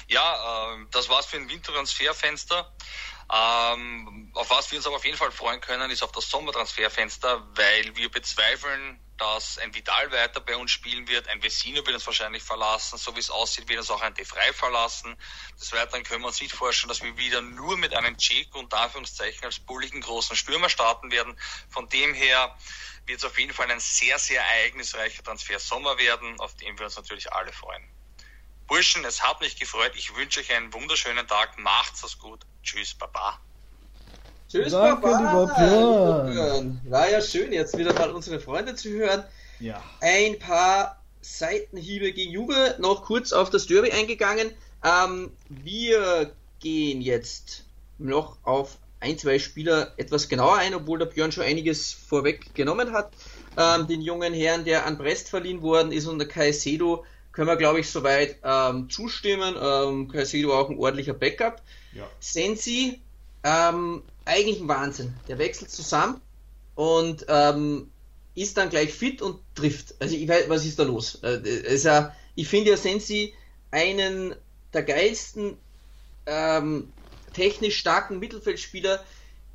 Ja, 0.07 0.73
äh, 0.73 0.85
das 0.91 1.09
war's 1.09 1.25
für 1.25 1.37
ein 1.37 1.49
Wintertransferfenster. 1.49 2.71
Ähm, 3.29 4.31
auf 4.35 4.49
was 4.49 4.71
wir 4.71 4.77
uns 4.77 4.87
aber 4.87 4.95
auf 4.95 5.05
jeden 5.05 5.17
Fall 5.17 5.31
freuen 5.31 5.59
können, 5.59 5.91
ist 5.91 6.01
auf 6.01 6.13
das 6.13 6.29
Sommertransferfenster, 6.29 7.45
weil 7.55 7.95
wir 7.97 8.09
bezweifeln, 8.09 9.01
dass 9.17 9.57
ein 9.57 9.73
Vidal 9.73 10.11
weiter 10.11 10.39
bei 10.39 10.55
uns 10.55 10.71
spielen 10.71 11.07
wird, 11.07 11.27
ein 11.27 11.43
Vecino 11.43 11.85
wird 11.85 11.95
uns 11.95 12.05
wahrscheinlich 12.05 12.43
verlassen, 12.43 12.97
so 12.97 13.15
wie 13.15 13.19
es 13.19 13.29
aussieht, 13.29 13.67
wird 13.67 13.79
uns 13.79 13.89
auch 13.89 14.01
ein 14.01 14.13
De 14.13 14.23
Frey 14.23 14.53
verlassen. 14.53 15.17
Des 15.59 15.73
Weiteren 15.73 16.03
können 16.03 16.21
wir 16.21 16.27
uns 16.27 16.39
nicht 16.39 16.53
vorstellen, 16.53 16.89
dass 16.89 17.01
wir 17.01 17.17
wieder 17.17 17.41
nur 17.41 17.77
mit 17.77 17.93
einem 17.93 18.15
Check 18.17 18.55
und 18.55 18.73
Anführungszeichen 18.73 19.43
als 19.43 19.59
bulligen 19.59 20.01
großen 20.01 20.35
Stürmer 20.35 20.69
starten 20.69 21.11
werden. 21.11 21.37
Von 21.69 21.89
dem 21.89 22.13
her 22.13 22.55
wird 23.07 23.19
es 23.19 23.25
auf 23.25 23.37
jeden 23.39 23.53
Fall 23.53 23.69
ein 23.71 23.79
sehr, 23.79 24.19
sehr 24.19 24.41
ereignisreicher 24.41 25.23
Transfer 25.23 25.59
Sommer 25.59 25.97
werden, 25.97 26.39
auf 26.39 26.55
den 26.55 26.77
wir 26.77 26.85
uns 26.85 26.95
natürlich 26.95 27.33
alle 27.33 27.51
freuen. 27.51 27.96
Burschen, 28.67 29.05
es 29.05 29.23
hat 29.23 29.39
mich 29.39 29.57
gefreut. 29.57 29.93
Ich 29.95 30.15
wünsche 30.15 30.41
euch 30.41 30.53
einen 30.53 30.73
wunderschönen 30.73 31.25
Tag. 31.25 31.57
Macht's 31.57 32.03
es 32.03 32.19
gut. 32.19 32.41
Tschüss, 32.63 32.93
Baba. 32.93 33.39
Tschüss, 34.49 34.73
Danke, 34.73 35.01
Baba. 35.01 35.17
Lieber 35.17 36.31
Björn. 36.31 36.81
War 36.85 37.09
ja 37.09 37.21
schön, 37.21 37.53
jetzt 37.53 37.77
wieder 37.77 37.93
mal 37.93 38.11
unsere 38.11 38.39
Freunde 38.39 38.75
zu 38.75 38.89
hören. 38.89 39.23
Ja. 39.59 39.81
Ein 40.01 40.37
paar 40.37 41.01
Seitenhiebe 41.21 42.11
gegen 42.11 42.31
Juve. 42.31 42.75
Noch 42.79 43.03
kurz 43.03 43.31
auf 43.31 43.49
das 43.49 43.67
Derby 43.67 43.91
eingegangen. 43.91 44.51
Ähm, 44.83 45.31
wir 45.49 46.33
gehen 46.59 47.01
jetzt 47.01 47.63
noch 47.97 48.37
auf 48.43 48.77
ein, 48.99 49.17
zwei 49.17 49.39
Spieler 49.39 49.93
etwas 49.97 50.27
genauer 50.27 50.57
ein, 50.57 50.75
obwohl 50.75 50.99
der 50.99 51.05
Björn 51.05 51.31
schon 51.31 51.43
einiges 51.43 51.93
vorweg 51.93 52.53
genommen 52.53 52.91
hat. 52.91 53.13
Ähm, 53.57 53.87
den 53.87 54.01
jungen 54.01 54.33
Herrn, 54.33 54.65
der 54.65 54.85
an 54.85 54.97
Brest 54.97 55.29
verliehen 55.29 55.61
worden 55.61 55.91
ist, 55.91 56.05
und 56.05 56.19
der 56.19 56.27
Caicedo 56.27 57.05
können 57.37 57.49
wir, 57.49 57.55
glaube 57.55 57.79
ich, 57.79 57.91
soweit 57.91 58.39
ähm, 58.43 58.89
zustimmen. 58.89 59.55
Ähm, 59.61 60.07
Caicedo 60.07 60.59
auch 60.59 60.71
ein 60.71 60.79
ordentlicher 60.79 61.13
Backup. 61.13 61.61
Ja. 61.93 62.09
Sensi, 62.19 62.99
ähm, 63.43 64.01
eigentlich 64.25 64.59
ein 64.59 64.67
Wahnsinn. 64.67 65.13
Der 65.27 65.37
wechselt 65.37 65.69
zusammen 65.69 66.19
und 66.73 67.27
ähm, 67.29 67.91
ist 68.33 68.57
dann 68.57 68.71
gleich 68.71 68.91
fit 68.91 69.21
und 69.21 69.39
trifft. 69.53 69.93
Also 69.99 70.15
ich 70.15 70.27
weiß, 70.27 70.49
was 70.49 70.65
ist 70.65 70.79
da 70.79 70.83
los? 70.83 71.19
Äh, 71.21 71.63
also, 71.69 72.07
ich 72.33 72.47
finde 72.47 72.71
ja 72.71 72.77
Sensi 72.77 73.35
einen 73.69 74.33
der 74.73 74.81
geilsten 74.81 75.57
ähm, 76.25 76.91
technisch 77.33 77.77
starken 77.77 78.17
Mittelfeldspieler, 78.17 79.03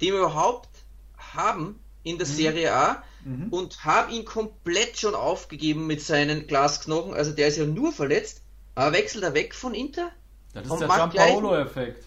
den 0.00 0.12
wir 0.12 0.20
überhaupt 0.20 0.68
haben 1.16 1.80
in 2.04 2.16
der 2.16 2.28
mhm. 2.28 2.32
Serie 2.32 2.72
A 2.72 3.02
mhm. 3.24 3.48
und 3.50 3.84
habe 3.84 4.12
ihn 4.12 4.24
komplett 4.24 4.98
schon 4.98 5.14
aufgegeben 5.14 5.86
mit 5.86 6.02
seinen 6.02 6.46
Glasknochen. 6.46 7.14
Also 7.14 7.32
der 7.32 7.48
ist 7.48 7.58
ja 7.58 7.66
nur 7.66 7.92
verletzt, 7.92 8.42
aber 8.74 8.92
wechselt 8.92 9.24
er 9.24 9.34
weg 9.34 9.54
von 9.54 9.74
Inter? 9.74 10.10
Das 10.54 10.64
ist 10.64 10.80
der 10.80 10.88
Gianpaolo-Effekt. 10.88 12.04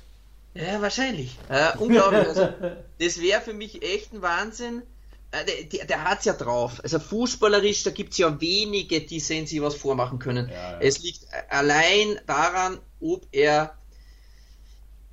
Ja, 0.54 0.82
wahrscheinlich. 0.82 1.38
Äh, 1.49 1.78
unglaublich. 1.78 2.28
Also, 2.28 2.49
das 2.99 3.21
wäre 3.21 3.41
für 3.41 3.54
mich 3.54 3.84
echt 3.84 4.13
ein 4.13 4.21
Wahnsinn. 4.21 4.84
Äh, 5.32 5.65
der, 5.65 5.86
der 5.86 6.04
hat 6.04 6.19
es 6.19 6.25
ja 6.25 6.34
drauf. 6.34 6.80
Also 6.82 6.99
fußballerisch, 6.99 7.84
da 7.84 7.91
gibt 7.91 8.13
es 8.13 8.19
ja 8.19 8.39
wenige, 8.39 9.01
die 9.01 9.19
sehen 9.19 9.47
sich 9.47 9.62
was 9.62 9.75
vormachen 9.75 10.19
können. 10.19 10.49
Ja, 10.49 10.71
ja. 10.71 10.80
Es 10.80 10.99
liegt 10.99 11.28
allein 11.49 12.19
daran, 12.25 12.80
ob 13.01 13.28
er 13.32 13.75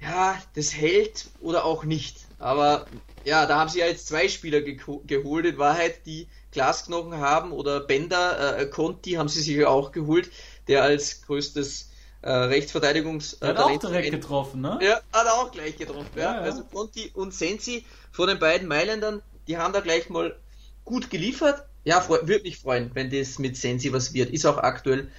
ja, 0.03 0.37
das 0.55 0.75
hält 0.75 1.27
oder 1.41 1.65
auch 1.65 1.85
nicht. 1.85 2.27
Aber 2.39 2.87
ja, 3.25 3.47
da 3.47 3.59
haben 3.59 3.71
sie 3.71 3.79
ja 3.79 3.87
jetzt 3.87 4.09
zwei 4.09 4.29
Spieler 4.29 4.61
ge 4.61 4.79
geholt, 5.07 5.47
in 5.47 5.59
Wahrheit, 5.59 6.07
die 6.07 6.29
Glasknochen 6.51 7.19
haben 7.19 7.53
oder 7.53 7.81
Bender, 7.81 8.59
äh, 8.59 8.67
Conti 8.67 9.13
haben 9.13 9.29
sie 9.29 9.41
sich 9.41 9.57
ja 9.57 9.69
auch 9.69 9.93
geholt, 9.93 10.31
der 10.69 10.83
als 10.83 11.23
größtes 11.23 11.91
äh, 12.23 12.31
Rechtsverteidigungs... 12.31 13.39
Äh, 13.41 13.47
hat 13.47 13.59
auch 13.59 13.79
direkt 13.79 14.11
getroffen, 14.11 14.61
ne? 14.61 14.79
Ja, 14.83 15.01
hat 15.13 15.27
er 15.27 15.35
auch 15.35 15.51
gleich 15.53 15.77
getroffen, 15.77 16.11
ja. 16.17 16.35
ja. 16.35 16.41
Also 16.41 16.65
Conti 16.65 17.11
und 17.15 17.33
Sensi 17.33 17.85
von 18.11 18.29
den 18.29 18.39
beiden 18.39 18.69
Mailändern, 18.69 19.23
die 19.47 19.57
haben 19.57 19.73
da 19.73 19.81
gleich 19.81 20.09
mal 20.11 20.37
gut 20.85 21.11
geliefert. 21.11 21.65
Ja, 21.85 22.07
würde 22.09 22.43
mich 22.43 22.59
freuen, 22.59 22.91
wenn 22.95 23.11
das 23.11 23.39
mit 23.39 23.57
Sensi 23.57 23.93
was 23.93 24.15
wird. 24.15 24.31
Ist 24.31 24.47
auch 24.47 24.59
aktuell, 24.59 25.11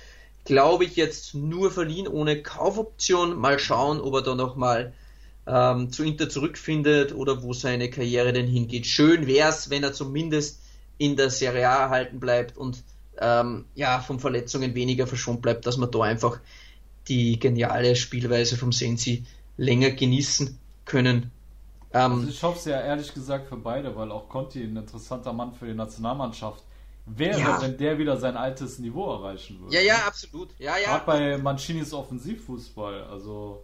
glaube 0.46 0.86
ich, 0.86 0.96
jetzt 0.96 1.34
nur 1.34 1.72
verliehen 1.72 2.08
ohne 2.08 2.42
Kaufoption. 2.42 3.38
Mal 3.38 3.60
schauen, 3.60 4.00
ob 4.02 4.16
er 4.16 4.22
da 4.22 4.36
nochmal 4.36 4.94
ähm, 5.48 5.92
zu 5.92 6.04
Inter 6.04 6.30
zurückfindet 6.30 7.14
oder 7.14 7.44
wo 7.44 7.54
seine 7.54 7.90
Karriere 7.90 8.34
denn 8.34 8.48
hingeht. 8.48 8.86
Schön 8.86 9.28
wäre 9.28 9.50
es, 9.50 9.70
wenn 9.70 9.84
er 9.84 9.94
zumindest 9.94 10.62
in 10.98 11.16
der 11.16 11.30
Serie 11.30 11.70
A 11.70 11.84
erhalten 11.84 12.20
bleibt 12.20 12.58
und 12.58 12.84
ähm, 13.20 13.66
ja, 13.76 14.00
von 14.00 14.20
Verletzungen 14.20 14.76
weniger 14.76 15.08
verschont 15.08 15.42
bleibt, 15.42 15.66
dass 15.66 15.78
man 15.78 15.92
da 15.92 16.02
einfach 16.02 16.40
die 17.08 17.40
geniale 17.40 17.96
Spielweise 17.96 18.58
vom 18.58 18.72
Sensi 18.72 19.26
länger 19.58 19.92
genießen 19.92 20.58
können. 20.86 21.32
Ähm, 21.94 22.12
also 22.12 22.28
ich 22.28 22.44
hoffe 22.44 22.58
es 22.60 22.66
ja 22.66 22.82
ehrlich 22.82 23.14
gesagt 23.14 23.48
für 23.48 23.58
beide, 23.58 23.96
weil 23.96 24.12
auch 24.12 24.30
Conti 24.30 24.64
ein 24.64 24.76
interessanter 24.76 25.34
Mann 25.34 25.54
für 25.54 25.68
die 25.68 25.74
Nationalmannschaft 25.74 26.64
wäre, 27.06 27.40
ja. 27.40 27.62
wenn 27.62 27.78
der 27.78 27.98
wieder 27.98 28.18
sein 28.18 28.38
altes 28.38 28.80
Niveau 28.80 29.12
erreichen 29.12 29.60
würde. 29.60 29.76
Ja, 29.76 29.82
ja, 29.82 29.96
absolut. 30.08 30.50
Ja, 30.60 30.78
ja. 30.78 30.98
Gerade 30.98 31.06
bei 31.06 31.38
Mancinis 31.38 31.94
Offensivfußball, 31.94 33.04
also 33.04 33.64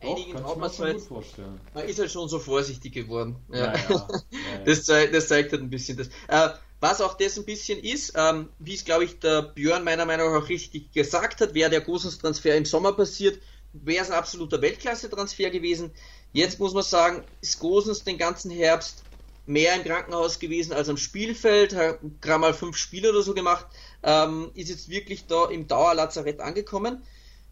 einigen 0.00 0.32
Doch, 0.34 0.56
man 0.56 0.70
mir 0.78 0.92
gut 0.94 1.02
vorstellen. 1.02 1.60
Man 1.74 1.84
ist 1.84 1.98
halt 1.98 2.10
schon 2.10 2.28
so 2.28 2.38
vorsichtig 2.38 2.92
geworden. 2.92 3.36
Ja. 3.52 3.74
Ja, 3.74 3.80
ja. 3.88 4.08
das, 4.64 4.84
zeigt, 4.84 5.14
das, 5.14 5.28
zeigt, 5.28 5.52
halt 5.52 5.62
ein 5.62 5.70
bisschen 5.70 5.98
das. 5.98 6.08
Äh, 6.28 6.54
was 6.80 7.02
auch 7.02 7.14
das 7.14 7.38
ein 7.38 7.44
bisschen 7.44 7.78
ist, 7.78 8.14
ähm, 8.16 8.48
wie 8.58 8.74
es 8.74 8.84
glaube 8.86 9.04
ich 9.04 9.18
der 9.18 9.42
Björn 9.42 9.84
meiner 9.84 10.06
Meinung 10.06 10.32
nach 10.32 10.42
auch 10.42 10.48
richtig 10.48 10.92
gesagt 10.92 11.42
hat, 11.42 11.52
wäre 11.52 11.68
der 11.68 11.82
Gosens-Transfer 11.82 12.56
im 12.56 12.64
Sommer 12.64 12.92
passiert, 12.92 13.38
wäre 13.74 14.02
es 14.02 14.10
ein 14.10 14.16
absoluter 14.16 14.62
Weltklasse-Transfer 14.62 15.50
gewesen. 15.50 15.90
Jetzt 16.32 16.58
muss 16.58 16.72
man 16.72 16.82
sagen, 16.82 17.24
ist 17.42 17.58
Gosens 17.58 18.02
den 18.04 18.16
ganzen 18.16 18.50
Herbst 18.50 19.04
mehr 19.50 19.74
im 19.74 19.82
Krankenhaus 19.82 20.38
gewesen 20.38 20.72
als 20.72 20.88
am 20.88 20.96
Spielfeld, 20.96 21.74
hat 21.74 21.98
gerade 22.20 22.38
mal 22.38 22.54
fünf 22.54 22.76
Spiele 22.76 23.10
oder 23.10 23.22
so 23.22 23.34
gemacht, 23.34 23.66
ähm, 24.04 24.52
ist 24.54 24.68
jetzt 24.68 24.88
wirklich 24.88 25.26
da 25.26 25.46
im 25.46 25.66
Dauerlazarett 25.66 26.38
angekommen. 26.40 27.02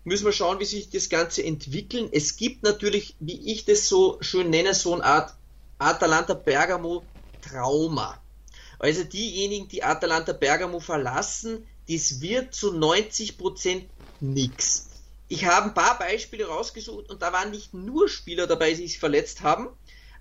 Müssen 0.05 0.25
wir 0.25 0.33
schauen, 0.33 0.61
wie 0.61 0.65
sich 0.65 0.91
das 0.91 1.09
Ganze 1.09 1.43
entwickeln. 1.43 2.09
Es 2.13 2.37
gibt 2.37 2.63
natürlich, 2.63 3.17
wie 3.19 3.53
ich 3.53 3.65
das 3.65 3.89
so 3.89 4.17
schön 4.21 4.49
nenne, 4.49 4.75
so 4.75 4.95
eine 4.95 5.05
Art 5.05 5.35
Atalanta 5.79 6.35
Bergamo 6.35 7.05
Trauma. 7.41 8.23
Also 8.79 9.03
diejenigen, 9.03 9.69
die 9.69 9.83
Atalanta 9.83 10.33
Bergamo 10.33 10.79
verlassen, 10.79 11.67
das 11.89 12.21
wird 12.21 12.55
zu 12.55 12.73
90% 12.73 13.89
nix. 14.21 14.89
Ich 15.27 15.47
habe 15.47 15.67
ein 15.67 15.75
paar 15.75 15.99
Beispiele 15.99 16.47
rausgesucht 16.47 17.11
und 17.11 17.23
da 17.23 17.33
waren 17.33 17.51
nicht 17.51 17.75
nur 17.75 18.09
Spieler 18.09 18.47
dabei, 18.47 18.71
die 18.71 18.87
sich 18.87 19.01
verletzt 19.01 19.43
haben, 19.43 19.69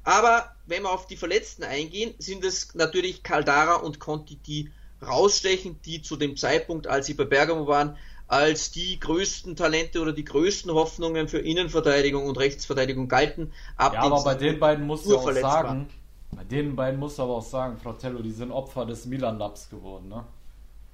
aber 0.03 0.56
wenn 0.67 0.83
wir 0.83 0.91
auf 0.91 1.07
die 1.07 1.17
Verletzten 1.17 1.63
eingehen, 1.63 2.13
sind 2.19 2.43
es 2.43 2.75
natürlich 2.75 3.23
Caldara 3.23 3.75
und 3.75 3.99
Conti, 3.99 4.35
die 4.35 4.71
rausstechen, 5.01 5.79
die 5.83 6.01
zu 6.01 6.15
dem 6.15 6.37
Zeitpunkt, 6.37 6.87
als 6.87 7.05
sie 7.05 7.13
bei 7.13 7.23
Bergamo 7.23 7.67
waren, 7.67 7.97
als 8.27 8.71
die 8.71 8.99
größten 8.99 9.55
Talente 9.55 10.01
oder 10.01 10.11
die 10.11 10.25
größten 10.25 10.71
Hoffnungen 10.71 11.27
für 11.27 11.39
Innenverteidigung 11.39 12.25
und 12.25 12.37
Rechtsverteidigung 12.37 13.07
galten. 13.07 13.53
ja, 13.79 13.93
aber 13.93 14.23
bei 14.23 14.35
den 14.35 14.59
beiden 14.59 14.85
musst 14.85 15.05
du 15.05 15.17
auch 15.17 15.31
sagen, 15.31 15.87
bei 16.31 16.43
den 16.43 16.75
beiden 16.75 16.99
musst 16.99 17.17
du 17.17 17.23
aber 17.23 17.35
auch 17.35 17.45
sagen, 17.45 17.77
Fratello, 17.77 18.21
die 18.21 18.31
sind 18.31 18.51
Opfer 18.51 18.85
des 18.85 19.05
Milan 19.05 19.37
Labs 19.37 19.69
geworden, 19.69 20.09
ne? 20.09 20.25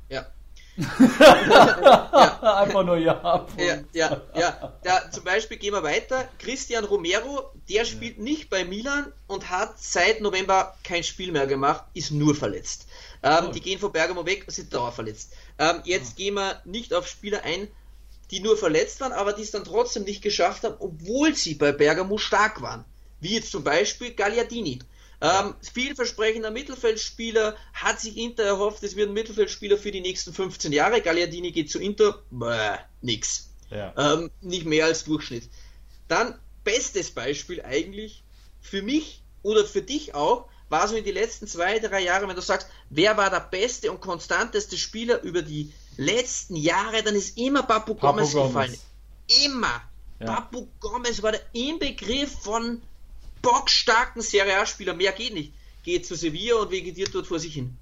Ja. 0.10 0.28
Ja. 0.76 2.64
Einfach 2.64 2.84
nur 2.84 2.98
ja. 2.98 3.46
Ja, 3.58 3.80
ja, 3.94 4.22
ja. 4.36 4.74
ja. 4.84 5.12
Zum 5.12 5.24
Beispiel 5.24 5.58
gehen 5.58 5.74
wir 5.74 5.84
weiter. 5.84 6.28
Christian 6.40 6.84
Romero, 6.86 7.52
der 7.70 7.86
spielt 7.86 8.18
ja. 8.18 8.24
nicht 8.24 8.50
bei 8.50 8.66
Milan 8.66 9.12
und 9.28 9.50
hat 9.50 9.80
seit 9.80 10.22
November 10.22 10.76
kein 10.84 11.04
Spiel 11.04 11.32
mehr 11.32 11.48
gemacht, 11.48 11.84
ist 11.94 12.12
nur 12.12 12.36
verletzt. 12.36 12.88
Ähm, 13.22 13.46
oh. 13.50 13.52
Die 13.52 13.62
gehen 13.62 13.80
von 13.80 13.92
Bergamo 13.92 14.26
weg, 14.26 14.46
sind 14.48 14.74
dauerverletzt. 14.74 15.34
Ähm, 15.60 15.82
jetzt 15.86 16.14
oh. 16.14 16.18
gehen 16.18 16.34
wir 16.36 16.62
nicht 16.66 16.94
auf 16.94 17.08
Spieler 17.08 17.44
ein, 17.44 17.68
die 18.32 18.40
nur 18.40 18.58
verletzt 18.58 19.00
waren, 19.02 19.12
aber 19.12 19.34
die 19.34 19.44
es 19.44 19.52
dann 19.52 19.64
trotzdem 19.64 20.04
nicht 20.04 20.22
geschafft 20.22 20.64
haben, 20.64 20.76
obwohl 20.80 21.36
sie 21.36 21.54
bei 21.56 21.72
Bergamo 21.72 22.18
stark 22.18 22.62
waren. 22.62 22.84
Wie 23.20 23.36
jetzt 23.36 23.52
zum 23.52 23.64
Beispiel 23.64 24.12
Gagliardini. 24.12 24.80
Ähm, 25.24 25.56
vielversprechender 25.62 26.52
Mittelfeldspieler, 26.52 27.56
hat 27.74 28.02
sich 28.02 28.18
Inter 28.18 28.44
erhofft, 28.44 28.84
es 28.84 28.98
wird 28.98 29.10
ein 29.10 29.14
Mittelfeldspieler 29.14 29.78
für 29.78 29.90
die 29.90 30.02
nächsten 30.02 30.34
15 30.34 30.74
Jahre. 30.74 31.02
Gagliardini 31.02 31.54
geht 31.54 31.72
zu 31.72 31.80
Inter, 31.80 32.22
bäh, 32.30 32.80
nix. 33.02 33.50
Ja. 33.70 33.94
Ähm, 33.98 34.32
nicht 34.42 34.66
mehr 34.66 34.86
als 34.86 35.06
Durchschnitt. 35.06 35.50
Dann, 36.10 36.38
bestes 36.66 37.12
Beispiel 37.12 37.62
eigentlich, 37.62 38.26
für 38.60 38.82
mich 38.82 39.24
oder 39.44 39.64
für 39.64 39.82
dich 39.82 40.14
auch, 40.14 40.50
war 40.68 40.90
so 40.90 40.96
in 40.98 41.06
den 41.06 41.14
letzten 41.14 41.48
zwei, 41.48 41.80
drei 41.80 42.02
Jahren, 42.02 42.28
wenn 42.28 42.36
du 42.36 42.42
sagst, 42.42 42.68
wer 42.90 43.16
war 43.16 43.30
der 43.30 43.40
beste 43.40 43.92
und 43.92 44.02
konstanteste 44.02 44.76
Spieler 44.76 45.22
über 45.22 45.42
die 45.42 45.72
letzten 45.96 46.58
Jahre, 46.58 47.02
dann 47.02 47.16
ist 47.16 47.38
immer 47.38 47.64
Papu, 47.64 47.96
Papu 47.96 48.18
Gomez, 48.18 48.34
Gomez 48.34 48.48
gefallen. 48.48 48.78
Immer. 49.46 49.82
Ja. 50.20 50.26
Papu 50.26 50.68
Gomez 50.82 51.24
war 51.24 51.32
der 51.32 51.42
Inbegriff 51.54 52.42
von 52.42 52.82
bockstarken 53.44 54.24
Serie 54.24 54.60
A-Spieler, 54.60 54.96
mehr 54.96 55.12
geht 55.12 55.36
nicht. 55.36 55.54
Geht 55.84 56.08
zu 56.08 56.16
Sevilla 56.16 56.56
und 56.56 56.72
vegetiert 56.72 57.14
dort 57.14 57.28
vor 57.28 57.38
sich 57.38 57.54
hin. 57.54 57.78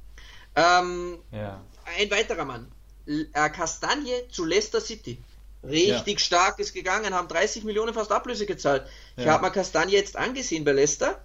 Ähm, 0.55 1.19
ja. 1.31 1.61
Ein 1.97 2.11
weiterer 2.11 2.43
Mann, 2.43 2.69
äh, 3.05 3.49
Castagne 3.49 4.27
zu 4.29 4.43
Leicester 4.43 4.81
City. 4.81 5.17
Richtig 5.63 6.19
ja. 6.19 6.25
stark 6.25 6.59
ist 6.59 6.73
gegangen, 6.73 7.13
haben 7.13 7.27
30 7.27 7.63
Millionen 7.63 7.93
fast 7.93 8.11
Ablöse 8.11 8.45
gezahlt. 8.45 8.87
Ich 9.15 9.27
habe 9.27 9.43
mal 9.43 9.51
Castagne 9.51 9.91
jetzt 9.91 10.17
angesehen 10.17 10.65
bei 10.65 10.71
Leicester. 10.71 11.23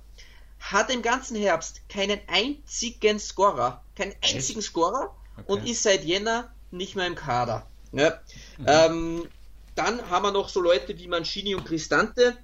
Hat 0.61 0.91
im 0.91 1.03
ganzen 1.03 1.37
Herbst 1.37 1.89
keinen 1.89 2.21
einzigen 2.29 3.19
Scorer, 3.19 3.83
keinen 3.97 4.15
einzigen 4.23 4.61
Echt? 4.61 4.69
Scorer 4.69 5.15
okay. 5.37 5.45
und 5.47 5.67
ist 5.67 5.83
seit 5.83 6.05
Jänner 6.05 6.53
nicht 6.71 6.97
mehr 6.97 7.07
im 7.07 7.15
Kader. 7.15 7.67
Ja. 7.93 8.21
Mhm. 8.59 8.67
Ähm, 8.67 9.29
dann 9.75 10.11
haben 10.11 10.23
wir 10.25 10.33
noch 10.33 10.49
so 10.49 10.61
Leute 10.61 10.99
wie 10.99 11.09
Mancini 11.09 11.55
und 11.55 11.65
Cristante, 11.65 12.37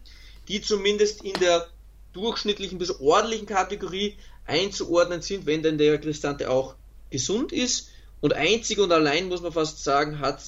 die 0.48 0.60
zumindest 0.60 1.22
in 1.22 1.34
der 1.34 1.66
durchschnittlichen 2.12 2.78
bis 2.78 3.00
ordentlichen 3.00 3.46
Kategorie 3.46 4.16
einzuordnen 4.46 5.22
sind, 5.22 5.46
wenn 5.46 5.62
denn 5.62 5.78
der 5.78 5.98
Cristante 6.00 6.50
auch 6.50 6.74
gesund 7.10 7.52
ist. 7.52 7.88
Und 8.20 8.34
einzig 8.34 8.78
und 8.78 8.92
allein 8.92 9.28
muss 9.28 9.42
man 9.42 9.52
fast 9.52 9.82
sagen, 9.82 10.20
hat 10.20 10.42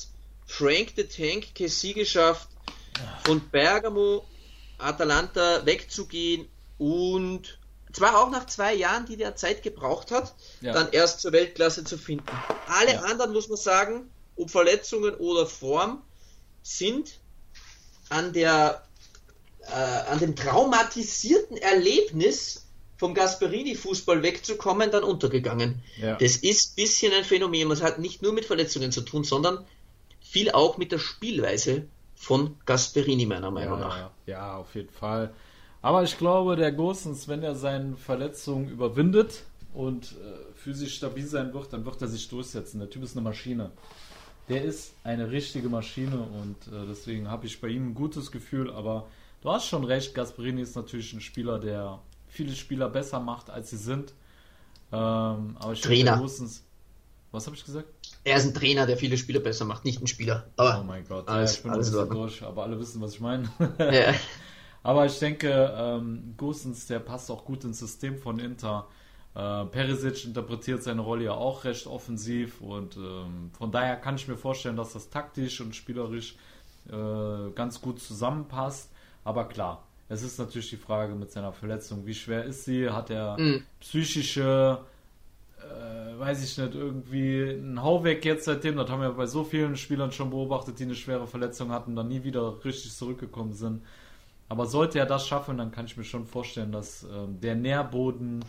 Frank 0.46 0.92
the 0.96 1.04
Tank 1.04 1.54
Kessie 1.54 1.94
geschafft, 1.94 2.48
von 3.24 3.40
Bergamo 3.50 4.24
Atalanta 4.78 5.64
wegzugehen 5.64 6.48
und 6.78 7.58
zwar 7.92 8.20
auch 8.20 8.30
nach 8.30 8.46
zwei 8.46 8.74
Jahren, 8.74 9.06
die 9.06 9.16
der 9.16 9.36
Zeit 9.36 9.62
gebraucht 9.62 10.10
hat, 10.10 10.34
ja. 10.60 10.72
dann 10.72 10.90
erst 10.90 11.20
zur 11.20 11.32
Weltklasse 11.32 11.84
zu 11.84 11.96
finden. 11.96 12.26
Alle 12.66 12.94
ja. 12.94 13.02
anderen, 13.02 13.32
muss 13.32 13.48
man 13.48 13.56
sagen, 13.56 14.10
ob 14.36 14.50
Verletzungen 14.50 15.14
oder 15.14 15.46
Form, 15.46 16.02
sind 16.62 17.20
an 18.08 18.32
der 18.32 18.82
äh, 19.74 20.10
an 20.10 20.20
dem 20.20 20.36
traumatisierten 20.36 21.56
Erlebnis 21.56 22.66
vom 22.96 23.12
Gasperini-Fußball 23.12 24.22
wegzukommen, 24.22 24.90
dann 24.90 25.02
untergegangen. 25.02 25.82
Ja. 26.00 26.16
Das 26.16 26.36
ist 26.36 26.72
ein 26.72 26.74
bisschen 26.76 27.12
ein 27.12 27.24
Phänomen. 27.24 27.70
Es 27.72 27.82
hat 27.82 27.98
nicht 27.98 28.22
nur 28.22 28.32
mit 28.32 28.44
Verletzungen 28.44 28.92
zu 28.92 29.00
tun, 29.00 29.24
sondern 29.24 29.64
viel 30.20 30.52
auch 30.52 30.78
mit 30.78 30.92
der 30.92 30.98
Spielweise 30.98 31.86
von 32.14 32.56
Gasperini, 32.66 33.26
meiner 33.26 33.50
Meinung 33.50 33.80
ja, 33.80 33.88
nach. 33.88 34.10
Ja, 34.26 34.56
auf 34.58 34.74
jeden 34.76 34.90
Fall. 34.90 35.34
Aber 35.82 36.04
ich 36.04 36.16
glaube, 36.16 36.56
der 36.56 36.72
Gosens, 36.72 37.26
wenn 37.26 37.42
er 37.42 37.56
seine 37.56 37.96
Verletzungen 37.96 38.68
überwindet 38.68 39.42
und 39.74 40.12
äh, 40.12 40.54
physisch 40.54 40.94
stabil 40.94 41.26
sein 41.26 41.52
wird, 41.52 41.72
dann 41.72 41.84
wird 41.84 42.00
er 42.00 42.08
sich 42.08 42.28
durchsetzen. 42.28 42.78
Der 42.78 42.88
Typ 42.88 43.02
ist 43.02 43.16
eine 43.16 43.22
Maschine. 43.22 43.72
Der 44.48 44.62
ist 44.62 44.92
eine 45.02 45.30
richtige 45.30 45.68
Maschine 45.68 46.16
und 46.16 46.72
äh, 46.72 46.86
deswegen 46.88 47.28
habe 47.28 47.46
ich 47.46 47.60
bei 47.60 47.68
ihm 47.68 47.88
ein 47.88 47.94
gutes 47.94 48.30
Gefühl, 48.30 48.70
aber 48.70 49.08
Du 49.44 49.50
hast 49.50 49.66
schon 49.66 49.84
recht, 49.84 50.14
Gasperini 50.14 50.62
ist 50.62 50.74
natürlich 50.74 51.12
ein 51.12 51.20
Spieler, 51.20 51.58
der 51.58 52.00
viele 52.28 52.54
Spieler 52.54 52.88
besser 52.88 53.20
macht, 53.20 53.50
als 53.50 53.68
sie 53.68 53.76
sind. 53.76 54.14
Ähm, 54.90 55.58
aber 55.58 55.74
ich 55.74 55.82
Trainer. 55.82 56.16
Denke, 56.16 56.50
was 57.30 57.46
habe 57.46 57.54
ich 57.54 57.62
gesagt? 57.62 57.88
Er 58.24 58.38
ist 58.38 58.46
ein 58.46 58.54
Trainer, 58.54 58.86
der 58.86 58.96
viele 58.96 59.18
Spieler 59.18 59.40
besser 59.40 59.66
macht, 59.66 59.84
nicht 59.84 60.00
ein 60.00 60.06
Spieler. 60.06 60.46
Aber 60.56 60.80
oh 60.80 60.84
mein 60.84 61.06
Gott, 61.06 61.28
alles, 61.28 61.52
ja, 61.52 61.56
ich 61.58 61.62
bin 61.62 61.72
alles 61.72 61.94
ein 61.94 62.08
durch, 62.08 62.42
aber 62.42 62.62
alle 62.62 62.80
wissen, 62.80 63.02
was 63.02 63.12
ich 63.12 63.20
meine. 63.20 63.50
ja. 63.78 64.14
Aber 64.82 65.06
ich 65.06 65.18
denke, 65.18 65.74
ähm, 65.78 66.34
Gosens, 66.36 66.86
der 66.86 66.98
passt 66.98 67.30
auch 67.30 67.46
gut 67.46 67.64
ins 67.64 67.78
System 67.78 68.18
von 68.18 68.38
Inter. 68.38 68.86
Äh, 69.34 69.64
Perisic 69.64 70.26
interpretiert 70.26 70.82
seine 70.82 71.00
Rolle 71.00 71.24
ja 71.24 71.32
auch 71.32 71.64
recht 71.64 71.86
offensiv 71.86 72.60
und 72.60 72.96
ähm, 72.96 73.50
von 73.58 73.72
daher 73.72 73.96
kann 73.96 74.16
ich 74.16 74.28
mir 74.28 74.36
vorstellen, 74.36 74.76
dass 74.76 74.92
das 74.92 75.08
taktisch 75.08 75.62
und 75.62 75.74
spielerisch 75.74 76.36
äh, 76.90 77.50
ganz 77.54 77.80
gut 77.80 77.98
zusammenpasst. 77.98 78.90
Aber 79.24 79.48
klar, 79.48 79.82
es 80.08 80.22
ist 80.22 80.38
natürlich 80.38 80.70
die 80.70 80.76
Frage 80.76 81.14
mit 81.14 81.30
seiner 81.32 81.52
Verletzung, 81.52 82.06
wie 82.06 82.14
schwer 82.14 82.44
ist 82.44 82.64
sie? 82.64 82.90
Hat 82.90 83.10
er 83.10 83.38
mhm. 83.38 83.64
psychische, 83.80 84.78
äh, 85.58 86.18
weiß 86.18 86.44
ich 86.44 86.58
nicht, 86.58 86.74
irgendwie 86.74 87.50
einen 87.50 87.82
Hau 87.82 88.04
weg 88.04 88.24
jetzt 88.24 88.44
seitdem? 88.44 88.76
Das 88.76 88.90
haben 88.90 89.00
wir 89.00 89.10
bei 89.12 89.26
so 89.26 89.44
vielen 89.44 89.76
Spielern 89.76 90.12
schon 90.12 90.30
beobachtet, 90.30 90.78
die 90.78 90.84
eine 90.84 90.94
schwere 90.94 91.26
Verletzung 91.26 91.72
hatten, 91.72 91.96
dann 91.96 92.08
nie 92.08 92.22
wieder 92.22 92.62
richtig 92.64 92.94
zurückgekommen 92.94 93.54
sind. 93.54 93.82
Aber 94.48 94.66
sollte 94.66 94.98
er 94.98 95.06
das 95.06 95.26
schaffen, 95.26 95.56
dann 95.56 95.72
kann 95.72 95.86
ich 95.86 95.96
mir 95.96 96.04
schon 96.04 96.26
vorstellen, 96.26 96.70
dass 96.70 97.04
äh, 97.04 97.06
der 97.42 97.54
Nährboden 97.54 98.44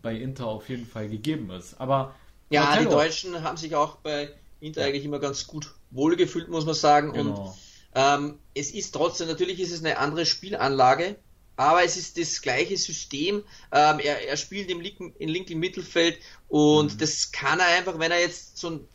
bei 0.00 0.14
Inter 0.14 0.46
auf 0.46 0.68
jeden 0.68 0.86
Fall 0.86 1.08
gegeben 1.08 1.50
ist. 1.50 1.80
Aber 1.80 2.14
ja, 2.50 2.62
Martello, 2.62 2.88
die 2.88 2.94
Deutschen 2.94 3.42
haben 3.42 3.56
sich 3.56 3.74
auch 3.74 3.96
bei 3.96 4.30
Inter 4.60 4.82
ja. 4.82 4.86
eigentlich 4.86 5.04
immer 5.04 5.18
ganz 5.18 5.46
gut 5.46 5.74
wohlgefühlt, 5.90 6.48
muss 6.48 6.64
man 6.64 6.74
sagen. 6.74 7.12
Genau. 7.12 7.42
Und 7.42 7.54
ähm, 7.94 8.38
es 8.54 8.70
ist 8.72 8.92
trotzdem, 8.92 9.28
natürlich 9.28 9.60
ist 9.60 9.72
es 9.72 9.80
eine 9.80 9.98
andere 9.98 10.26
Spielanlage, 10.26 11.16
aber 11.56 11.84
es 11.84 11.96
ist 11.96 12.18
das 12.18 12.40
gleiche 12.40 12.76
System. 12.78 13.42
Ähm, 13.72 13.98
er, 13.98 14.26
er 14.26 14.36
spielt 14.36 14.70
im 14.70 14.80
linken, 14.80 15.12
im 15.18 15.28
linken 15.28 15.58
Mittelfeld 15.58 16.18
und 16.48 16.94
mhm. 16.94 16.98
das 16.98 17.32
kann 17.32 17.60
er 17.60 17.66
einfach, 17.66 17.98
wenn 17.98 18.10
er 18.10 18.20
jetzt 18.20 18.56
zu, 18.56 18.68
ein, 18.68 18.88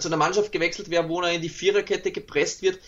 zu 0.00 0.08
einer 0.08 0.16
Mannschaft 0.16 0.52
gewechselt 0.52 0.90
wäre, 0.90 1.08
wo 1.08 1.20
er 1.22 1.32
in 1.32 1.42
die 1.42 1.48
Viererkette 1.48 2.12
gepresst 2.12 2.62
wird, 2.62 2.78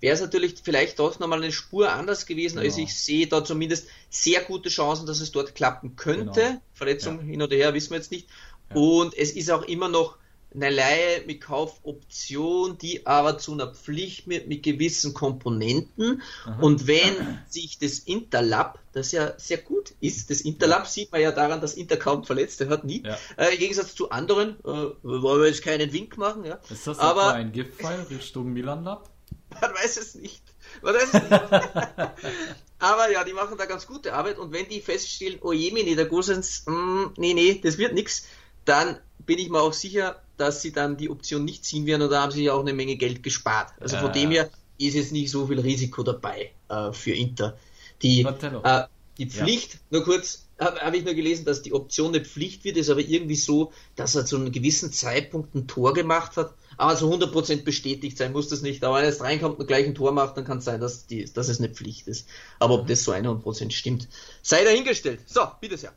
wäre 0.00 0.14
es 0.14 0.20
natürlich 0.20 0.56
vielleicht 0.62 0.98
doch 0.98 1.18
nochmal 1.18 1.42
eine 1.42 1.52
Spur 1.52 1.92
anders 1.92 2.26
gewesen. 2.26 2.56
Genau. 2.56 2.66
Also 2.66 2.80
ich 2.80 2.94
sehe 2.94 3.26
da 3.26 3.44
zumindest 3.44 3.88
sehr 4.10 4.42
gute 4.42 4.68
Chancen, 4.68 5.06
dass 5.06 5.20
es 5.20 5.32
dort 5.32 5.54
klappen 5.54 5.96
könnte. 5.96 6.40
Genau. 6.40 6.62
Verletzung 6.74 7.18
ja. 7.18 7.24
hin 7.24 7.42
oder 7.42 7.56
her, 7.56 7.74
wissen 7.74 7.90
wir 7.90 7.98
jetzt 7.98 8.10
nicht. 8.10 8.28
Ja. 8.70 8.76
Und 8.76 9.16
es 9.16 9.30
ist 9.32 9.50
auch 9.50 9.62
immer 9.62 9.88
noch 9.88 10.18
eine 10.56 10.70
Leihe 10.70 11.22
mit 11.26 11.42
Kaufoption, 11.42 12.78
die 12.78 13.06
aber 13.06 13.38
zu 13.38 13.52
einer 13.52 13.68
Pflicht 13.68 14.26
mit, 14.26 14.48
mit 14.48 14.62
gewissen 14.62 15.14
Komponenten. 15.14 16.22
Aha. 16.44 16.62
Und 16.62 16.86
wenn 16.86 17.38
sich 17.48 17.78
das 17.78 17.98
Interlab, 18.00 18.78
das 18.92 19.12
ja 19.12 19.38
sehr 19.38 19.58
gut 19.58 19.92
ist, 20.00 20.30
das 20.30 20.40
Interlab 20.40 20.86
sieht 20.86 21.12
man 21.12 21.20
ja 21.20 21.30
daran, 21.30 21.60
dass 21.60 21.74
Inter 21.74 21.98
kaum 21.98 22.24
Verletzte 22.24 22.68
hat, 22.68 22.84
nie. 22.84 23.02
Ja. 23.04 23.18
Äh, 23.36 23.52
Im 23.52 23.58
Gegensatz 23.58 23.94
zu 23.94 24.10
anderen, 24.10 24.58
äh, 24.60 24.88
wollen 25.02 25.42
wir 25.42 25.48
jetzt 25.48 25.62
keinen 25.62 25.92
Wink 25.92 26.16
machen. 26.16 26.44
Ja. 26.44 26.58
Ist 26.70 26.86
das 26.86 26.98
aber 26.98 27.34
ein 27.34 27.52
Giftpfeil 27.52 28.06
Richtung 28.10 28.52
Milan 28.52 28.84
Lab? 28.84 29.10
Man 29.60 29.74
weiß 29.74 29.98
es 29.98 30.14
nicht. 30.14 30.42
Man 30.82 30.94
weiß 30.94 31.08
es 31.12 31.22
nicht. 31.22 31.32
aber 32.78 33.10
ja, 33.10 33.24
die 33.24 33.34
machen 33.34 33.58
da 33.58 33.66
ganz 33.66 33.86
gute 33.86 34.14
Arbeit 34.14 34.38
und 34.38 34.52
wenn 34.52 34.68
die 34.68 34.80
feststellen, 34.80 35.38
oh 35.42 35.52
je, 35.52 35.70
der 35.94 36.06
Gosens, 36.06 36.64
mm, 36.66 37.12
nee, 37.18 37.34
nee, 37.34 37.60
das 37.62 37.78
wird 37.78 37.92
nichts, 37.92 38.26
dann 38.64 38.98
bin 39.26 39.38
ich 39.38 39.50
mir 39.50 39.60
auch 39.60 39.72
sicher, 39.72 40.22
dass 40.36 40.62
sie 40.62 40.72
dann 40.72 40.96
die 40.96 41.10
Option 41.10 41.44
nicht 41.44 41.64
ziehen 41.64 41.86
werden 41.86 42.02
und 42.02 42.10
da 42.10 42.22
haben 42.22 42.32
sie 42.32 42.44
ja 42.44 42.52
auch 42.52 42.60
eine 42.60 42.72
Menge 42.72 42.96
Geld 42.96 43.22
gespart. 43.22 43.72
Also 43.80 43.96
von 43.98 44.12
dem 44.12 44.30
her 44.30 44.50
ist 44.78 44.94
jetzt 44.94 45.12
nicht 45.12 45.30
so 45.30 45.46
viel 45.46 45.60
Risiko 45.60 46.02
dabei 46.02 46.52
äh, 46.68 46.92
für 46.92 47.12
Inter. 47.12 47.56
Die, 48.02 48.22
äh, 48.22 48.82
die 49.18 49.26
Pflicht, 49.26 49.74
ja. 49.74 49.80
nur 49.90 50.04
kurz, 50.04 50.46
habe 50.58 50.80
hab 50.80 50.94
ich 50.94 51.04
nur 51.04 51.14
gelesen, 51.14 51.44
dass 51.44 51.62
die 51.62 51.72
Option 51.72 52.14
eine 52.14 52.24
Pflicht 52.24 52.64
wird, 52.64 52.76
ist 52.76 52.90
aber 52.90 53.00
irgendwie 53.00 53.36
so, 53.36 53.72
dass 53.94 54.14
er 54.14 54.26
zu 54.26 54.36
einem 54.36 54.52
gewissen 54.52 54.92
Zeitpunkt 54.92 55.54
ein 55.54 55.66
Tor 55.66 55.94
gemacht 55.94 56.36
hat, 56.36 56.54
aber 56.76 56.96
zu 56.96 57.10
100% 57.10 57.64
bestätigt 57.64 58.18
sein 58.18 58.32
muss 58.32 58.48
das 58.48 58.60
nicht. 58.60 58.84
Aber 58.84 58.96
wenn 58.96 59.04
er 59.04 59.10
jetzt 59.10 59.22
reinkommt 59.22 59.58
und 59.58 59.66
gleich 59.66 59.86
ein 59.86 59.94
Tor 59.94 60.12
macht, 60.12 60.36
dann 60.36 60.44
kann 60.44 60.58
es 60.58 60.64
sein, 60.64 60.80
dass, 60.80 61.06
die, 61.06 61.24
dass 61.32 61.48
es 61.48 61.58
eine 61.58 61.70
Pflicht 61.70 62.06
ist. 62.06 62.28
Aber 62.58 62.74
ob 62.74 62.86
das 62.86 63.04
so 63.04 63.12
100% 63.12 63.70
stimmt, 63.70 64.08
sei 64.42 64.64
dahingestellt. 64.64 65.20
So, 65.26 65.40
bitte 65.60 65.78
sehr. 65.78 65.94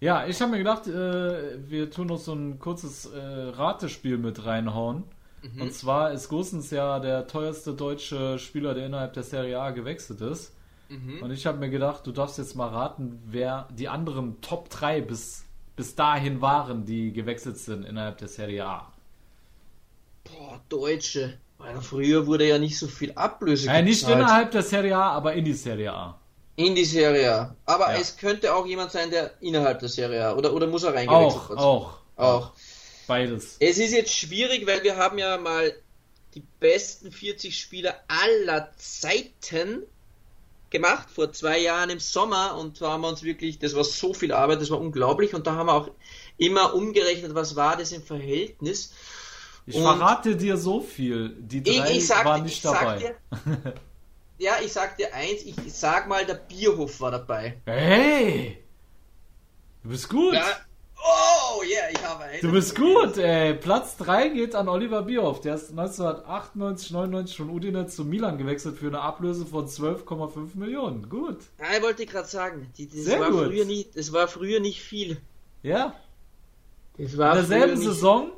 Ja, 0.00 0.26
ich 0.26 0.40
habe 0.40 0.52
mir 0.52 0.58
gedacht, 0.58 0.86
äh, 0.86 1.70
wir 1.70 1.90
tun 1.90 2.08
noch 2.08 2.18
so 2.18 2.34
ein 2.34 2.58
kurzes 2.58 3.06
äh, 3.06 3.18
Ratespiel 3.18 4.18
mit 4.18 4.44
reinhauen. 4.44 5.04
Mhm. 5.42 5.62
Und 5.62 5.72
zwar 5.72 6.12
ist 6.12 6.28
Gosens 6.28 6.70
ja 6.70 6.98
der 6.98 7.26
teuerste 7.26 7.72
deutsche 7.72 8.38
Spieler, 8.38 8.74
der 8.74 8.86
innerhalb 8.86 9.14
der 9.14 9.22
Serie 9.22 9.58
A 9.58 9.70
gewechselt 9.70 10.20
ist. 10.20 10.54
Mhm. 10.88 11.22
Und 11.22 11.30
ich 11.30 11.46
habe 11.46 11.58
mir 11.58 11.70
gedacht, 11.70 12.06
du 12.06 12.12
darfst 12.12 12.38
jetzt 12.38 12.56
mal 12.56 12.68
raten, 12.68 13.20
wer 13.26 13.68
die 13.72 13.88
anderen 13.88 14.40
Top 14.40 14.68
3 14.68 15.00
bis, 15.00 15.44
bis 15.74 15.94
dahin 15.94 16.40
waren, 16.40 16.84
die 16.84 17.12
gewechselt 17.12 17.58
sind 17.58 17.84
innerhalb 17.84 18.18
der 18.18 18.28
Serie 18.28 18.66
A. 18.66 18.92
Boah, 20.24 20.60
Deutsche. 20.68 21.38
Weil 21.58 21.80
früher 21.80 22.26
wurde 22.26 22.46
ja 22.46 22.58
nicht 22.58 22.78
so 22.78 22.86
viel 22.86 23.12
Ablöse 23.12 23.70
äh, 23.70 23.82
Nicht 23.82 24.06
innerhalb 24.06 24.50
der 24.50 24.62
Serie 24.62 24.96
A, 24.96 25.12
aber 25.12 25.32
in 25.32 25.44
die 25.44 25.54
Serie 25.54 25.92
A. 25.92 26.18
In 26.56 26.74
die 26.74 26.84
Serie 26.84 27.34
A. 27.34 27.56
Aber 27.66 27.92
ja. 27.92 28.00
es 28.00 28.16
könnte 28.16 28.54
auch 28.54 28.66
jemand 28.66 28.90
sein, 28.90 29.10
der 29.10 29.32
innerhalb 29.40 29.78
der 29.80 29.88
Serie 29.88 30.26
A. 30.26 30.34
Oder, 30.34 30.52
oder 30.52 30.66
muss 30.66 30.84
er 30.84 30.94
reingewechselt 30.94 31.58
auch, 31.58 31.98
Auch, 32.16 32.16
auch. 32.16 32.52
Beides. 33.06 33.56
Es 33.60 33.78
ist 33.78 33.92
jetzt 33.92 34.12
schwierig, 34.12 34.66
weil 34.66 34.82
wir 34.82 34.96
haben 34.96 35.18
ja 35.18 35.36
mal 35.36 35.74
die 36.34 36.42
besten 36.60 37.12
40 37.12 37.58
Spieler 37.58 37.94
aller 38.08 38.70
Zeiten 38.76 39.84
gemacht, 40.70 41.08
vor 41.10 41.32
zwei 41.32 41.58
Jahren 41.58 41.90
im 41.90 42.00
Sommer. 42.00 42.56
Und 42.58 42.80
da 42.80 42.92
haben 42.92 43.02
wir 43.02 43.08
uns 43.08 43.22
wirklich, 43.22 43.58
das 43.58 43.74
war 43.74 43.84
so 43.84 44.12
viel 44.12 44.32
Arbeit, 44.32 44.60
das 44.60 44.70
war 44.70 44.80
unglaublich. 44.80 45.34
Und 45.34 45.46
da 45.46 45.54
haben 45.54 45.66
wir 45.66 45.74
auch 45.74 45.90
immer 46.36 46.74
umgerechnet, 46.74 47.34
was 47.34 47.56
war 47.56 47.76
das 47.76 47.92
im 47.92 48.02
Verhältnis. 48.02 48.92
Ich 49.66 49.76
und 49.76 49.82
verrate 49.82 50.36
dir 50.36 50.56
so 50.56 50.80
viel. 50.80 51.30
Die 51.38 51.62
drei 51.62 51.90
ich, 51.90 51.98
ich 51.98 52.06
sag, 52.06 52.24
waren 52.24 52.44
nicht 52.44 52.64
dabei. 52.64 52.98
Dir, 52.98 53.14
Ja, 54.38 54.56
ich 54.62 54.72
sag 54.72 54.96
dir 54.96 55.14
eins, 55.14 55.42
ich 55.42 55.56
sag 55.72 56.08
mal, 56.08 56.26
der 56.26 56.34
Bierhof 56.34 57.00
war 57.00 57.10
dabei. 57.10 57.56
Hey! 57.64 58.62
Du 59.82 59.88
bist 59.90 60.08
gut! 60.08 60.34
Ja. 60.34 60.44
Oh, 60.98 61.62
yeah, 61.62 61.90
ich 61.90 62.04
habe 62.04 62.24
einen. 62.24 62.40
Du 62.40 62.52
bist 62.52 62.74
gut, 62.74 63.16
ey. 63.18 63.54
Platz 63.54 63.96
3 63.98 64.30
geht 64.30 64.54
an 64.54 64.68
Oliver 64.68 65.02
Bierhoff. 65.02 65.40
Der 65.40 65.54
ist 65.54 65.70
1998, 65.70 66.90
99 66.90 67.36
von 67.36 67.50
Udine 67.50 67.86
zu 67.86 68.04
Milan 68.04 68.38
gewechselt 68.38 68.78
für 68.78 68.88
eine 68.88 69.00
Ablöse 69.00 69.46
von 69.46 69.66
12,5 69.66 70.56
Millionen. 70.56 71.08
Gut. 71.08 71.38
Ja, 71.58 71.76
ich 71.76 71.82
wollte 71.82 72.06
gerade 72.06 72.28
sagen, 72.28 72.72
die, 72.76 72.88
das, 72.88 73.04
Sehr 73.04 73.20
war 73.20 73.30
gut. 73.30 73.46
Früher 73.46 73.64
nicht, 73.64 73.96
das 73.96 74.12
war 74.12 74.26
früher 74.26 74.60
nicht 74.60 74.82
viel. 74.82 75.18
Ja. 75.62 75.94
In 76.98 77.10
derselben 77.16 77.76
Saison 77.76 78.30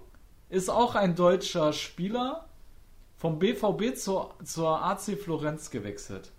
ist 0.51 0.69
auch 0.69 0.95
ein 0.95 1.15
deutscher 1.15 1.73
Spieler 1.73 2.48
vom 3.19 3.39
BVB 3.39 3.97
zur, 3.97 4.35
zur 4.45 4.83
AC 4.83 5.19
Florenz 5.21 5.71
gewechselt. 5.71 6.31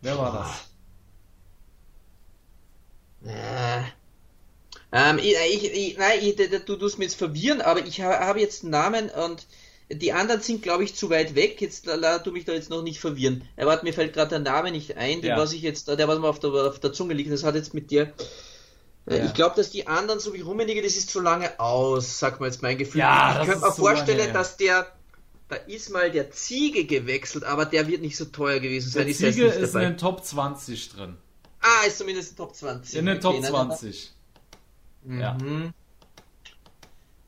Wer 0.00 0.18
war 0.18 0.32
das? 3.22 3.32
Äh, 3.32 3.82
ähm, 4.92 5.18
ich, 5.18 5.34
ich, 5.50 5.72
ich, 5.72 5.98
nein, 5.98 6.18
ich, 6.20 6.36
du 6.36 6.76
tust 6.76 6.98
mir 6.98 7.04
jetzt 7.04 7.16
verwirren, 7.16 7.62
aber 7.62 7.86
ich 7.86 8.00
habe 8.02 8.40
jetzt 8.40 8.62
einen 8.62 8.70
Namen 8.72 9.10
und 9.10 9.46
die 9.90 10.12
anderen 10.12 10.40
sind, 10.40 10.62
glaube 10.62 10.84
ich, 10.84 10.94
zu 10.94 11.10
weit 11.10 11.34
weg. 11.34 11.60
Jetzt 11.60 11.86
la, 11.86 12.18
tu 12.18 12.32
mich 12.32 12.44
da 12.44 12.52
jetzt 12.52 12.70
noch 12.70 12.82
nicht 12.82 13.00
verwirren. 13.00 13.46
Erwarte, 13.56 13.84
mir 13.84 13.92
fällt 13.92 14.12
gerade 14.12 14.30
der 14.30 14.38
Name 14.40 14.72
nicht 14.72 14.96
ein, 14.96 15.22
ja. 15.22 15.36
was 15.36 15.52
ich 15.52 15.62
jetzt, 15.62 15.88
der 15.88 16.08
was 16.08 16.18
mir 16.18 16.28
auf 16.28 16.40
der, 16.40 16.50
auf 16.50 16.80
der 16.80 16.92
Zunge 16.92 17.14
liegt. 17.14 17.30
Das 17.30 17.44
hat 17.44 17.54
jetzt 17.54 17.74
mit 17.74 17.90
dir. 17.90 18.12
Äh, 19.06 19.18
ja. 19.18 19.24
Ich 19.26 19.34
glaube, 19.34 19.56
dass 19.56 19.70
die 19.70 19.86
anderen, 19.86 20.20
so 20.20 20.32
wie 20.34 20.40
Rummenigge, 20.40 20.82
das 20.82 20.96
ist 20.96 21.10
zu 21.10 21.20
lange 21.20 21.60
aus, 21.60 22.18
sagt 22.18 22.40
man 22.40 22.50
jetzt 22.50 22.62
mein 22.62 22.78
Gefühl. 22.78 23.00
Ja, 23.00 23.40
ich 23.40 23.48
könnte 23.48 23.64
mir 23.64 23.72
vorstellen, 23.72 24.18
lange, 24.18 24.32
dass 24.32 24.56
der 24.56 24.86
da 25.48 25.56
ist 25.56 25.90
mal 25.90 26.10
der 26.10 26.30
Ziege 26.30 26.84
gewechselt, 26.84 27.44
aber 27.44 27.66
der 27.66 27.86
wird 27.86 28.00
nicht 28.00 28.16
so 28.16 28.24
teuer 28.24 28.60
gewesen 28.60 28.90
sein. 28.90 29.06
Der 29.06 29.14
Ziege 29.14 29.46
ist, 29.46 29.56
ist 29.56 29.74
in 29.74 29.80
den 29.80 29.98
Top 29.98 30.24
20 30.24 30.90
drin. 30.90 31.16
Ah, 31.60 31.86
ist 31.86 31.98
zumindest 31.98 32.30
in 32.30 32.36
den 32.36 32.38
Top 32.38 32.54
20. 32.54 32.98
In 32.98 33.06
den 33.06 33.20
Top 33.20 33.36
okay, 33.36 33.48
20. 33.48 34.12
Mhm. 35.04 35.20
Ja. 35.20 35.36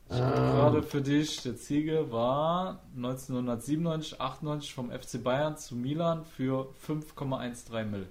Ich 0.09 0.17
ähm. 0.17 0.21
gerade 0.21 0.83
für 0.83 1.01
dich, 1.03 1.43
der 1.43 1.57
Ziege 1.57 2.13
war 2.13 2.83
1997, 2.97 4.21
98 4.21 4.73
vom 4.73 4.91
FC 4.91 5.23
Bayern 5.23 5.59
zu 5.59 5.75
Milan 5.75 6.25
für 6.25 6.69
5,13 6.87 7.85
Mill. 7.85 8.07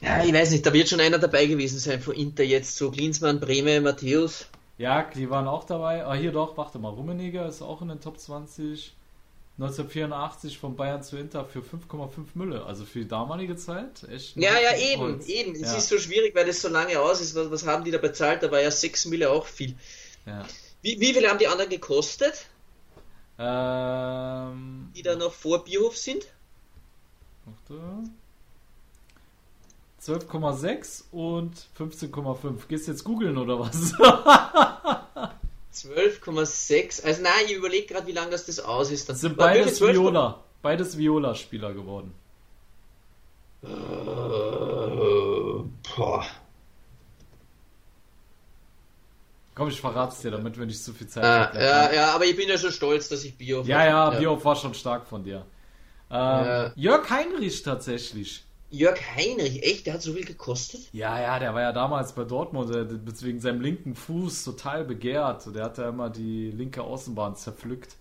Ja, 0.00 0.22
ich 0.22 0.32
weiß 0.32 0.52
nicht, 0.52 0.64
da 0.64 0.72
wird 0.72 0.88
schon 0.88 1.00
einer 1.00 1.18
dabei 1.18 1.46
gewesen 1.46 1.80
sein 1.80 2.00
von 2.00 2.14
Inter 2.14 2.44
jetzt, 2.44 2.76
so 2.76 2.92
Klinsmann, 2.92 3.40
Breme, 3.40 3.80
Matthäus. 3.80 4.46
Ja, 4.76 5.02
die 5.02 5.28
waren 5.28 5.48
auch 5.48 5.64
dabei. 5.64 6.06
Ah, 6.06 6.14
hier 6.14 6.30
doch, 6.30 6.56
warte 6.56 6.78
mal, 6.78 6.90
Rummeniger 6.90 7.48
ist 7.48 7.62
auch 7.62 7.82
in 7.82 7.88
den 7.88 8.00
Top 8.00 8.20
20. 8.20 8.94
1984 9.58 10.56
von 10.56 10.76
Bayern 10.76 11.02
zu 11.02 11.16
Inter 11.16 11.44
für 11.44 11.58
5,5 11.58 12.10
Mülle. 12.34 12.64
Also 12.64 12.84
für 12.84 13.00
die 13.00 13.08
damalige 13.08 13.56
Zeit 13.56 14.04
echt. 14.08 14.36
Ja, 14.36 14.56
ja, 14.60 14.76
eben, 14.76 15.02
Holz. 15.02 15.26
eben. 15.26 15.54
Es 15.56 15.72
ja. 15.72 15.76
ist 15.76 15.88
so 15.88 15.98
schwierig, 15.98 16.32
weil 16.36 16.46
das 16.46 16.62
so 16.62 16.68
lange 16.68 17.00
aus 17.00 17.20
ist. 17.20 17.34
Was, 17.34 17.50
was, 17.50 17.66
haben 17.66 17.82
die 17.82 17.90
da 17.90 17.98
bezahlt? 17.98 18.44
Da 18.44 18.52
war 18.52 18.60
ja 18.60 18.70
6 18.70 19.06
Mülle 19.06 19.30
auch 19.30 19.46
viel. 19.46 19.74
Ja. 20.26 20.46
Wie, 20.82 21.00
wie 21.00 21.12
viel 21.12 21.28
haben 21.28 21.40
die 21.40 21.48
anderen 21.48 21.70
gekostet? 21.70 22.46
Ähm, 23.36 24.92
die 24.94 25.02
da 25.02 25.16
noch 25.16 25.32
vor 25.32 25.64
Bierhof 25.64 25.96
sind? 25.96 26.28
12,6 30.00 31.04
und 31.10 31.66
15,5. 31.76 32.66
Gehst 32.68 32.86
du 32.86 32.92
jetzt 32.92 33.02
googeln 33.02 33.36
oder 33.36 33.58
was? 33.58 33.92
12,6. 35.74 37.04
Also 37.04 37.22
nein, 37.22 37.32
ich 37.46 37.52
überlege 37.54 37.86
gerade, 37.86 38.06
wie 38.06 38.12
lange 38.12 38.30
das, 38.30 38.46
das 38.46 38.60
aus 38.60 38.90
ist. 38.90 39.08
Das 39.08 39.20
sind 39.20 39.36
beides 39.36 39.80
Viola. 39.80 40.42
Beides 40.62 40.98
Viola-Spieler 40.98 41.72
geworden. 41.72 42.12
Uh, 43.62 43.68
boah. 45.96 46.24
Komm, 49.54 49.68
ich 49.68 49.80
verrate 49.80 50.12
es 50.14 50.20
dir, 50.20 50.30
damit 50.30 50.56
wir 50.56 50.66
nicht 50.66 50.82
zu 50.82 50.92
viel 50.92 51.08
Zeit 51.08 51.24
haben. 51.24 51.56
Ah, 51.56 51.60
ja, 51.60 51.92
ja, 51.92 52.14
aber 52.14 52.24
ich 52.26 52.36
bin 52.36 52.48
ja 52.48 52.56
schon 52.56 52.70
stolz, 52.70 53.08
dass 53.08 53.24
ich 53.24 53.36
Biof 53.36 53.66
Ja, 53.66 53.84
ja, 53.84 54.12
ja. 54.12 54.18
Biof 54.18 54.44
war 54.44 54.54
schon 54.54 54.74
stark 54.74 55.08
von 55.08 55.24
dir. 55.24 55.44
Ähm, 56.10 56.16
ja. 56.16 56.72
Jörg 56.76 57.10
Heinrich 57.10 57.62
tatsächlich. 57.62 58.44
Jörg 58.70 58.98
Heinrich, 59.16 59.62
echt? 59.62 59.86
Der 59.86 59.94
hat 59.94 60.02
so 60.02 60.12
viel 60.12 60.26
gekostet? 60.26 60.92
Ja, 60.92 61.18
ja, 61.20 61.38
der 61.38 61.54
war 61.54 61.62
ja 61.62 61.72
damals 61.72 62.12
bei 62.12 62.24
Dortmund 62.24 62.70
wegen 62.70 63.40
seinem 63.40 63.62
linken 63.62 63.94
Fuß 63.94 64.44
total 64.44 64.84
begehrt. 64.84 65.54
Der 65.54 65.64
hat 65.64 65.78
ja 65.78 65.88
immer 65.88 66.10
die 66.10 66.50
linke 66.50 66.82
Außenbahn 66.82 67.34
zerpflückt. 67.36 67.96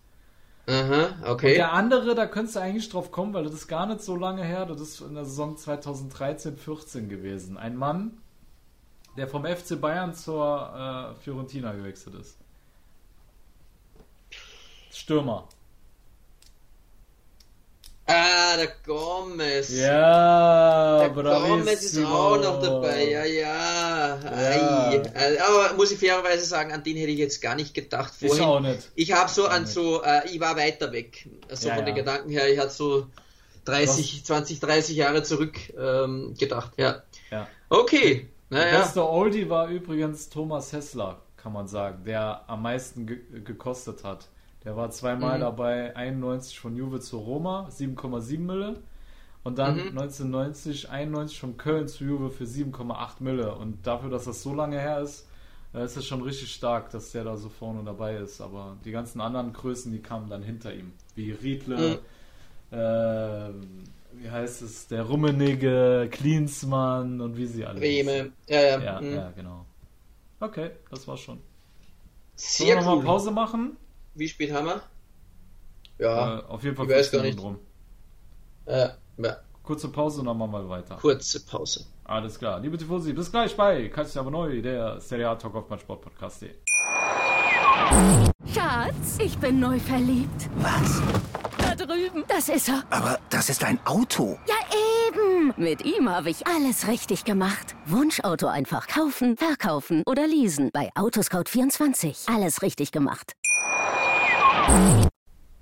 Aha, 0.68 1.16
okay. 1.26 1.52
Und 1.52 1.58
der 1.58 1.72
andere, 1.72 2.14
da 2.14 2.26
könntest 2.26 2.58
du 2.58 2.60
eigentlich 2.60 2.90
drauf 2.90 3.12
kommen, 3.12 3.34
weil 3.34 3.46
das 3.46 3.54
ist 3.54 3.68
gar 3.70 3.86
nicht 3.86 4.02
so 4.02 4.18
lange 4.18 4.44
her, 4.44 4.66
das 4.66 4.82
ist 4.82 5.00
in 5.00 5.16
der 5.16 5.24
Saison 5.24 5.56
2013-14 5.56 7.08
gewesen. 7.08 7.58
Ein 7.58 7.78
Mann, 7.78 8.18
der 9.16 9.30
vom 9.30 9.46
FC 9.46 9.80
Bayern 9.80 10.14
zur 10.14 11.16
äh, 11.16 11.22
Fiorentina 11.24 11.72
gewechselt 11.72 12.16
ist. 12.16 12.38
Stürmer. 14.92 15.48
Ah, 18.10 18.56
der 18.56 18.70
Gomez. 18.86 19.70
Ja, 19.78 21.00
der 21.00 21.10
bravissimo. 21.10 21.58
Gomez 21.58 21.84
ist 21.84 22.06
auch 22.06 22.38
noch 22.42 22.62
dabei. 22.62 23.10
Ja, 23.10 23.26
ja. 23.26 24.18
Ja. 24.18 24.90
Ei. 24.90 24.96
Äh, 25.14 25.38
Aber 25.40 25.74
muss 25.76 25.92
ich 25.92 26.00
fairerweise 26.00 26.46
sagen, 26.46 26.72
an 26.72 26.84
den 26.84 26.96
hätte 26.96 27.12
ich 27.12 27.20
jetzt 27.20 27.42
gar 27.42 27.56
nicht 27.56 27.74
gedacht 27.74 28.14
Ich 28.22 28.28
vorhin. 28.30 28.46
auch 28.46 28.60
nicht. 28.62 28.90
Ich 28.96 29.12
habe 29.12 29.30
so 29.30 29.48
an 29.48 29.66
so, 29.66 30.02
äh, 30.04 30.22
ich 30.32 30.40
war 30.40 30.56
weiter 30.56 30.92
weg. 30.94 31.28
Also 31.50 31.68
Ja, 31.68 31.76
von 31.76 31.86
den 31.86 31.96
ja. 31.98 32.02
Gedanken 32.04 32.30
her, 32.30 32.50
ich 32.52 32.58
hatte 32.60 32.70
so 32.72 33.08
30, 33.66 34.24
20, 34.24 34.62
30 34.62 34.96
Jahre 34.96 35.24
zurück 35.24 35.58
ähm, 35.78 36.34
gedacht. 36.40 36.72
Ja. 36.78 37.04
Ja. 37.30 37.48
Okay. 37.70 38.30
Der 38.50 38.60
Naja. 38.60 38.80
beste 38.80 39.06
Oldie 39.06 39.50
war 39.50 39.68
übrigens 39.68 40.30
Thomas 40.30 40.72
Hessler, 40.72 41.20
kann 41.36 41.52
man 41.52 41.68
sagen, 41.68 42.06
der 42.06 42.44
am 42.48 42.62
meisten 42.62 43.06
ge 43.06 43.18
gekostet 43.44 44.06
hat. 44.06 44.30
Der 44.68 44.76
war 44.76 44.90
zweimal 44.92 45.38
Mhm. 45.38 45.42
dabei, 45.44 45.96
91 45.96 46.60
von 46.60 46.76
Juve 46.76 47.00
zu 47.00 47.20
Roma, 47.20 47.68
7,7 47.70 48.46
Mille. 48.46 48.82
Und 49.46 49.60
dann 49.60 49.78
Mhm. 49.78 49.94
1990, 49.94 50.90
91 50.90 51.40
von 51.40 51.56
Köln 51.56 51.88
zu 51.88 52.04
Juve 52.04 52.30
für 52.32 52.46
7,8 52.46 53.22
Mille. 53.22 53.56
Und 53.56 53.88
dafür, 53.88 54.10
dass 54.10 54.26
das 54.26 54.44
so 54.44 54.54
lange 54.54 54.78
her 54.78 55.00
ist, 55.00 55.26
äh, 55.74 55.86
ist 55.86 55.96
es 55.96 56.06
schon 56.06 56.22
richtig 56.22 56.52
stark, 56.54 56.90
dass 56.90 57.14
der 57.14 57.24
da 57.24 57.38
so 57.38 57.48
vorne 57.48 57.82
dabei 57.86 58.18
ist. 58.18 58.42
Aber 58.42 58.76
die 58.84 58.92
ganzen 58.92 59.22
anderen 59.22 59.54
Größen, 59.54 59.90
die 59.90 60.00
kamen 60.00 60.30
dann 60.30 60.44
hinter 60.44 60.74
ihm. 60.74 60.92
Wie 61.16 61.32
Riedle, 61.32 62.02
Mhm. 62.70 62.78
äh, 62.78 63.50
wie 64.22 64.30
heißt 64.30 64.64
es, 64.64 64.88
der 64.90 65.04
Rummenigge, 65.04 66.10
Klinsmann 66.12 67.22
und 67.22 67.38
wie 67.38 67.46
sie 67.46 67.66
alle. 67.66 67.80
Breme. 67.80 68.32
Ja, 68.50 68.60
ja. 68.62 68.80
Ja, 68.82 69.00
mhm. 69.02 69.14
ja, 69.16 69.32
genau. 69.34 69.66
Okay, 70.42 70.72
das 70.92 71.08
war's 71.08 71.22
schon. 71.22 71.38
Sollen 72.36 72.68
Sehr 72.68 72.68
wir 72.68 72.76
nochmal 72.82 72.98
cool. 72.98 73.04
Pause 73.06 73.32
machen? 73.32 73.78
Wie 74.18 74.28
spät 74.28 74.52
haben 74.52 74.66
wir? 74.66 74.82
Ja. 76.00 76.40
Äh, 76.40 76.44
auf 76.46 76.64
jeden 76.64 76.76
Fall 76.76 76.86
ich 76.86 76.92
weiß 76.92 77.10
15 77.10 77.20
gar 77.20 77.26
nicht. 77.26 77.36
Minuten 77.38 77.56
rum. 77.56 78.74
Äh, 78.74 78.90
ja. 79.24 79.38
Kurze 79.64 79.90
Pause 79.90 80.22
und 80.22 80.28
dann 80.28 80.38
machen 80.38 80.52
wir 80.52 80.70
weiter. 80.70 80.96
Kurze 80.96 81.46
Pause. 81.46 81.86
Alles 82.06 82.40
klar. 82.40 82.60
Liebe 82.60 82.78
Tifosi, 82.78 83.14
bis 83.14 83.30
gleich 83.32 83.56
bei 83.56 83.90
Calcio 83.90 84.22
aber 84.22 84.32
neu, 84.32 84.62
der 84.62 85.00
Serie 85.02 85.30
A 85.30 85.36
Talk 85.36 85.56
auf 85.56 85.70
mein 85.70 85.78
Sportpodcast.de. 85.80 86.52
Schatz, 88.54 89.18
ich 89.20 89.38
bin 89.38 89.60
neu 89.60 89.78
verliebt. 89.80 90.50
Was? 90.58 91.02
Da 91.58 91.76
drüben. 91.76 92.24
Das 92.28 92.50
ist 92.50 92.70
er. 92.70 92.84
Aber 92.90 93.20
das 93.30 93.50
ist 93.50 93.64
ein 93.64 93.80
Auto. 93.86 94.40
Ja, 94.48 94.56
eben. 95.10 95.54
Mit 95.58 95.84
ihm 95.86 96.10
habe 96.10 96.30
ich 96.30 96.48
alles 96.48 96.88
richtig 96.88 97.26
gemacht. 97.26 97.76
Wunschauto 97.86 98.48
einfach 98.48 98.88
kaufen, 98.88 99.36
verkaufen 99.38 100.02
oder 100.08 100.26
leasen. 100.28 100.70
Bei 100.74 100.90
Autoscout24. 100.96 102.34
Alles 102.34 102.62
richtig 102.62 102.92
gemacht. 102.92 103.34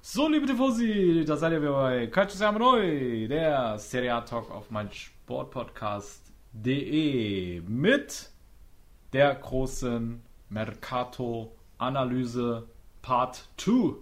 So, 0.02 0.28
liebe 0.30 0.46
Tifosi, 0.46 1.26
da 1.28 1.36
seid 1.38 1.52
ihr 1.52 1.62
wieder 1.62 1.74
bei 1.74 2.10
aber 2.42 2.60
neu, 2.60 3.28
der 3.28 3.78
Serie 3.80 4.14
A 4.14 4.22
Talk 4.22 4.50
auf 4.50 4.72
mein 4.72 4.90
Sportpodcast.de 4.92 7.62
mit 7.68 8.30
der 9.14 9.36
großen 9.36 10.22
Mercato-Analyse 10.50 12.68
Part 13.02 13.50
2. 13.58 13.96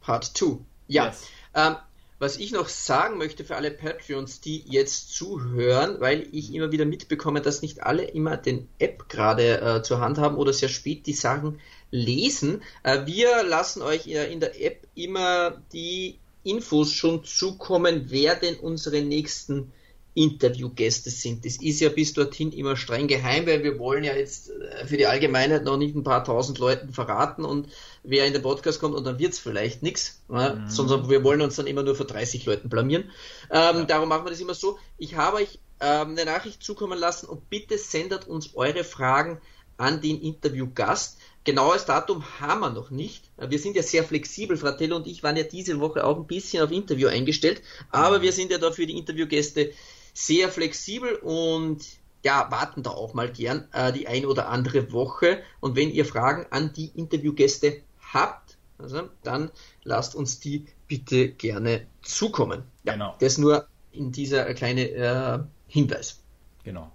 Part 0.00 0.24
2. 0.24 0.58
Ja. 0.88 1.06
Yes. 1.06 1.28
Ähm, 1.54 1.76
was 2.18 2.36
ich 2.38 2.52
noch 2.52 2.68
sagen 2.68 3.18
möchte 3.18 3.44
für 3.44 3.56
alle 3.56 3.70
Patreons, 3.70 4.40
die 4.40 4.64
jetzt 4.66 5.14
zuhören, 5.14 6.00
weil 6.00 6.26
ich 6.32 6.54
immer 6.54 6.72
wieder 6.72 6.86
mitbekomme, 6.86 7.42
dass 7.42 7.62
nicht 7.62 7.82
alle 7.82 8.04
immer 8.04 8.36
den 8.36 8.68
App 8.78 9.08
gerade 9.08 9.60
äh, 9.60 9.82
zur 9.82 10.00
Hand 10.00 10.18
haben 10.18 10.36
oder 10.36 10.52
sehr 10.52 10.68
spät 10.68 11.06
die 11.06 11.12
Sachen 11.12 11.60
lesen. 11.94 12.62
Äh, 12.82 13.06
wir 13.06 13.44
lassen 13.44 13.80
euch 13.80 14.06
in 14.06 14.40
der 14.40 14.60
App 14.60 14.86
immer 14.94 15.62
die 15.72 16.18
Infos 16.42 16.92
schon 16.92 17.24
zukommen, 17.24 18.06
wer 18.08 18.34
denn 18.34 18.56
unsere 18.56 19.00
nächsten 19.00 19.72
Interviewgäste 20.14 21.10
sind. 21.10 21.44
Das 21.44 21.56
ist 21.56 21.80
ja 21.80 21.88
bis 21.88 22.12
dorthin 22.12 22.52
immer 22.52 22.76
streng 22.76 23.08
geheim, 23.08 23.46
weil 23.46 23.64
wir 23.64 23.78
wollen 23.78 24.04
ja 24.04 24.14
jetzt 24.14 24.50
äh, 24.50 24.86
für 24.86 24.96
die 24.96 25.06
Allgemeinheit 25.06 25.64
noch 25.64 25.76
nicht 25.76 25.94
ein 25.94 26.04
paar 26.04 26.24
tausend 26.24 26.58
Leuten 26.58 26.92
verraten 26.92 27.44
und 27.44 27.68
wer 28.02 28.26
in 28.26 28.32
den 28.32 28.42
Podcast 28.42 28.80
kommt 28.80 28.94
und 28.94 29.04
dann 29.04 29.18
wird's 29.18 29.38
vielleicht 29.38 29.82
nichts, 29.82 30.20
mhm. 30.28 30.68
sondern 30.68 31.08
wir 31.08 31.24
wollen 31.24 31.42
uns 31.42 31.56
dann 31.56 31.66
immer 31.66 31.82
nur 31.82 31.94
vor 31.94 32.06
30 32.06 32.44
Leuten 32.46 32.68
blamieren. 32.68 33.10
Ähm, 33.50 33.86
Darum 33.86 34.08
machen 34.08 34.26
wir 34.26 34.30
das 34.30 34.40
immer 34.40 34.54
so. 34.54 34.78
Ich 34.98 35.16
habe 35.16 35.38
euch 35.38 35.58
ähm, 35.80 36.10
eine 36.10 36.24
Nachricht 36.24 36.62
zukommen 36.62 36.98
lassen 36.98 37.26
und 37.26 37.50
bitte 37.50 37.78
sendet 37.78 38.28
uns 38.28 38.54
eure 38.54 38.84
Fragen 38.84 39.40
an 39.76 40.00
den 40.00 40.20
Interviewgast. 40.20 41.18
Genaues 41.44 41.84
Datum 41.84 42.24
haben 42.40 42.60
wir 42.60 42.70
noch 42.70 42.90
nicht. 42.90 43.30
Wir 43.36 43.58
sind 43.58 43.76
ja 43.76 43.82
sehr 43.82 44.02
flexibel. 44.02 44.56
Fratello 44.56 44.96
und 44.96 45.06
ich 45.06 45.22
waren 45.22 45.36
ja 45.36 45.42
diese 45.42 45.78
Woche 45.78 46.04
auch 46.04 46.16
ein 46.16 46.26
bisschen 46.26 46.62
auf 46.62 46.70
Interview 46.70 47.08
eingestellt, 47.08 47.62
aber 47.90 48.22
wir 48.22 48.32
sind 48.32 48.50
ja 48.50 48.58
da 48.58 48.72
für 48.72 48.86
die 48.86 48.96
Interviewgäste 48.96 49.72
sehr 50.14 50.48
flexibel 50.48 51.16
und 51.16 51.84
ja, 52.24 52.50
warten 52.50 52.82
da 52.82 52.90
auch 52.90 53.12
mal 53.12 53.30
gern 53.30 53.68
äh, 53.72 53.92
die 53.92 54.08
ein 54.08 54.24
oder 54.24 54.48
andere 54.48 54.92
Woche. 54.92 55.42
Und 55.60 55.76
wenn 55.76 55.90
ihr 55.90 56.06
Fragen 56.06 56.46
an 56.50 56.72
die 56.72 56.90
Interviewgäste 56.94 57.82
habt, 58.12 58.56
also, 58.78 59.08
dann 59.22 59.50
lasst 59.84 60.14
uns 60.14 60.40
die 60.40 60.66
bitte 60.88 61.28
gerne 61.28 61.86
zukommen. 62.02 62.64
Ja, 62.84 62.94
Genau. 62.94 63.14
Das 63.18 63.38
nur 63.38 63.66
in 63.92 64.10
dieser 64.10 64.52
kleine 64.54 64.88
äh, 64.90 65.38
Hinweis. 65.68 66.20
Genau. 66.64 66.90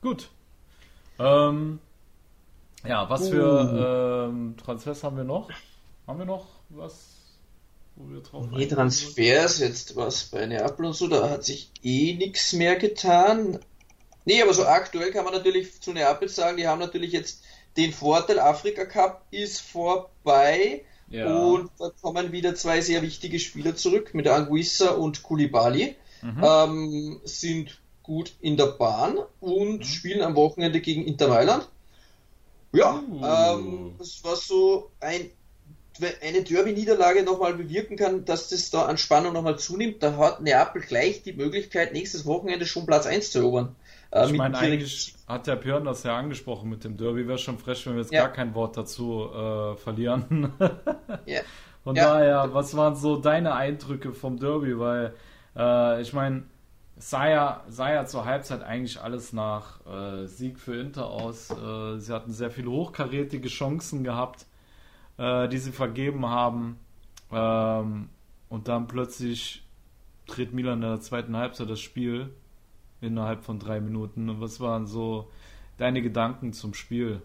Gut. 0.00 0.30
Ähm, 1.18 1.78
ja, 2.88 3.08
was 3.10 3.28
für 3.28 4.28
ähm, 4.30 4.56
Transfers 4.56 5.02
haben 5.04 5.16
wir 5.16 5.24
noch? 5.24 5.50
Haben 6.06 6.18
wir 6.18 6.26
noch 6.26 6.46
was, 6.68 6.94
wo 7.96 8.08
wir 8.10 8.20
drauf 8.20 8.46
Nee, 8.46 8.54
eingehen 8.62 8.70
Transfers, 8.70 9.58
jetzt 9.58 9.96
was 9.96 10.24
bei 10.26 10.46
Neapel 10.46 10.86
und 10.86 10.94
so, 10.94 11.08
da 11.08 11.30
hat 11.30 11.44
sich 11.44 11.70
eh 11.82 12.14
nichts 12.14 12.52
mehr 12.52 12.76
getan. 12.76 13.58
Nee, 14.24 14.42
aber 14.42 14.54
so 14.54 14.64
aktuell 14.66 15.12
kann 15.12 15.24
man 15.24 15.34
natürlich 15.34 15.80
zu 15.80 15.92
Neapel 15.92 16.28
sagen, 16.28 16.56
die 16.56 16.66
haben 16.66 16.80
natürlich 16.80 17.12
jetzt 17.12 17.42
den 17.76 17.92
Vorteil, 17.92 18.38
Afrika 18.38 18.84
Cup 18.84 19.26
ist 19.30 19.60
vorbei 19.60 20.84
Ja. 21.08 21.32
und 21.32 21.70
da 21.78 21.90
kommen 22.00 22.32
wieder 22.32 22.54
zwei 22.54 22.80
sehr 22.80 23.02
wichtige 23.02 23.38
Spieler 23.38 23.76
zurück 23.76 24.14
mit 24.14 24.26
Anguissa 24.28 24.90
und 24.90 25.22
Koulibaly. 25.22 25.94
Mhm. 26.22 26.44
Ähm, 26.44 27.20
sind 27.24 27.78
gut 28.02 28.32
in 28.40 28.56
der 28.56 28.66
Bahn 28.66 29.18
und 29.40 29.84
spielen 29.84 30.22
am 30.22 30.34
Wochenende 30.36 30.80
gegen 30.80 31.04
Inter 31.04 31.28
Mailand. 31.28 31.68
Ja, 32.76 33.00
Uh. 33.10 33.24
ähm, 33.24 33.94
das 33.98 34.22
war 34.24 34.36
so 34.36 34.90
ein, 35.00 35.30
eine 36.22 36.42
Derby-Niederlage 36.42 37.22
nochmal 37.22 37.54
bewirken 37.54 37.96
kann, 37.96 38.24
dass 38.24 38.48
das 38.50 38.70
da 38.70 38.84
an 38.86 38.98
Spannung 38.98 39.32
nochmal 39.32 39.58
zunimmt. 39.58 40.02
Da 40.02 40.16
hat 40.16 40.42
Neapel 40.42 40.82
gleich 40.82 41.22
die 41.22 41.32
Möglichkeit, 41.32 41.92
nächstes 41.92 42.26
Wochenende 42.26 42.66
schon 42.66 42.84
Platz 42.86 43.06
1 43.06 43.30
zu 43.32 43.38
erobern. 43.40 43.74
Äh, 44.10 44.26
Ich 44.26 44.32
meine, 44.34 44.58
eigentlich 44.58 45.14
hat 45.26 45.46
der 45.46 45.56
Björn 45.56 45.84
das 45.84 46.02
ja 46.02 46.16
angesprochen 46.16 46.68
mit 46.68 46.84
dem 46.84 46.96
Derby. 46.96 47.26
Wäre 47.26 47.38
schon 47.38 47.58
frech, 47.58 47.86
wenn 47.86 47.94
wir 47.94 48.02
jetzt 48.02 48.12
Ja. 48.12 48.22
gar 48.24 48.32
kein 48.32 48.54
Wort 48.54 48.76
dazu 48.76 49.28
äh, 49.32 49.76
verlieren. 49.76 50.52
Ja. 51.26 51.40
Von 51.82 51.96
Ja. 51.96 52.14
daher, 52.14 52.52
was 52.54 52.76
waren 52.76 52.96
so 52.96 53.16
deine 53.16 53.54
Eindrücke 53.54 54.12
vom 54.12 54.38
Derby? 54.38 54.78
Weil 54.78 55.14
äh, 55.56 56.02
ich 56.02 56.12
meine, 56.12 56.42
es 56.98 57.10
sah 57.10 57.28
ja, 57.28 57.64
sah 57.68 57.92
ja 57.92 58.06
zur 58.06 58.24
Halbzeit 58.24 58.62
eigentlich 58.62 59.00
alles 59.00 59.32
nach 59.32 59.84
äh, 59.86 60.26
Sieg 60.26 60.58
für 60.58 60.80
Inter 60.80 61.06
aus. 61.06 61.50
Äh, 61.50 61.98
sie 61.98 62.12
hatten 62.12 62.32
sehr 62.32 62.50
viele 62.50 62.70
hochkarätige 62.70 63.48
Chancen 63.48 64.02
gehabt, 64.02 64.46
äh, 65.18 65.48
die 65.48 65.58
sie 65.58 65.72
vergeben 65.72 66.26
haben. 66.26 66.78
Ähm, 67.30 68.08
und 68.48 68.68
dann 68.68 68.86
plötzlich 68.86 69.62
dreht 70.26 70.54
Milan 70.54 70.82
in 70.82 70.88
der 70.88 71.00
zweiten 71.00 71.36
Halbzeit 71.36 71.68
das 71.68 71.80
Spiel 71.80 72.30
innerhalb 73.00 73.44
von 73.44 73.58
drei 73.58 73.80
Minuten. 73.80 74.30
Und 74.30 74.40
was 74.40 74.60
waren 74.60 74.86
so 74.86 75.30
deine 75.76 76.00
Gedanken 76.00 76.54
zum 76.54 76.72
Spiel? 76.72 77.20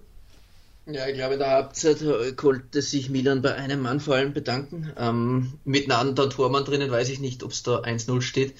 Ja, 0.86 1.08
ich 1.08 1.14
glaube, 1.14 1.34
in 1.34 1.40
der 1.40 1.52
Halbzeit 1.52 2.02
äh, 2.02 2.34
konnte 2.34 2.82
sich 2.82 3.10
Milan 3.10 3.42
bei 3.42 3.54
einem 3.56 3.82
Mann 3.82 4.00
vor 4.00 4.16
allem 4.16 4.34
bedanken. 4.34 4.92
Ähm, 4.98 5.54
mit 5.64 5.86
einem 5.86 6.00
anderen 6.00 6.30
Tormann 6.30 6.66
drinnen 6.66 6.92
weiß 6.92 7.10
ich 7.10 7.20
nicht, 7.20 7.44
ob 7.44 7.52
es 7.52 7.64
da 7.64 7.78
1-0 7.78 8.22
steht. 8.22 8.56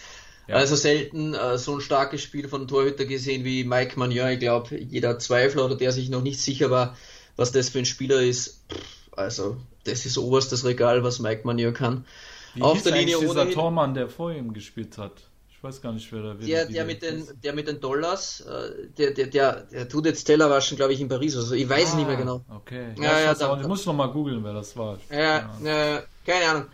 Ja. 0.48 0.56
Also 0.56 0.76
selten 0.76 1.34
äh, 1.34 1.58
so 1.58 1.76
ein 1.76 1.82
starkes 1.82 2.22
Spiel 2.22 2.48
von 2.48 2.68
Torhüter 2.68 3.06
gesehen 3.06 3.44
wie 3.46 3.64
Mike 3.64 3.98
Magnon. 3.98 4.30
Ich 4.30 4.40
glaube, 4.40 4.78
jeder 4.78 5.20
Zweifler 5.20 5.66
oder 5.66 5.76
der 5.76 5.92
sich 5.92 6.10
noch 6.10 6.22
nicht 6.22 6.40
sicher 6.42 6.70
war, 6.72 6.98
was 7.36 7.52
das 7.52 7.70
für 7.70 7.80
ein 7.80 7.86
Spieler 7.86 8.22
ist, 8.22 8.64
pff, 8.70 9.18
also 9.18 9.58
das 9.84 10.06
ist 10.06 10.18
oberstes 10.18 10.66
Regal, 10.66 11.04
was 11.04 11.20
Mike 11.20 11.42
Magnon 11.44 11.74
kann. 11.74 12.06
Wie 12.54 12.62
Auf 12.62 12.82
der 12.84 12.94
Linie 12.94 13.16
eigentlich 13.16 13.30
dieser 13.30 13.50
Tormann, 13.52 13.94
der 13.94 14.10
vor 14.10 14.32
ihm 14.32 14.54
gespielt 14.54 14.98
hat? 14.98 15.14
Ich 15.50 15.64
weiß 15.64 15.82
gar 15.82 15.94
nicht, 15.94 16.12
wer 16.12 16.24
da 16.24 16.34
Der, 16.34 16.66
der, 16.66 16.86
mit 16.86 17.04
den, 17.04 17.24
der 17.44 17.54
mit 17.54 17.68
den 17.68 17.80
Dollars, 17.80 18.42
äh, 18.42 18.88
der, 18.98 19.12
der, 19.12 19.28
der, 19.28 19.62
der 19.72 19.88
tut 19.88 20.06
jetzt 20.08 20.24
Teller 20.24 20.50
waschen, 20.50 20.76
glaube 20.76 20.92
ich, 20.94 21.00
in 21.00 21.08
Paris. 21.08 21.38
Also 21.38 21.54
ich 21.54 21.70
weiß 21.70 21.90
es 21.90 21.96
nicht 21.96 22.08
mehr 22.08 22.18
genau. 22.18 22.44
Ah, 22.50 22.56
Okay. 22.56 22.94
Ja, 22.98 23.20
Ja, 23.20 23.34
ja, 23.34 23.60
ich, 23.62 23.68
muss 23.68 23.86
noch 23.86 23.94
mal 23.94 24.08
googeln, 24.08 24.44
wer 24.44 24.54
das 24.54 24.76
war. 24.76 24.98
Ja, 25.12 25.52
äh, 25.64 26.02
keine 26.26 26.46
Ahnung. 26.50 26.66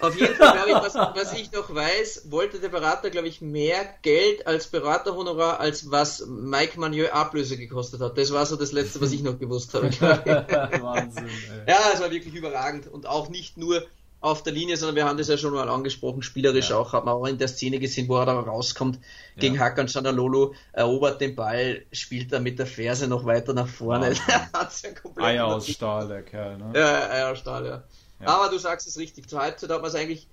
Auf 0.00 0.18
jeden 0.18 0.34
Fall, 0.34 0.52
glaube 0.52 0.70
ich, 0.70 0.74
was, 0.74 0.94
was 0.94 1.32
ich 1.32 1.52
noch 1.52 1.74
weiß, 1.74 2.30
wollte 2.30 2.58
der 2.58 2.68
Berater, 2.68 3.10
glaube 3.10 3.28
ich, 3.28 3.40
mehr 3.40 3.84
Geld 4.02 4.46
als 4.46 4.66
Beraterhonorar, 4.66 5.60
als 5.60 5.90
was 5.90 6.26
Mike 6.26 6.78
Magnon 6.78 7.06
Ablöse 7.06 7.56
gekostet 7.56 8.00
hat. 8.00 8.18
Das 8.18 8.32
war 8.32 8.44
so 8.46 8.56
das 8.56 8.72
Letzte, 8.72 9.00
was 9.00 9.12
ich 9.12 9.22
noch 9.22 9.38
gewusst 9.38 9.74
habe. 9.74 9.90
Wahnsinn, 10.00 11.24
ey. 11.26 11.72
ja, 11.72 11.78
es 11.94 12.00
war 12.00 12.10
wirklich 12.10 12.34
überragend. 12.34 12.86
Und 12.86 13.06
auch 13.06 13.28
nicht 13.28 13.56
nur 13.56 13.86
auf 14.20 14.42
der 14.42 14.52
Linie, 14.52 14.76
sondern 14.76 14.96
wir 14.96 15.04
haben 15.06 15.16
das 15.16 15.28
ja 15.28 15.38
schon 15.38 15.54
mal 15.54 15.68
angesprochen, 15.68 16.22
spielerisch 16.22 16.70
ja. 16.70 16.76
auch, 16.76 16.92
hat 16.92 17.06
man 17.06 17.14
auch 17.14 17.24
in 17.24 17.38
der 17.38 17.48
Szene 17.48 17.78
gesehen, 17.78 18.06
wo 18.08 18.18
er 18.18 18.26
da 18.26 18.38
rauskommt 18.38 18.96
ja. 18.96 19.40
gegen 19.40 19.58
Hakan 19.58 19.88
Chanalolo, 19.88 20.54
erobert 20.72 21.20
den 21.22 21.34
Ball, 21.34 21.86
spielt 21.90 22.32
da 22.32 22.38
mit 22.38 22.58
der 22.58 22.66
Ferse 22.66 23.08
noch 23.08 23.24
weiter 23.24 23.54
nach 23.54 23.68
vorne. 23.68 24.14
Ja. 24.28 24.48
Eier 25.16 25.46
aus 25.46 25.68
Stahl, 25.68 26.08
der 26.08 26.22
Kerl, 26.22 26.58
ne? 26.58 26.72
Ja, 26.74 27.10
Eier 27.10 27.32
aus 27.32 27.38
Stahl, 27.38 27.66
ja. 27.66 27.82
Ja. 28.20 28.28
Aber 28.28 28.50
du 28.50 28.58
sagst 28.58 28.86
es 28.86 28.98
richtig, 28.98 29.28
zur 29.28 29.40
Halbzeit 29.40 29.70
hat 29.70 29.80
man 29.80 29.88
es 29.90 29.94
eigentlich, 29.94 30.28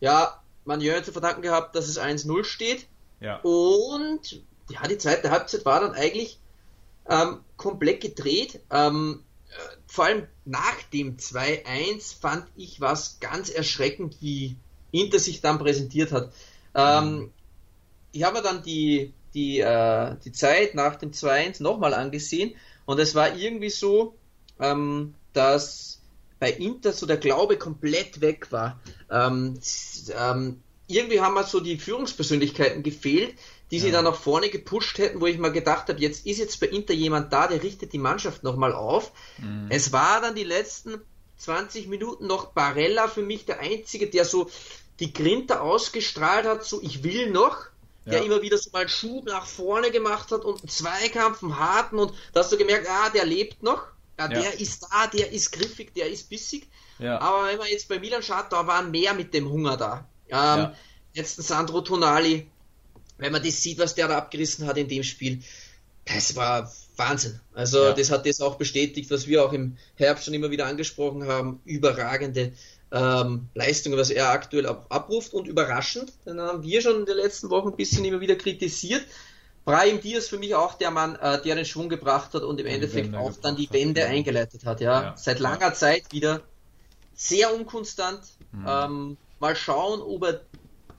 ja, 0.00 0.40
man 0.64 0.80
Jörn 0.80 1.04
zu 1.04 1.12
verdanken 1.12 1.42
gehabt, 1.42 1.74
dass 1.76 1.88
es 1.88 1.98
1-0 1.98 2.44
steht. 2.44 2.86
Ja. 3.20 3.38
Und 3.40 4.42
ja, 4.68 4.86
die 4.88 4.98
zweite 4.98 5.30
Halbzeit 5.30 5.64
war 5.64 5.80
dann 5.80 5.92
eigentlich 5.92 6.38
ähm, 7.08 7.40
komplett 7.56 8.00
gedreht. 8.00 8.60
Ähm, 8.70 9.22
vor 9.86 10.06
allem 10.06 10.26
nach 10.44 10.82
dem 10.92 11.16
2-1 11.16 12.20
fand 12.20 12.46
ich 12.56 12.80
was 12.80 13.20
ganz 13.20 13.48
erschreckend, 13.48 14.16
wie 14.20 14.56
Inter 14.90 15.18
sich 15.18 15.40
dann 15.40 15.58
präsentiert 15.58 16.12
hat. 16.12 16.32
Ähm, 16.74 17.32
ich 18.12 18.22
habe 18.24 18.38
mir 18.38 18.42
dann 18.42 18.62
die, 18.62 19.12
die, 19.34 19.60
äh, 19.60 20.16
die 20.24 20.32
Zeit 20.32 20.74
nach 20.74 20.96
dem 20.96 21.12
2-1 21.12 21.62
nochmal 21.62 21.94
angesehen 21.94 22.54
und 22.84 22.98
es 22.98 23.14
war 23.14 23.36
irgendwie 23.36 23.70
so, 23.70 24.14
ähm, 24.58 25.14
dass 25.32 25.95
bei 26.38 26.50
Inter 26.50 26.92
so 26.92 27.06
der 27.06 27.16
Glaube 27.16 27.56
komplett 27.56 28.20
weg 28.20 28.52
war. 28.52 28.80
Ähm, 29.10 29.58
ähm 30.16 30.60
irgendwie 30.88 31.20
haben 31.20 31.34
mir 31.34 31.44
so 31.44 31.58
die 31.58 31.78
Führungspersönlichkeiten 31.78 32.82
gefehlt, 32.82 33.34
die 33.70 33.78
ja. 33.78 33.82
sie 33.82 33.90
dann 33.90 34.04
nach 34.04 34.14
vorne 34.14 34.48
gepusht 34.48 34.98
hätten, 34.98 35.20
wo 35.20 35.26
ich 35.26 35.38
mal 35.38 35.52
gedacht 35.52 35.88
habe, 35.88 36.00
jetzt 36.00 36.26
ist 36.26 36.38
jetzt 36.38 36.60
bei 36.60 36.68
Inter 36.68 36.94
jemand 36.94 37.32
da, 37.32 37.48
der 37.48 37.62
richtet 37.62 37.92
die 37.92 37.98
Mannschaft 37.98 38.44
nochmal 38.44 38.72
auf. 38.72 39.12
Mhm. 39.38 39.66
Es 39.68 39.92
war 39.92 40.20
dann 40.20 40.34
die 40.34 40.44
letzten 40.44 41.00
20 41.38 41.88
Minuten 41.88 42.26
noch 42.26 42.52
Barella 42.52 43.08
für 43.08 43.22
mich 43.22 43.44
der 43.44 43.60
Einzige, 43.60 44.06
der 44.06 44.24
so 44.24 44.48
die 45.00 45.12
Grinter 45.12 45.62
ausgestrahlt 45.62 46.46
hat, 46.46 46.64
so 46.64 46.80
ich 46.80 47.02
will 47.02 47.30
noch, 47.30 47.66
ja. 48.04 48.12
der 48.12 48.24
immer 48.24 48.40
wieder 48.42 48.56
so 48.56 48.70
mal 48.72 48.80
einen 48.80 48.88
Schub 48.88 49.26
nach 49.26 49.46
vorne 49.46 49.90
gemacht 49.90 50.30
hat 50.30 50.44
und 50.44 50.60
einen 50.60 50.68
Zweikampf, 50.68 51.42
einen 51.42 51.58
harten 51.58 51.98
und 51.98 52.14
da 52.32 52.40
hast 52.40 52.52
du 52.52 52.56
gemerkt, 52.56 52.88
ah, 52.88 53.10
der 53.10 53.26
lebt 53.26 53.62
noch, 53.62 53.82
ja, 54.18 54.28
der 54.28 54.42
ja. 54.42 54.50
ist 54.50 54.82
da, 54.82 55.06
der 55.06 55.32
ist 55.32 55.52
griffig, 55.52 55.94
der 55.94 56.08
ist 56.08 56.28
bissig. 56.28 56.66
Ja. 56.98 57.20
Aber 57.20 57.48
wenn 57.48 57.58
man 57.58 57.68
jetzt 57.68 57.88
bei 57.88 57.98
Milan 57.98 58.22
schaut, 58.22 58.52
da 58.52 58.66
war 58.66 58.82
mehr 58.82 59.14
mit 59.14 59.34
dem 59.34 59.48
Hunger 59.48 59.76
da. 59.76 60.08
Ähm, 60.28 60.72
jetzt 61.12 61.38
ein 61.38 61.42
Sandro 61.42 61.82
Tonali, 61.82 62.46
wenn 63.18 63.32
man 63.32 63.42
das 63.42 63.62
sieht, 63.62 63.78
was 63.78 63.94
der 63.94 64.08
da 64.08 64.18
abgerissen 64.18 64.66
hat 64.66 64.76
in 64.76 64.88
dem 64.88 65.02
Spiel, 65.02 65.42
das 66.04 66.36
war 66.36 66.72
Wahnsinn. 66.96 67.40
Also 67.52 67.92
das 67.92 68.10
hat 68.10 68.26
das 68.26 68.40
auch 68.40 68.56
bestätigt, 68.56 69.10
was 69.10 69.26
wir 69.26 69.44
auch 69.44 69.52
im 69.52 69.76
Herbst 69.96 70.24
schon 70.24 70.34
immer 70.34 70.50
wieder 70.50 70.66
angesprochen 70.66 71.26
haben. 71.26 71.60
Überragende 71.64 72.52
ähm, 72.92 73.48
Leistungen, 73.54 73.98
was 73.98 74.10
er 74.10 74.30
aktuell 74.30 74.66
abruft 74.66 75.34
und 75.34 75.48
überraschend. 75.48 76.12
Dann 76.24 76.40
haben 76.40 76.62
wir 76.62 76.80
schon 76.80 77.00
in 77.00 77.06
den 77.06 77.16
letzten 77.16 77.50
Wochen 77.50 77.68
ein 77.68 77.76
bisschen 77.76 78.04
immer 78.04 78.20
wieder 78.20 78.36
kritisiert. 78.36 79.04
Brahim 79.66 80.00
Diaz 80.00 80.28
für 80.28 80.38
mich 80.38 80.54
auch 80.54 80.74
der 80.74 80.92
Mann, 80.92 81.16
äh, 81.16 81.42
der 81.42 81.56
den 81.56 81.64
Schwung 81.64 81.88
gebracht 81.88 82.32
hat 82.34 82.42
und 82.42 82.60
im 82.60 82.66
Endeffekt 82.66 83.14
auch 83.16 83.32
dann 83.42 83.56
die 83.56 83.68
Wende 83.72 84.04
hat. 84.04 84.10
eingeleitet 84.10 84.64
hat. 84.64 84.80
Ja. 84.80 85.02
ja. 85.02 85.16
Seit 85.16 85.40
langer 85.40 85.74
Zeit 85.74 86.04
wieder 86.12 86.40
sehr 87.14 87.52
unkonstant. 87.52 88.20
Mhm. 88.52 88.66
Ähm, 88.66 89.16
mal 89.40 89.56
schauen, 89.56 90.00
ob 90.00 90.22
er 90.22 90.40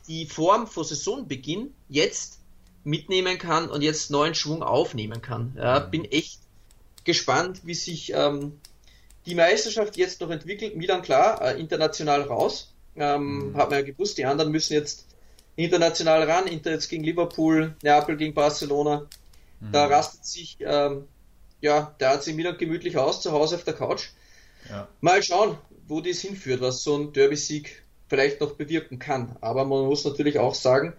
die 0.09 0.25
Form 0.25 0.67
vor 0.67 0.83
Saisonbeginn 0.83 1.73
jetzt 1.87 2.39
mitnehmen 2.83 3.37
kann 3.37 3.69
und 3.69 3.83
jetzt 3.83 4.11
neuen 4.11 4.35
Schwung 4.35 4.61
aufnehmen 4.63 5.21
kann. 5.21 5.53
Ja, 5.57 5.79
mhm. 5.79 5.91
bin 5.91 6.05
echt 6.05 6.41
gespannt, 7.05 7.61
wie 7.63 7.73
sich 7.73 8.11
ähm, 8.13 8.59
die 9.25 9.35
Meisterschaft 9.35 9.95
jetzt 9.95 10.19
noch 10.19 10.29
entwickelt. 10.29 10.75
Milan 10.75 11.01
klar, 11.01 11.41
äh, 11.41 11.57
international 11.57 12.23
raus. 12.23 12.73
Ähm, 12.97 13.51
mhm. 13.51 13.57
Hat 13.57 13.69
man 13.69 13.79
ja 13.79 13.85
gewusst, 13.85 14.17
die 14.17 14.25
anderen 14.25 14.51
müssen 14.51 14.73
jetzt 14.73 15.06
international 15.57 16.23
ran. 16.23 16.47
Inter 16.47 16.71
jetzt 16.71 16.87
gegen 16.87 17.03
Liverpool, 17.03 17.75
Neapel 17.83 18.15
gegen 18.15 18.33
Barcelona. 18.33 19.07
Mhm. 19.59 19.71
Da 19.73 19.87
rastet 19.87 20.25
sich, 20.25 20.57
ähm, 20.61 21.05
ja, 21.59 21.95
der 21.99 22.11
hat 22.11 22.23
sich 22.23 22.35
Milan 22.35 22.57
gemütlich 22.57 22.97
aus, 22.97 23.21
zu 23.21 23.33
Hause 23.33 23.55
auf 23.55 23.65
der 23.65 23.73
Couch. 23.73 24.09
Ja. 24.69 24.87
Mal 25.01 25.21
schauen, 25.23 25.57
wo 25.87 25.99
das 25.99 26.19
hinführt, 26.19 26.61
was 26.61 26.83
so 26.83 26.97
ein 26.97 27.11
Derby-Sieg 27.11 27.83
vielleicht 28.07 28.39
noch 28.39 28.53
bewirken 28.53 28.99
kann. 28.99 29.35
Aber 29.41 29.65
man 29.65 29.85
muss 29.85 30.05
natürlich 30.05 30.39
auch 30.39 30.55
sagen, 30.55 30.93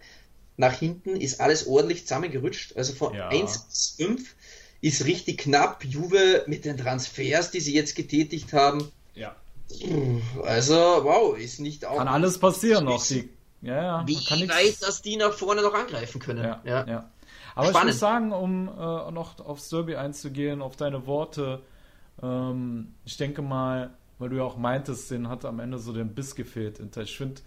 nach 0.57 0.75
hinten 0.75 1.17
ist 1.17 1.41
alles 1.41 1.67
ordentlich 1.67 2.03
zusammengerutscht. 2.07 2.77
Also 2.77 2.93
von 2.93 3.15
ja. 3.15 3.29
1 3.29 3.59
bis 3.59 3.95
5 3.97 4.35
ist 4.81 5.05
richtig 5.05 5.39
knapp. 5.39 5.85
Juve 5.85 6.45
mit 6.47 6.65
den 6.65 6.77
Transfers, 6.77 7.51
die 7.51 7.61
sie 7.61 7.75
jetzt 7.75 7.95
getätigt 7.95 8.53
haben. 8.53 8.91
Ja. 9.15 9.37
Also, 10.43 10.75
wow, 10.75 11.37
ist 11.37 11.61
nicht 11.61 11.85
auch. 11.85 11.99
Kann 11.99 12.09
alles 12.09 12.39
passieren 12.39 12.87
noch. 12.87 13.07
Die, 13.07 13.29
ja, 13.63 13.83
ja. 13.83 14.07
Wie 14.07 14.15
weit, 14.15 14.83
dass 14.83 15.03
die 15.03 15.17
nach 15.17 15.33
vorne 15.33 15.63
noch 15.63 15.75
angreifen 15.75 16.21
können. 16.21 16.45
Ja, 16.45 16.61
ja. 16.65 16.87
ja. 16.87 17.11
Aber 17.55 17.69
Spannend. 17.69 17.89
ich 17.89 17.95
muss 17.95 18.01
sagen, 18.01 18.33
um 18.33 18.69
äh, 18.69 19.11
noch 19.11 19.41
aufs 19.41 19.69
Derby 19.69 19.97
einzugehen, 19.97 20.63
auf 20.63 20.77
deine 20.77 21.07
Worte, 21.07 21.63
ähm, 22.23 22.95
ich 23.05 23.17
denke 23.17 23.43
mal, 23.43 23.91
weil 24.19 24.29
du 24.29 24.37
ja 24.37 24.45
auch 24.45 24.57
meintest, 24.57 25.11
den 25.11 25.29
hat 25.29 25.45
am 25.45 25.59
Ende 25.61 25.79
so 25.79 25.93
den 25.93 26.15
Biss 26.15 26.35
gefehlt. 26.35 26.79
Inter. 26.79 27.03
Ich 27.03 27.17
finde, 27.17 27.41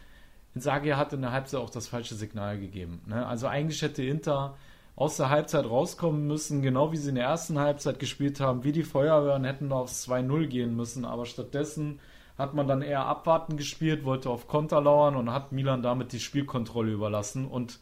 Inzaghi 0.53 0.91
hat 0.91 1.13
in 1.13 1.21
der 1.21 1.31
Halbzeit 1.31 1.61
auch 1.61 1.69
das 1.69 1.87
falsche 1.87 2.15
Signal 2.15 2.59
gegeben. 2.59 3.01
Ne? 3.05 3.25
Also 3.25 3.47
eigentlich 3.47 3.81
hätte 3.81 4.03
Inter 4.03 4.57
aus 4.95 5.17
der 5.17 5.29
Halbzeit 5.29 5.65
rauskommen 5.65 6.27
müssen, 6.27 6.61
genau 6.61 6.91
wie 6.91 6.97
sie 6.97 7.09
in 7.09 7.15
der 7.15 7.25
ersten 7.25 7.57
Halbzeit 7.57 7.99
gespielt 7.99 8.39
haben, 8.39 8.63
wie 8.63 8.73
die 8.73 8.83
Feuerwehren 8.83 9.45
hätten 9.45 9.71
aufs 9.71 10.07
2-0 10.07 10.47
gehen 10.47 10.75
müssen, 10.75 11.05
aber 11.05 11.25
stattdessen 11.25 11.99
hat 12.41 12.53
man 12.53 12.67
dann 12.67 12.81
eher 12.81 13.05
abwarten 13.05 13.57
gespielt, 13.57 14.03
wollte 14.03 14.29
auf 14.29 14.47
Konter 14.47 14.81
lauern 14.81 15.15
und 15.15 15.31
hat 15.31 15.51
Milan 15.51 15.81
damit 15.81 16.11
die 16.11 16.19
Spielkontrolle 16.19 16.91
überlassen 16.91 17.45
und 17.45 17.79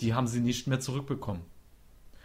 die 0.00 0.14
haben 0.14 0.26
sie 0.26 0.40
nicht 0.40 0.66
mehr 0.66 0.80
zurückbekommen. 0.80 1.42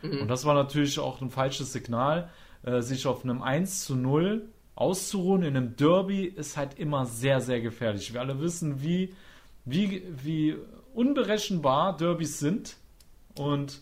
Mhm. 0.01 0.21
Und 0.21 0.27
das 0.27 0.45
war 0.45 0.53
natürlich 0.53 0.99
auch 0.99 1.21
ein 1.21 1.29
falsches 1.29 1.73
Signal, 1.73 2.29
äh, 2.63 2.81
sich 2.81 3.07
auf 3.07 3.23
einem 3.23 3.41
1 3.41 3.85
zu 3.85 3.95
0 3.95 4.47
auszuruhen 4.75 5.43
in 5.43 5.55
einem 5.55 5.75
Derby 5.75 6.25
ist 6.25 6.57
halt 6.57 6.79
immer 6.79 7.05
sehr, 7.05 7.41
sehr 7.41 7.61
gefährlich. 7.61 8.13
Wir 8.13 8.21
alle 8.21 8.39
wissen, 8.39 8.81
wie, 8.81 9.13
wie, 9.65 10.03
wie 10.23 10.55
unberechenbar 10.93 11.95
Derbys 11.95 12.39
sind. 12.39 12.77
Und 13.37 13.81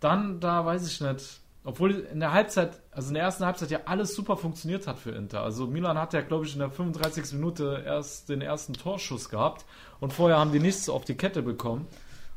dann, 0.00 0.40
da 0.40 0.64
weiß 0.64 0.86
ich 0.86 1.00
nicht, 1.00 1.40
obwohl 1.66 2.06
in 2.12 2.20
der 2.20 2.32
Halbzeit, 2.32 2.80
also 2.92 3.08
in 3.08 3.14
der 3.14 3.24
ersten 3.24 3.44
Halbzeit 3.44 3.70
ja 3.72 3.80
alles 3.86 4.14
super 4.14 4.36
funktioniert 4.36 4.86
hat 4.86 5.00
für 5.00 5.10
Inter. 5.10 5.42
Also 5.42 5.66
Milan 5.66 5.98
hat 5.98 6.12
ja, 6.12 6.20
glaube 6.20 6.46
ich, 6.46 6.52
in 6.52 6.60
der 6.60 6.70
35. 6.70 7.32
Minute 7.32 7.82
erst 7.84 8.28
den 8.28 8.40
ersten 8.40 8.72
Torschuss 8.72 9.28
gehabt 9.28 9.64
und 9.98 10.12
vorher 10.12 10.38
haben 10.38 10.52
die 10.52 10.60
nichts 10.60 10.88
auf 10.88 11.04
die 11.04 11.16
Kette 11.16 11.42
bekommen. 11.42 11.88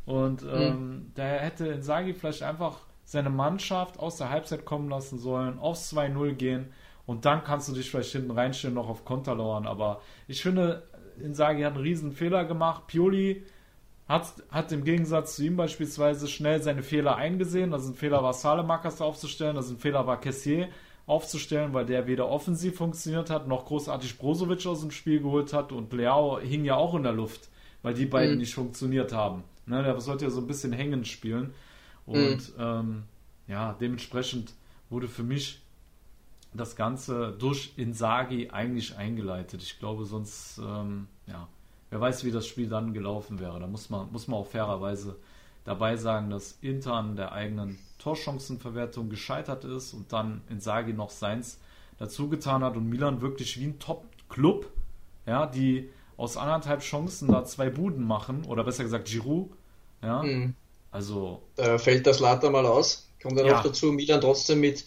Und 0.05 0.41
mhm. 0.41 0.49
ähm, 0.51 0.71
mhm. 0.71 1.11
da 1.13 1.23
hätte 1.23 1.67
Insagi 1.67 2.15
vielleicht 2.15 2.41
einfach 2.41 2.77
seine 3.05 3.29
Mannschaft 3.29 3.99
aus 3.99 4.17
der 4.17 4.31
Halbzeit 4.31 4.65
kommen 4.65 4.89
lassen 4.89 5.19
sollen, 5.19 5.59
aufs 5.59 5.93
2-0 5.93 6.33
gehen 6.33 6.73
und 7.05 7.25
dann 7.25 7.43
kannst 7.43 7.69
du 7.69 7.73
dich 7.73 7.89
vielleicht 7.89 8.11
hinten 8.11 8.31
reinstellen, 8.31 8.75
noch 8.75 8.89
auf 8.89 9.05
Konter 9.05 9.35
lauern. 9.35 9.67
Aber 9.67 10.01
ich 10.27 10.41
finde, 10.41 10.87
Insagi 11.19 11.61
hat 11.61 11.73
einen 11.73 11.83
riesen 11.83 12.13
Fehler 12.13 12.45
gemacht. 12.45 12.87
Pioli 12.87 13.45
hat, 14.09 14.33
hat 14.49 14.71
im 14.71 14.83
Gegensatz 14.83 15.35
zu 15.35 15.45
ihm 15.45 15.55
beispielsweise 15.55 16.27
schnell 16.27 16.61
seine 16.61 16.81
Fehler 16.81 17.15
eingesehen. 17.15 17.73
Also 17.73 17.91
ein 17.91 17.95
Fehler 17.95 18.23
war 18.23 18.33
Salemakas 18.33 18.99
aufzustellen, 19.01 19.55
also 19.55 19.75
ein 19.75 19.77
Fehler 19.77 20.07
war 20.07 20.19
Kessier 20.19 20.67
aufzustellen, 21.05 21.73
weil 21.73 21.85
der 21.85 22.07
weder 22.07 22.27
offensiv 22.27 22.75
funktioniert 22.75 23.29
hat, 23.29 23.47
noch 23.47 23.65
großartig 23.65 24.17
Brozovic 24.17 24.65
aus 24.65 24.81
dem 24.81 24.91
Spiel 24.91 25.21
geholt 25.21 25.53
hat 25.53 25.71
und 25.71 25.93
Leao 25.93 26.39
hing 26.39 26.65
ja 26.65 26.75
auch 26.75 26.95
in 26.95 27.03
der 27.03 27.13
Luft, 27.13 27.49
weil 27.83 27.93
die 27.93 28.05
beiden 28.07 28.33
mhm. 28.33 28.39
nicht 28.39 28.53
funktioniert 28.53 29.13
haben. 29.13 29.43
Ne, 29.67 29.83
der 29.83 29.99
sollte 30.01 30.25
ja 30.25 30.31
so 30.31 30.41
ein 30.41 30.47
bisschen 30.47 30.73
hängen 30.73 31.05
spielen. 31.05 31.53
Und 32.07 32.57
mhm. 32.57 32.63
ähm, 32.63 33.03
ja, 33.47 33.73
dementsprechend 33.79 34.53
wurde 34.89 35.07
für 35.07 35.23
mich 35.23 35.61
das 36.51 36.75
Ganze 36.75 37.35
durch 37.37 37.73
Insagi 37.77 38.49
eigentlich 38.49 38.97
eingeleitet. 38.97 39.61
Ich 39.61 39.77
glaube, 39.77 40.05
sonst, 40.05 40.57
ähm, 40.57 41.07
ja, 41.27 41.47
wer 41.89 42.01
weiß, 42.01 42.23
wie 42.23 42.31
das 42.31 42.47
Spiel 42.47 42.69
dann 42.69 42.93
gelaufen 42.93 43.39
wäre. 43.39 43.59
Da 43.59 43.67
muss 43.67 43.89
man, 43.89 44.11
muss 44.11 44.27
man 44.27 44.39
auch 44.39 44.47
fairerweise 44.47 45.15
dabei 45.65 45.97
sagen, 45.97 46.29
dass 46.29 46.57
Inter 46.61 46.93
an 46.93 47.15
der 47.15 47.31
eigenen 47.31 47.79
Torchancenverwertung 47.99 49.09
gescheitert 49.09 49.65
ist 49.65 49.93
und 49.93 50.11
dann 50.13 50.41
Insagi 50.49 50.93
noch 50.93 51.09
seins 51.09 51.59
dazu 51.97 52.29
getan 52.29 52.63
hat 52.63 52.77
und 52.77 52.87
Milan 52.87 53.21
wirklich 53.21 53.59
wie 53.59 53.65
ein 53.65 53.79
Top-Club, 53.79 54.71
ja, 55.25 55.45
die 55.45 55.89
aus 56.17 56.37
anderthalb 56.37 56.81
Chancen 56.81 57.29
da 57.31 57.43
zwei 57.45 57.69
Buden 57.69 58.05
machen, 58.05 58.45
oder 58.45 58.63
besser 58.63 58.83
gesagt 58.83 59.07
Giroud, 59.07 59.49
ja, 60.01 60.23
mhm. 60.23 60.55
also... 60.91 61.43
Da 61.55 61.77
fällt 61.77 62.07
das 62.07 62.19
Later 62.19 62.49
mal 62.49 62.65
aus, 62.65 63.09
kommt 63.21 63.37
dann 63.37 63.45
ja. 63.45 63.53
noch 63.53 63.63
dazu, 63.63 63.87
Milan 63.87 64.21
trotzdem 64.21 64.61
mit 64.61 64.85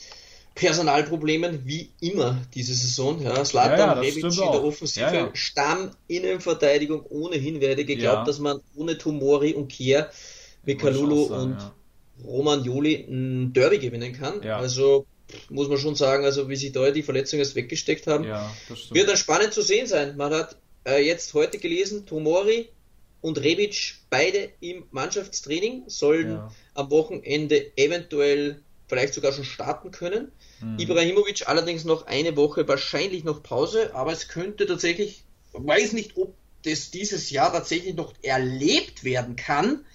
Personalproblemen 0.54 1.62
wie 1.64 1.90
immer 2.00 2.42
diese 2.54 2.74
Saison. 2.74 3.22
Ja, 3.22 3.44
Slatan 3.44 3.78
ja, 3.78 3.86
ja, 3.86 3.92
Rebic 3.92 4.24
in 4.24 4.30
der 4.30 4.64
Offensive, 4.64 5.06
ja, 5.06 5.14
ja. 5.14 5.30
Stamminnenverteidigung 5.32 7.04
ohnehin. 7.08 7.60
Wer 7.60 7.70
hätte 7.70 7.84
geglaubt, 7.84 8.18
ja. 8.18 8.24
dass 8.24 8.38
man 8.38 8.60
ohne 8.74 8.98
Tomori 8.98 9.54
und 9.54 9.68
Kier 9.68 10.10
mit 10.64 10.78
Kalulu 10.78 11.24
und 11.24 11.56
Roman 12.24 12.62
Joli 12.64 13.06
ein 13.08 13.52
Derby 13.52 13.78
gewinnen 13.78 14.12
kann. 14.12 14.42
Also 14.42 15.06
muss 15.48 15.68
man 15.68 15.78
schon 15.78 15.94
sagen, 15.94 16.24
also 16.24 16.48
wie 16.48 16.56
sich 16.56 16.72
da 16.72 16.90
die 16.90 17.02
Verletzungen 17.02 17.42
jetzt 17.42 17.54
weggesteckt 17.54 18.06
haben, 18.06 18.24
wird 18.90 19.08
dann 19.08 19.16
spannend 19.16 19.52
zu 19.52 19.62
sehen 19.62 19.86
sein. 19.86 20.16
Man 20.16 20.32
hat 20.32 20.56
äh, 20.86 21.04
jetzt 21.04 21.32
heute 21.34 21.58
gelesen, 21.58 22.06
Tomori 22.06 22.68
und 23.20 23.38
Rebic 23.42 23.94
beide 24.10 24.50
im 24.60 24.84
Mannschaftstraining 24.90 25.84
sollen 25.86 26.32
Ja. 26.32 26.52
am 26.74 26.90
Wochenende 26.90 27.76
eventuell 27.76 28.60
vielleicht 28.92 29.14
sogar 29.14 29.32
schon 29.32 29.44
starten 29.44 29.90
können. 29.90 30.32
Hm. 30.60 30.78
Ibrahimovic 30.78 31.48
allerdings 31.48 31.84
noch 31.84 32.06
eine 32.06 32.36
Woche 32.36 32.68
wahrscheinlich 32.68 33.24
noch 33.24 33.42
Pause, 33.42 33.94
aber 33.94 34.12
es 34.12 34.28
könnte 34.28 34.66
tatsächlich, 34.66 35.24
weiß 35.54 35.94
nicht, 35.94 36.18
ob 36.18 36.34
das 36.64 36.90
dieses 36.90 37.30
Jahr 37.30 37.50
tatsächlich 37.50 37.94
noch 37.94 38.12
erlebt 38.22 39.02
werden 39.02 39.36
kann, 39.36 39.86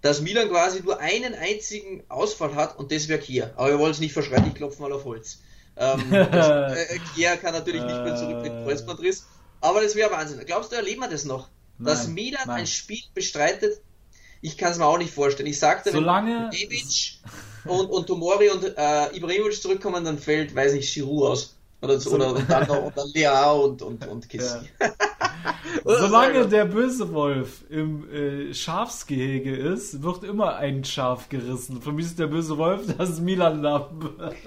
dass 0.00 0.20
Milan 0.20 0.48
quasi 0.48 0.80
nur 0.80 0.98
einen 0.98 1.34
einzigen 1.34 2.02
Ausfall 2.08 2.56
hat 2.56 2.76
und 2.76 2.90
das 2.90 3.06
wäre 3.06 3.20
Kier. 3.20 3.52
Aber 3.54 3.68
wir 3.68 3.78
wollen 3.78 3.92
es 3.92 4.00
nicht 4.00 4.12
verschreien, 4.12 4.46
ich 4.48 4.54
klopfe 4.54 4.82
mal 4.82 4.92
auf 4.92 5.04
Holz. 5.04 5.38
Ähm, 5.76 6.04
das, 6.10 6.76
äh, 6.76 6.98
Kier 7.14 7.36
kann 7.36 7.54
natürlich 7.54 7.82
nicht 7.82 8.02
mehr 8.02 8.16
zurück 8.16 8.42
mit 8.42 8.50
Kreuzbandriss, 8.64 9.26
aber 9.60 9.80
das 9.80 9.94
wäre 9.94 10.10
Wahnsinn. 10.10 10.42
Glaubst 10.44 10.72
du, 10.72 10.76
erleben 10.76 11.02
wir 11.02 11.08
das 11.08 11.24
noch? 11.24 11.48
dass 11.78 12.06
Nein, 12.06 12.14
Milan 12.14 12.42
nein. 12.46 12.60
ein 12.60 12.66
Spiel 12.66 13.00
bestreitet? 13.14 13.80
Ich 14.42 14.58
kann 14.58 14.72
es 14.72 14.78
mir 14.78 14.86
auch 14.86 14.98
nicht 14.98 15.12
vorstellen. 15.14 15.48
Ich 15.48 15.58
sagte, 15.58 15.92
Solange- 15.92 16.50
Rebic 16.52 17.20
und, 17.64 17.86
und 17.90 18.06
Tomori 18.06 18.50
und 18.50 18.64
äh, 18.64 19.16
Ibrahimovic 19.16 19.60
zurückkommen, 19.60 20.04
dann 20.04 20.18
fällt, 20.18 20.54
weiß 20.54 20.74
ich, 20.74 20.92
Giroud 20.92 21.30
aus. 21.30 21.54
Oder, 21.82 21.98
so, 21.98 22.10
oder 22.10 22.34
und 22.34 22.50
dann 22.50 22.68
noch 22.68 22.82
und 22.84 22.96
dann 22.96 23.08
Leao 23.14 23.64
und, 23.64 23.80
und, 23.80 24.06
und 24.06 24.28
Kissi. 24.28 24.58
Solange 25.84 26.46
der 26.46 26.66
böse 26.66 27.10
Wolf 27.12 27.64
im 27.70 28.50
äh, 28.50 28.54
Schafsgehege 28.54 29.56
ist, 29.56 30.02
wird 30.02 30.24
immer 30.24 30.56
ein 30.56 30.84
Schaf 30.84 31.30
gerissen. 31.30 31.80
Für 31.80 31.92
mich 31.92 32.06
ist 32.06 32.18
der 32.18 32.26
böse 32.26 32.58
Wolf 32.58 32.82
das 32.98 33.20
Milan-Lamm. 33.20 34.18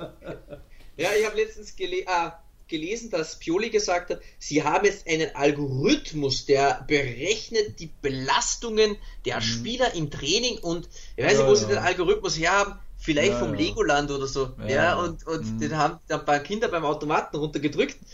Ja, 0.95 1.09
ich 1.19 1.25
habe 1.25 1.37
letztens 1.37 1.75
gele 1.75 2.03
ah, 2.05 2.39
gelesen, 2.67 3.09
dass 3.09 3.39
Pioli 3.39 3.69
gesagt 3.71 4.11
hat, 4.11 4.21
sie 4.37 4.63
haben 4.63 4.85
jetzt 4.85 5.07
einen 5.07 5.35
Algorithmus, 5.35 6.45
der 6.45 6.85
berechnet 6.87 7.79
die 7.79 7.89
Belastungen 8.01 8.97
der 9.25 9.41
Spieler 9.41 9.95
im 9.95 10.11
Training 10.11 10.59
und 10.59 10.87
ich 11.15 11.23
weiß 11.25 11.33
Mhm. 11.33 11.39
Ja, 11.39 11.45
nicht, 11.45 11.47
wo 11.47 11.55
sie 11.55 11.63
ja. 11.63 11.69
den 11.69 11.77
Algorithmus 11.79 12.37
her 12.37 12.51
haben. 12.51 12.79
Vielleicht 13.03 13.33
Ja, 13.33 13.39
vom 13.39 13.49
ja. 13.53 13.59
Legoland 13.59 14.09
oder 14.11 14.27
so. 14.27 14.51
Ja, 14.61 14.67
Ja, 14.67 14.95
und, 14.95 15.27
und 15.27 15.43
Mhm. 15.55 15.59
den 15.59 15.77
haben 15.77 15.99
ein 16.09 16.25
paar 16.25 16.39
Kinder 16.39 16.69
beim 16.69 16.85
Automaten 16.85 17.35
runtergedrückt. 17.37 17.97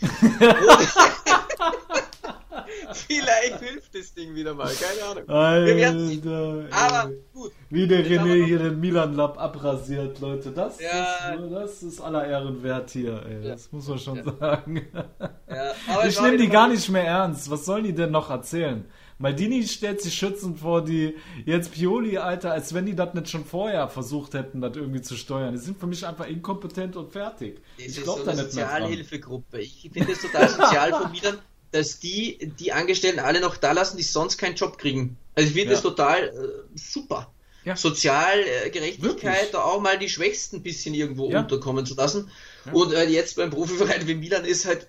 Vielleicht 2.92 3.60
hilft 3.60 3.94
das 3.94 4.12
Ding 4.14 4.34
wieder 4.34 4.54
mal, 4.54 4.68
keine 4.68 5.10
Ahnung. 5.10 5.28
Alter, 5.28 6.66
Aber 6.72 7.10
gut. 7.32 7.52
Wie 7.68 7.86
der 7.86 8.04
René 8.04 8.44
hier 8.44 8.58
den 8.58 8.80
Milan-Lab 8.80 9.38
abrasiert, 9.40 10.18
Leute. 10.20 10.50
Das, 10.50 10.80
Ja. 10.80 11.34
ist, 11.34 11.52
das 11.52 11.82
ist 11.82 12.00
aller 12.00 12.26
Ehren 12.26 12.62
wert 12.62 12.90
hier, 12.90 13.22
ey. 13.26 13.42
Das 13.48 13.70
muss 13.72 13.86
man 13.88 13.98
schon 13.98 14.22
sagen. 14.40 14.86
Ich 16.08 16.20
nehme 16.20 16.36
die 16.36 16.48
gar 16.48 16.68
nicht 16.68 16.88
mehr 16.88 17.04
ernst. 17.04 17.50
Was 17.50 17.64
sollen 17.64 17.84
die 17.84 17.94
denn 17.94 18.10
noch 18.10 18.30
erzählen? 18.30 18.84
Maldini 19.20 19.66
stellt 19.68 20.00
sich 20.00 20.14
schützend 20.14 20.58
vor 20.60 20.82
die 20.82 21.14
jetzt 21.44 21.72
Pioli, 21.72 22.16
Alter, 22.18 22.52
als 22.52 22.72
wenn 22.74 22.86
die 22.86 22.96
das 22.96 23.12
nicht 23.14 23.28
schon 23.28 23.44
vorher 23.44 23.86
versucht 23.88 24.32
hätten, 24.34 24.60
das 24.62 24.74
irgendwie 24.76 25.02
zu 25.02 25.14
steuern. 25.14 25.52
Die 25.52 25.58
sind 25.60 25.78
für 25.78 25.86
mich 25.86 26.06
einfach 26.06 26.26
inkompetent 26.26 26.96
und 26.96 27.12
fertig. 27.12 27.60
Das 27.76 27.86
ich 27.86 27.96
ist 27.98 28.02
glaube 28.04 28.20
so 28.20 28.24
da 28.26 28.32
eine 28.32 28.42
nicht 28.44 28.54
mehr. 28.54 28.64
Sozialhilfegruppe. 28.66 29.60
Ich 29.60 29.90
finde 29.92 30.12
es 30.12 30.22
total 30.22 30.48
sozial 30.48 30.90
von 30.92 31.12
Milan, 31.12 31.38
dass 31.70 32.00
die 32.00 32.50
die 32.58 32.72
Angestellten 32.72 33.20
alle 33.20 33.40
noch 33.40 33.56
da 33.58 33.72
lassen, 33.72 33.98
die 33.98 34.02
sonst 34.02 34.38
keinen 34.38 34.54
Job 34.56 34.78
kriegen. 34.78 35.16
Also 35.34 35.48
ich 35.48 35.54
finde 35.54 35.68
Ja. 35.68 35.74
das 35.74 35.82
total 35.82 36.24
äh, 36.24 36.78
super. 36.78 37.30
Ja. 37.66 37.76
Sozialgerechtigkeit, 37.76 39.02
Wirklich. 39.02 39.50
da 39.52 39.62
auch 39.62 39.80
mal 39.82 39.98
die 39.98 40.08
Schwächsten 40.08 40.56
ein 40.56 40.62
bisschen 40.62 40.94
irgendwo 40.94 41.30
Ja. 41.30 41.40
unterkommen 41.40 41.84
zu 41.84 41.94
lassen. 41.94 42.30
Und 42.72 42.92
äh, 42.94 43.04
jetzt 43.08 43.36
beim 43.36 43.50
Profiverein 43.50 44.06
wie 44.08 44.14
Milan 44.14 44.44
ist 44.46 44.64
halt 44.66 44.88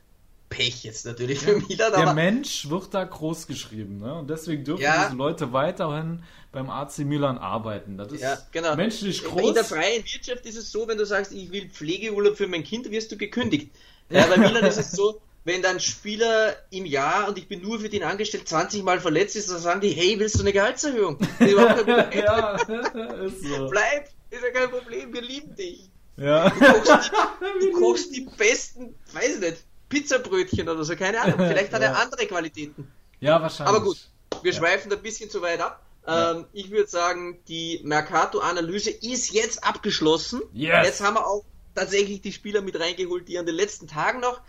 Pech 0.52 0.84
jetzt 0.84 1.06
natürlich 1.08 1.39
für 1.39 1.56
Milan, 1.60 1.93
Der 1.93 2.14
Mensch 2.14 2.70
wird 2.70 2.93
da 2.93 3.04
groß 3.04 3.47
geschrieben, 3.47 3.97
ne? 3.97 4.14
Und 4.20 4.30
deswegen 4.30 4.64
dürfen 4.64 4.84
Ja. 4.84 5.06
diese 5.06 5.18
Leute 5.18 5.52
weiterhin 5.54 6.22
beim 6.52 6.70
AC 6.70 6.99
Milan 6.99 7.38
arbeiten. 7.39 7.97
Das 7.97 8.12
ist 8.12 8.22
Ja, 8.22 8.38
genau. 8.52 8.76
menschlich 8.76 9.24
In 9.24 9.30
groß. 9.30 9.54
der 9.54 9.64
freien 9.64 10.04
Wirtschaft 10.04 10.45
ist 10.45 10.58
es 10.58 10.72
so, 10.72 10.88
wenn 10.88 10.97
du 10.99 11.06
sagst, 11.06 11.32
ich 11.32 11.52
will 11.52 11.70
Pflegeurlaub 11.70 12.36
für 12.38 12.47
mein 12.47 12.64
Kind, 12.64 12.91
wirst 12.91 13.12
du 13.12 13.18
gekündigt. 13.18 13.72
Ja, 14.10 14.28
bei 14.28 14.38
Milan 14.38 14.66
ist 14.66 14.78
es 14.78 14.91
so, 14.91 15.22
wenn 15.45 15.62
dann 15.64 15.80
Spieler 15.80 16.54
im 16.70 16.86
Jahr 16.86 17.30
und 17.30 17.38
ich 17.38 17.47
bin 17.47 17.62
nur 17.62 17.80
für 17.80 17.89
den 17.89 18.04
angestellt 18.04 18.47
20 18.47 18.84
Mal 18.84 18.99
verletzt 18.99 19.36
ist, 19.38 19.49
dann 19.49 19.60
sagen 19.60 19.82
die, 19.82 19.89
hey, 19.91 20.20
willst 20.20 20.36
du 20.36 20.41
eine 20.41 20.52
Gehaltserhöhung? 20.54 21.18
Ja, 21.39 22.56
ist 23.26 23.41
so. 23.43 23.68
Bleib, 23.70 24.10
ist 24.30 24.43
ja 24.43 24.49
kein 24.54 24.70
Problem, 24.70 25.14
wir 25.14 25.22
lieben 25.22 25.56
dich. 25.56 25.89
Ja. 26.18 26.49
Du 26.49 26.60
kochst 26.60 26.91
die, 26.91 27.60
du 27.62 27.72
kochst 27.80 28.16
die 28.16 28.28
besten, 28.38 28.93
weiß 29.14 29.36
ich 29.36 29.39
nicht, 29.39 29.58
Pizzabrötchen 29.92 30.68
oder 30.68 30.84
so, 30.84 30.96
keine 30.96 31.22
Ahnung. 31.22 31.38
Vielleicht 31.38 31.72
hat 31.72 31.82
er 31.82 31.92
Ja. 31.94 32.00
andere 32.00 32.26
Qualitäten. 32.26 32.92
ja, 33.20 33.39
wahrscheinlich. 33.42 33.76
Aber 33.76 33.86
gut, 33.86 33.98
wir 34.42 34.52
Ja. 34.52 34.58
schweifen 34.58 34.89
da 34.89 34.96
ein 34.96 35.04
bisschen 35.04 35.30
zu 35.30 35.42
weit 35.44 35.60
ab. 35.62 35.86
Ja. 36.08 36.32
Ähm, 36.32 36.46
ich 36.54 36.72
würde 36.72 36.89
sagen, 36.89 37.39
die 37.48 37.80
Mercato-Analyse 37.84 38.89
ist 38.89 39.32
jetzt 39.34 39.64
abgeschlossen. 39.64 40.42
Yes. 40.54 40.88
Jetzt 40.88 41.02
haben 41.02 41.14
wir 41.16 41.28
auch 41.28 41.46
tatsächlich 41.76 42.22
die 42.22 42.32
Spieler 42.34 42.62
mit 42.62 42.80
reingeholt, 42.80 43.28
die 43.28 43.38
an 43.38 43.46
den 43.46 43.54
letzten 43.56 43.88
Tagen 43.88 44.20
noch 44.20 44.42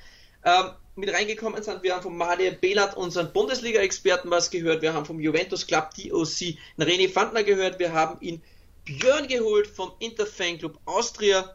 ähm, 0.44 0.70
mit 0.96 1.12
reingekommen 1.12 1.62
sind. 1.62 1.82
Wir 1.82 1.94
haben 1.94 2.02
von 2.02 2.16
Mario 2.16 2.52
Belat, 2.60 2.96
unseren 2.96 3.32
Bundesliga-Experten, 3.32 4.30
was 4.30 4.50
gehört. 4.50 4.80
Wir 4.82 4.94
haben 4.94 5.04
vom 5.04 5.20
Juventus 5.20 5.66
Club 5.66 5.90
DOC 5.94 6.56
einen 6.78 6.88
René 6.88 7.08
Fandner 7.12 7.42
gehört. 7.44 7.78
Wir 7.78 7.92
haben 7.92 8.18
ihn 8.20 8.42
Björn 8.84 9.28
geholt 9.28 9.66
vom 9.68 9.92
Interfanclub 10.00 10.78
Austria 10.86 11.54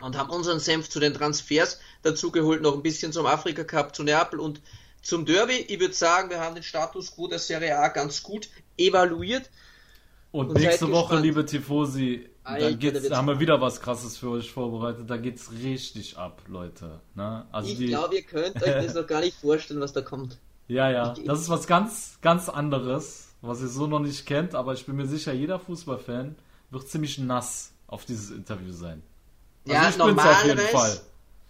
und 0.00 0.16
haben 0.16 0.30
unseren 0.30 0.58
Senf 0.60 0.88
zu 0.88 0.98
den 0.98 1.12
Transfers 1.14 1.78
dazu 2.02 2.30
geholt, 2.30 2.62
noch 2.62 2.74
ein 2.74 2.82
bisschen 2.82 3.12
zum 3.12 3.26
Afrika 3.26 3.64
Cup, 3.64 3.94
zu 3.94 4.02
Neapel 4.02 4.40
und 4.40 4.60
zum 5.02 5.24
Derby. 5.24 5.56
Ich 5.68 5.80
würde 5.80 5.94
sagen, 5.94 6.30
wir 6.30 6.40
haben 6.40 6.54
den 6.54 6.64
Status 6.64 7.14
quo 7.14 7.26
der 7.28 7.38
Serie 7.38 7.78
A 7.78 7.88
ganz 7.88 8.22
gut 8.22 8.48
evaluiert. 8.76 9.50
Und 10.32 10.50
Und 10.50 10.58
nächste 10.58 10.90
Woche, 10.90 11.16
gespannt. 11.16 11.22
liebe 11.24 11.44
Tifosi, 11.44 12.28
Alter, 12.44 12.92
da, 12.92 13.00
da 13.00 13.16
haben 13.16 13.28
wir 13.28 13.40
wieder 13.40 13.60
was 13.60 13.80
krasses 13.80 14.16
für 14.16 14.30
euch 14.30 14.50
vorbereitet. 14.50 15.10
Da 15.10 15.16
geht's 15.16 15.50
richtig 15.52 16.16
ab, 16.16 16.42
Leute. 16.46 17.00
Ne? 17.14 17.46
Also 17.50 17.70
ich 17.70 17.78
die, 17.78 17.86
glaube, 17.86 18.14
ihr 18.16 18.22
könnt 18.22 18.62
euch 18.62 18.84
das 18.84 18.94
noch 18.94 19.06
gar 19.06 19.20
nicht 19.20 19.36
vorstellen, 19.36 19.80
was 19.80 19.92
da 19.92 20.02
kommt. 20.02 20.38
ja, 20.68 20.90
ja, 20.90 21.14
das 21.26 21.40
ist 21.40 21.48
was 21.48 21.66
ganz, 21.66 22.18
ganz 22.22 22.48
anderes, 22.48 23.28
was 23.40 23.60
ihr 23.60 23.68
so 23.68 23.86
noch 23.86 24.00
nicht 24.00 24.24
kennt. 24.24 24.54
Aber 24.54 24.72
ich 24.72 24.86
bin 24.86 24.96
mir 24.96 25.06
sicher, 25.06 25.32
jeder 25.32 25.58
Fußballfan 25.58 26.36
wird 26.70 26.88
ziemlich 26.88 27.18
nass 27.18 27.72
auf 27.88 28.04
dieses 28.04 28.30
Interview 28.30 28.72
sein. 28.72 29.02
Also 29.66 29.74
ja, 29.74 29.88
ich 29.90 29.96
bin's 29.96 30.24
auf 30.24 30.44
jeden 30.44 30.58
Fall. 30.58 31.00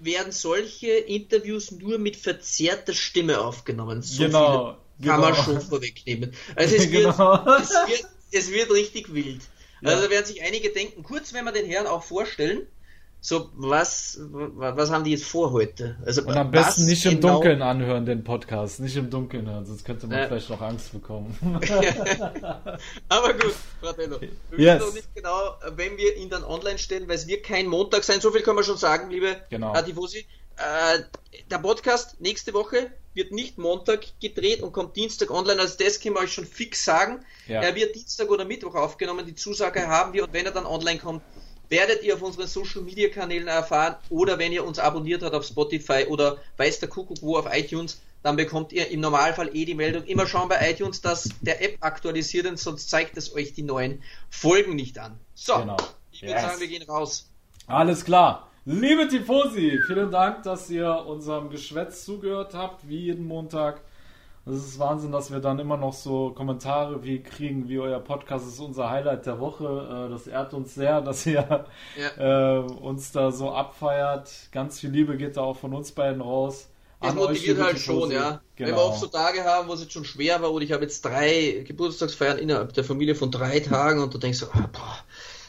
Werden 0.01 0.33
solche 0.33 0.89
Interviews 0.91 1.71
nur 1.71 1.99
mit 1.99 2.17
verzerrter 2.17 2.95
Stimme 2.95 3.41
aufgenommen. 3.41 4.03
So 4.03 4.25
Genau, 4.25 4.77
viel 4.99 5.09
kann 5.09 5.21
man 5.21 5.33
genau. 5.33 5.45
schon 5.45 5.61
vorwegnehmen. 5.61 6.33
Also 6.57 6.77
es 6.77 6.83
wird, 6.91 7.05
Genau. 7.17 7.57
es 7.57 7.71
wird, 7.71 8.05
es 8.33 8.51
wird 8.51 8.71
richtig 8.73 9.13
wild. 9.15 9.43
Ja. 9.81 9.91
Also 9.91 10.05
da 10.05 10.11
werden 10.11 10.27
sich 10.27 10.43
einige 10.43 10.71
denken, 10.71 11.03
kurz 11.03 11.33
wenn 11.33 11.45
wir 11.45 11.53
den 11.53 11.67
Herrn 11.67 11.87
auch 11.87 12.03
vorstellen, 12.03 12.67
so 13.23 13.51
was, 13.55 14.19
wa- 14.31 14.77
was 14.77 14.91
haben 14.91 15.05
die 15.05 15.11
jetzt 15.13 15.25
vor 15.25 15.53
heute? 15.53 15.97
Also 16.07 16.23
Und 16.23 16.37
am 16.37 16.51
besten 16.51 16.87
nicht 16.87 17.05
im 17.05 17.21
genau- 17.21 17.35
Dunkeln 17.35 17.61
anhören, 17.63 18.07
den 18.07 18.25
Podcast. 18.25 18.81
Nicht 18.81 18.97
im 18.97 19.11
Dunkeln 19.11 19.47
hören, 19.49 19.67
sonst 19.67 19.85
könnte 19.85 20.07
man 20.07 20.19
Ja. 20.19 20.27
vielleicht 20.29 20.49
noch 20.51 20.61
Angst 20.63 20.93
bekommen. 20.93 21.37
Aber 23.09 23.35
gut, 23.35 23.55
Fratello. 23.81 24.21
Wir 24.21 24.31
Yes. 24.59 24.77
wissen 24.81 24.87
noch 24.89 24.95
nicht 24.95 25.15
genau, 25.15 25.55
wenn 25.77 25.97
wir 25.97 26.17
ihn 26.17 26.31
dann 26.31 26.45
online 26.45 26.79
stellen, 26.79 27.09
weil 27.09 27.17
es 27.17 27.27
wird 27.27 27.45
kein 27.45 27.67
Montag 27.67 28.05
sein. 28.05 28.21
So 28.21 28.31
viel 28.31 28.43
können 28.43 28.57
wir 28.59 28.65
schon 28.65 28.77
sagen, 28.79 29.11
liebe 29.11 29.37
Genau. 29.51 29.73
Atifosi. 29.73 30.27
Äh, 30.57 31.01
der 31.51 31.59
Podcast 31.59 32.21
nächste 32.21 32.53
Woche 32.53 32.91
wird 33.15 33.33
nicht 33.33 33.57
Montag 33.59 34.01
gedreht 34.21 34.63
und 34.63 34.73
kommt 34.73 34.95
Dienstag 34.97 35.31
online. 35.31 35.61
Also 35.61 35.77
das 35.83 36.01
können 36.01 36.15
wir 36.17 36.21
euch 36.21 36.33
schon 36.33 36.45
fix 36.45 36.85
sagen. 36.85 37.25
Ja. 37.49 37.63
Er 37.63 37.75
wird 37.75 37.95
Dienstag 37.95 38.31
oder 38.31 38.45
Mittwoch 38.45 38.75
aufgenommen. 38.75 39.25
Die 39.27 39.35
Zusage 39.35 39.89
haben 39.89 40.13
wir 40.13 40.25
und 40.25 40.33
wenn 40.33 40.45
er 40.45 40.53
dann 40.53 40.67
online 40.67 40.99
kommt, 40.99 41.23
werdet 41.71 42.03
ihr 42.03 42.15
auf 42.15 42.23
unseren 42.23 42.47
Social 42.47 42.83
Media 42.83 43.09
Kanälen 43.09 43.49
erfahren 43.49 43.97
oder 44.11 44.39
wenn 44.39 44.53
ihr 44.53 44.65
uns 44.65 44.79
abonniert 44.79 45.23
habt 45.23 45.35
auf 45.35 45.45
Spotify 45.47 46.05
oder 46.09 46.37
weiß 46.59 46.81
der 46.81 46.89
Kuckuck 46.89 47.23
wo 47.23 47.39
auf 47.39 47.47
iTunes, 47.51 48.01
dann 48.23 48.37
bekommt 48.37 48.73
ihr 48.73 48.89
im 48.91 49.01
Normalfall 49.01 49.57
eh 49.57 49.65
die 49.65 49.75
Meldung. 49.75 50.05
Immer 50.05 50.27
schauen 50.27 50.49
bei 50.51 50.71
iTunes, 50.71 51.01
dass 51.01 51.31
der 51.41 51.63
App 51.65 51.79
aktualisiert 51.81 52.45
ist, 52.47 52.65
sonst 52.65 52.91
zeigt 52.91 53.17
es 53.17 53.35
euch 53.35 53.55
die 53.55 53.63
neuen 53.63 54.03
Folgen 54.29 54.75
nicht 54.77 54.99
an. 54.99 55.19
So, 55.35 55.57
Genau. 55.57 55.77
ich 56.13 56.21
würde 56.21 56.35
Yes. 56.35 56.43
sagen, 56.43 56.61
wir 56.61 56.69
gehen 56.69 56.83
raus. 56.83 57.31
Alles 57.67 58.05
klar. 58.05 58.49
Liebe 58.67 59.09
Tifosi, 59.09 59.81
vielen 59.87 60.11
Dank, 60.11 60.43
dass 60.43 60.69
ihr 60.69 61.07
unserem 61.07 61.49
Geschwätz 61.49 62.05
zugehört 62.05 62.53
habt, 62.53 62.87
wie 62.87 62.99
jeden 62.99 63.25
Montag. 63.27 63.81
Es 64.47 64.57
ist 64.57 64.79
Wahnsinn, 64.79 65.13
dass 65.13 65.31
wir 65.31 65.39
dann 65.41 65.59
immer 65.59 65.77
noch 65.77 65.93
so 65.93 66.31
Kommentare 66.31 67.05
wie 67.05 67.23
kriegen, 67.23 67.69
wie 67.69 67.79
euer 67.79 68.01
Podcast 68.01 68.49
ist 68.49 68.59
unser 68.59 68.91
Highlight 68.91 69.27
der 69.27 69.39
Woche. 69.39 70.07
Äh, 70.09 70.11
Das 70.11 70.27
ehrt 70.27 70.55
uns 70.55 70.75
sehr, 70.75 71.01
dass 71.03 71.27
ihr 71.27 71.67
äh, 72.19 72.57
uns 72.59 73.13
da 73.13 73.31
so 73.33 73.53
abfeiert. 73.53 74.31
Ganz 74.51 74.81
viel 74.81 74.91
Liebe 74.91 75.17
geht 75.17 75.37
da 75.37 75.43
auch 75.43 75.57
von 75.59 75.75
uns 75.75 75.93
beiden 75.93 76.21
raus. 76.23 76.69
Das 77.01 77.11
An 77.13 77.17
motiviert 77.17 77.61
halt 77.63 77.79
schon, 77.79 78.11
ja. 78.11 78.41
Wenn 78.57 78.67
wir 78.67 78.73
Genau. 78.75 78.87
auch 78.89 78.97
so 78.97 79.07
Tage 79.07 79.45
haben, 79.45 79.69
wo 79.69 79.73
es 79.75 79.81
jetzt 79.81 79.93
schon 79.93 80.05
schwer 80.05 80.43
war, 80.43 80.53
und 80.53 80.61
ich 80.63 80.73
habe 80.73 80.83
jetzt 80.83 81.03
drei 81.05 81.65
Geburtstagsfeiern 81.67 82.39
innerhalb 82.39 82.73
der 82.75 82.85
Familie 82.85 83.15
von 83.15 83.31
drei 83.31 83.61
Tagen 83.61 84.03
und 84.03 84.13
du 84.13 84.19
denkst 84.19 84.39
so, 84.39 84.47
ah, 84.53 84.69
boah, 84.73 84.99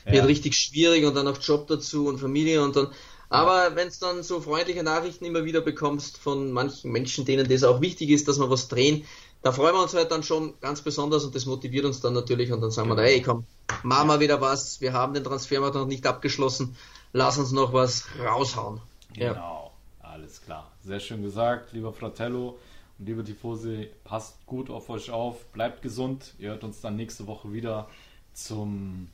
wird 0.06 0.16
Ja. 0.16 0.24
richtig 0.26 0.56
schwierig 0.56 1.06
und 1.06 1.14
dann 1.16 1.26
noch 1.26 1.42
Job 1.42 1.68
dazu 1.68 2.08
und 2.08 2.20
Familie 2.20 2.64
und 2.64 2.76
dann 2.78 2.88
Aber 3.32 3.78
wenn 3.78 3.88
es 3.88 3.98
dann 3.98 4.24
so 4.24 4.42
freundliche 4.42 4.84
Nachrichten 4.84 5.24
immer 5.24 5.46
wieder 5.46 5.62
bekommst 5.62 6.18
von 6.18 6.52
manchen 6.52 6.92
Menschen, 6.92 7.24
denen 7.24 7.48
das 7.48 7.64
auch 7.64 7.80
wichtig 7.80 8.10
ist, 8.10 8.28
dass 8.28 8.38
wir 8.38 8.50
was 8.50 8.68
drehen, 8.68 9.06
da 9.42 9.54
freuen 9.54 9.74
wir 9.74 9.82
uns 9.82 9.94
halt 9.94 10.12
dann 10.12 10.22
schon 10.22 10.60
ganz 10.60 10.82
besonders 10.82 11.24
und 11.24 11.34
das 11.34 11.46
motiviert 11.46 11.86
uns 11.86 12.02
dann 12.02 12.14
natürlich 12.14 12.52
und 12.52 12.60
dann 12.60 12.72
sagen 12.72 12.90
wir, 12.90 12.98
da, 12.98 13.04
hey 13.04 13.22
komm, 13.22 13.46
machen 13.84 14.10
wir 14.10 14.20
wieder 14.20 14.42
was, 14.42 14.82
wir 14.82 14.92
haben 14.92 15.14
den 15.14 15.24
Transfermarkt 15.24 15.76
noch 15.76 15.88
nicht 15.88 16.06
abgeschlossen, 16.06 16.76
lass 17.14 17.38
uns 17.38 17.54
noch 17.54 17.72
was 17.72 18.06
raushauen. 18.20 18.82
Genau, 19.14 19.72
ja. 20.04 20.10
alles 20.10 20.42
klar. 20.42 20.70
Sehr 20.84 21.00
schön 21.00 21.24
gesagt, 21.24 21.72
lieber 21.72 21.94
Fratello 21.94 22.60
und 23.00 23.06
liebe 23.06 23.24
Tifosi, 23.24 23.90
passt 24.04 24.46
gut 24.46 24.70
auf 24.70 24.90
euch 24.90 25.10
auf, 25.10 25.46
bleibt 25.54 25.82
gesund, 25.82 26.34
ihr 26.38 26.50
hört 26.50 26.66
uns 26.66 26.82
dann 26.82 26.98
nächste 26.98 27.28
Woche 27.28 27.54
wieder 27.54 27.88
zum 28.34 29.08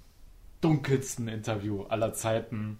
dunkelsten 0.61 1.27
Interview 1.27 1.83
aller 1.83 2.13
Zeiten. 2.15 2.79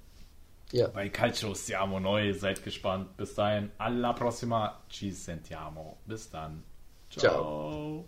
Ja. 0.72 0.88
Bei 0.88 1.10
Calcio 1.10 1.54
Siamo 1.54 2.00
Neu. 2.00 2.34
Seid 2.34 2.64
gespannt. 2.64 3.16
Bis 3.18 3.34
dahin. 3.36 3.72
Alla 3.78 4.14
prossima. 4.14 4.80
Ci 4.90 5.12
sentiamo. 5.12 5.98
Bis 6.06 6.30
dann. 6.30 6.64
Ciao. 7.10 8.04
Ciao. 8.04 8.06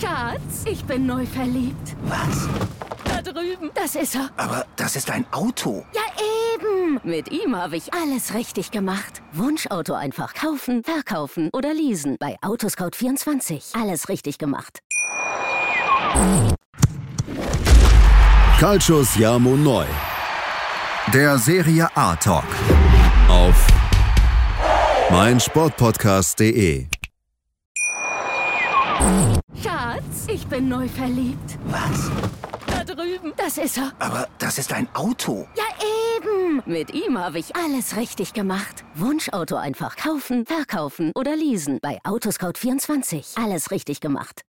Schatz, 0.00 0.64
ich 0.66 0.84
bin 0.84 1.06
neu 1.06 1.26
verliebt. 1.26 1.96
Was? 2.04 2.48
Da 3.04 3.22
drüben. 3.22 3.70
Das 3.74 3.94
ist 3.94 4.14
er. 4.14 4.30
Aber 4.36 4.66
das 4.76 4.96
ist 4.96 5.10
ein 5.10 5.26
Auto. 5.32 5.84
Ja, 5.94 6.02
eben. 6.54 7.00
Mit 7.04 7.30
ihm 7.30 7.56
habe 7.56 7.76
ich 7.76 7.92
alles 7.92 8.34
richtig 8.34 8.70
gemacht. 8.70 9.22
Wunschauto 9.32 9.94
einfach 9.94 10.34
kaufen, 10.34 10.82
verkaufen 10.84 11.50
oder 11.52 11.74
leasen. 11.74 12.16
Bei 12.18 12.36
Autoscout24. 12.40 13.80
Alles 13.80 14.08
richtig 14.08 14.38
gemacht. 14.38 14.80
Calcius 18.64 19.14
Jamo 19.16 19.56
Neu. 19.56 19.84
Der 21.12 21.36
Serie 21.36 21.86
A 21.94 22.16
Talk. 22.16 22.46
Auf 23.28 23.66
meinsportpodcast.de. 25.10 26.86
Schatz, 29.62 30.26
ich 30.28 30.46
bin 30.46 30.70
neu 30.70 30.88
verliebt. 30.88 31.58
Was? 31.66 32.10
Da 32.66 32.84
drüben. 32.84 33.34
Das 33.36 33.58
ist 33.58 33.76
er. 33.76 33.92
Aber 33.98 34.28
das 34.38 34.56
ist 34.56 34.72
ein 34.72 34.88
Auto. 34.94 35.46
Ja, 35.58 35.64
eben. 36.16 36.62
Mit 36.64 36.94
ihm 36.94 37.18
habe 37.18 37.40
ich 37.40 37.54
alles 37.54 37.98
richtig 37.98 38.32
gemacht. 38.32 38.82
Wunschauto 38.94 39.56
einfach 39.56 39.96
kaufen, 39.96 40.46
verkaufen 40.46 41.12
oder 41.14 41.36
leasen. 41.36 41.80
Bei 41.82 41.98
Autoscout24. 42.04 43.38
Alles 43.44 43.70
richtig 43.70 44.00
gemacht. 44.00 44.40